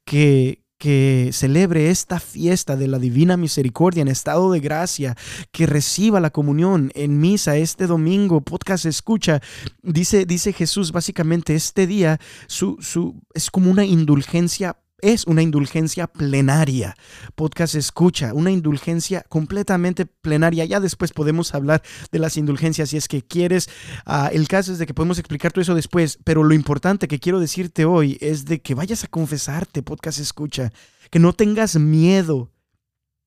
que, 0.03 0.61
que 0.79 1.29
celebre 1.33 1.91
esta 1.91 2.19
fiesta 2.19 2.75
de 2.77 2.87
la 2.87 2.97
Divina 2.97 3.37
Misericordia 3.37 4.01
en 4.01 4.07
estado 4.07 4.51
de 4.51 4.61
gracia, 4.61 5.15
que 5.51 5.67
reciba 5.67 6.21
la 6.21 6.31
comunión 6.31 6.91
en 6.95 7.19
misa 7.19 7.57
este 7.57 7.85
domingo, 7.85 8.41
podcast 8.41 8.85
escucha, 8.85 9.41
dice, 9.83 10.25
dice 10.25 10.53
Jesús 10.53 10.91
básicamente 10.91 11.53
este 11.53 11.85
día 11.85 12.19
su, 12.47 12.77
su, 12.79 13.21
es 13.33 13.51
como 13.51 13.69
una 13.69 13.83
indulgencia 13.83 14.77
es 15.01 15.25
una 15.25 15.41
indulgencia 15.41 16.07
plenaria. 16.07 16.95
Podcast 17.35 17.75
escucha, 17.75 18.33
una 18.33 18.51
indulgencia 18.51 19.25
completamente 19.29 20.05
plenaria. 20.05 20.65
Ya 20.65 20.79
después 20.79 21.11
podemos 21.11 21.53
hablar 21.53 21.81
de 22.11 22.19
las 22.19 22.37
indulgencias 22.37 22.89
si 22.89 22.97
es 22.97 23.07
que 23.07 23.21
quieres. 23.21 23.69
Ah, 24.05 24.29
el 24.31 24.47
caso 24.47 24.71
es 24.71 24.79
de 24.79 24.85
que 24.85 24.93
podemos 24.93 25.19
explicar 25.19 25.51
todo 25.51 25.61
eso 25.61 25.75
después, 25.75 26.19
pero 26.23 26.43
lo 26.43 26.53
importante 26.53 27.07
que 27.07 27.19
quiero 27.19 27.39
decirte 27.39 27.85
hoy 27.85 28.17
es 28.21 28.45
de 28.45 28.61
que 28.61 28.75
vayas 28.75 29.03
a 29.03 29.07
confesarte, 29.07 29.83
podcast 29.83 30.19
escucha, 30.19 30.71
que 31.09 31.19
no 31.19 31.33
tengas 31.33 31.75
miedo, 31.77 32.51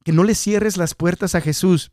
que 0.05 0.13
no 0.13 0.25
le 0.25 0.35
cierres 0.35 0.77
las 0.77 0.95
puertas 0.95 1.35
a 1.35 1.41
Jesús, 1.41 1.93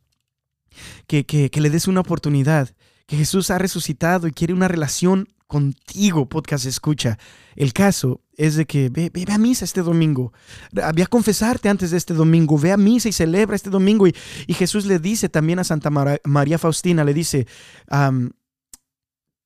que, 1.06 1.26
que, 1.26 1.50
que 1.50 1.60
le 1.60 1.70
des 1.70 1.88
una 1.88 2.00
oportunidad, 2.00 2.74
que 3.06 3.16
Jesús 3.16 3.50
ha 3.50 3.58
resucitado 3.58 4.26
y 4.26 4.32
quiere 4.32 4.54
una 4.54 4.68
relación 4.68 5.28
contigo, 5.50 6.28
podcast 6.28 6.64
escucha. 6.64 7.18
El 7.56 7.72
caso 7.72 8.20
es 8.36 8.54
de 8.54 8.66
que 8.66 8.88
ve, 8.88 9.10
a 9.28 9.36
misa 9.36 9.64
este 9.64 9.82
domingo. 9.82 10.32
Ve 10.70 11.02
a 11.02 11.06
confesarte 11.06 11.68
antes 11.68 11.90
de 11.90 11.96
este 11.96 12.14
domingo. 12.14 12.56
Ve 12.56 12.70
a 12.70 12.76
misa 12.76 13.08
y 13.08 13.12
celebra 13.12 13.56
este 13.56 13.68
domingo. 13.68 14.06
Y, 14.06 14.14
Jesús 14.54 14.86
le 14.86 15.00
dice 15.00 15.28
también 15.28 15.58
a 15.58 15.64
Santa 15.64 15.90
María 15.90 16.56
Faustina, 16.56 17.02
le 17.02 17.12
dice, 17.12 17.48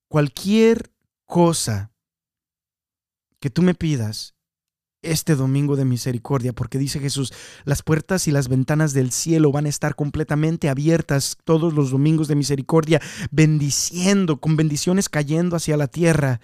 cualquier 0.09 0.93
cosa 1.25 1.91
que 3.41 3.49
tú 3.49 3.63
me 3.63 3.75
pidas 3.75 4.34
este 5.05 5.37
domingo 5.37 5.77
de 5.77 5.85
misericordia, 5.85 6.53
porque 6.53 6.79
dice 6.79 7.01
Jesús, 7.01 7.33
las 7.65 7.83
puertas 7.83 8.27
y 8.29 8.31
las 8.31 8.49
ventanas 8.49 8.93
del 8.93 9.13
cielo 9.13 9.53
van 9.53 9.67
a 9.67 9.69
estar 9.69 9.95
completamente 9.95 10.69
abiertas 10.69 11.39
todos 11.45 11.75
los 11.75 11.91
domingos 11.91 12.29
de 12.29 12.37
misericordia, 12.37 13.01
bendiciendo, 13.31 14.41
con 14.41 14.57
bendiciones 14.57 15.09
cayendo 15.09 15.57
hacia 15.57 15.77
la 15.77 15.89
tierra. 15.89 16.41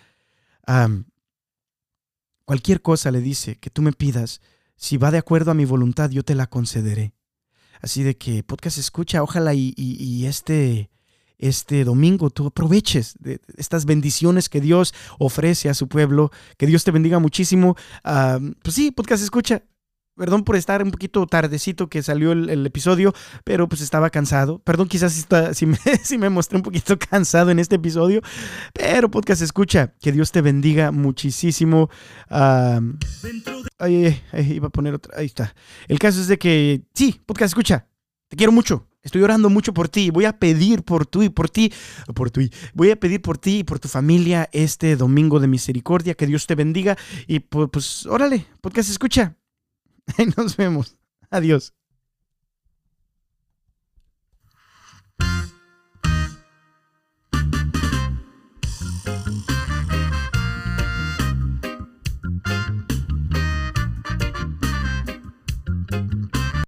cualquier 2.45 2.83
cosa 2.83 3.11
le 3.11 3.21
dice 3.21 3.57
que 3.57 3.71
tú 3.71 3.83
me 3.83 3.93
pidas, 3.93 4.41
si 4.77 4.97
va 4.97 5.11
de 5.11 5.19
acuerdo 5.19 5.51
a 5.51 5.55
mi 5.55 5.65
voluntad, 5.65 6.11
yo 6.11 6.23
te 6.23 6.35
la 6.35 6.47
concederé. 6.47 7.15
Así 7.81 8.03
de 8.03 8.17
que 8.17 8.43
podcast 8.43 8.79
escucha, 8.79 9.23
ojalá 9.23 9.55
y 9.55 10.27
este 10.27 10.91
este 11.41 11.85
domingo 11.85 12.31
tú 12.31 12.47
aproveches 12.47 13.15
de 13.19 13.41
estas 13.57 13.87
bendiciones 13.87 14.49
que 14.49 14.61
Dios 14.61 14.95
ofrece 15.19 15.69
a 15.69 15.75
su 15.75 15.89
pueblo. 15.89 16.31
Que 16.57 16.67
Dios 16.67 16.85
te 16.85 16.91
bendiga 16.91 17.19
muchísimo. 17.19 17.77
pues 18.03 18.75
sí, 18.75 18.91
podcast 18.91 19.23
escucha. 19.23 19.63
Perdón 20.17 20.45
por 20.45 20.57
estar 20.57 20.83
un 20.83 20.91
poquito 20.91 21.27
tardecito 21.27 21.89
que 21.89 22.03
salió 22.03 22.33
el, 22.33 22.67
episodio, 22.67 23.15
pero 23.43 23.71
pues 23.71 23.81
estaba 23.81 24.11
cansado. 24.11 24.59
Perdón 24.59 24.87
quizás 24.87 25.17
está, 25.17 25.55
si, 25.55 25.65
me, 25.65 25.79
si, 26.03 26.19
mostré 26.19 26.59
un 26.59 26.63
poquito 26.63 26.99
cansado 26.99 27.51
en 27.51 27.59
este 27.59 27.77
episodio, 27.77 28.21
pero 28.75 29.11
podcast 29.11 29.41
escucha. 29.41 29.95
Que 29.99 30.13
Dios 30.13 30.31
te 30.31 30.43
bendiga 30.43 30.91
muchísimo. 30.91 31.89
ay, 33.79 34.21
iba 34.35 34.67
a 34.67 34.71
poner 34.71 34.93
otra. 34.93 35.17
Ahí 35.17 35.25
está. 35.27 35.55
El 35.89 35.99
caso 35.99 36.21
es 36.21 36.29
de 36.29 36.39
que, 36.39 36.83
sí, 36.93 37.19
podcast 37.25 37.53
escucha. 37.53 37.87
Te 38.29 38.37
quiero 38.37 38.53
mucho. 38.53 38.90
Estoy 39.03 39.23
orando 39.23 39.49
mucho 39.49 39.73
por 39.73 39.89
ti. 39.89 40.11
Voy 40.11 40.27
a 40.27 40.39
pedir 40.39 40.83
por 40.83 41.07
tú 41.07 41.23
y 41.23 41.31
por 41.31 41.49
ti, 41.49 41.73
por 42.15 42.31
ti. 42.31 42.51
Voy 42.75 42.91
a 42.91 42.97
pedir 42.97 43.23
por 43.23 43.39
ti 43.39 43.59
y 43.59 43.65
por 43.65 43.79
tu 43.79 43.89
familia 43.89 44.49
este 44.53 44.97
domingo 44.97 45.41
de 45.41 45.49
misericordia. 45.49 46.15
Que 46.15 46.27
Dios 46.27 46.47
te 46.47 46.55
bendiga. 46.55 46.97
Y 47.27 47.41
pues, 47.41 47.69
pues 47.73 48.07
órale, 48.07 48.47
podcast 48.61 48.91
escucha. 48.91 49.37
Ahí 50.19 50.27
nos 50.37 50.57
vemos. 50.57 50.97
Adiós. 51.31 51.75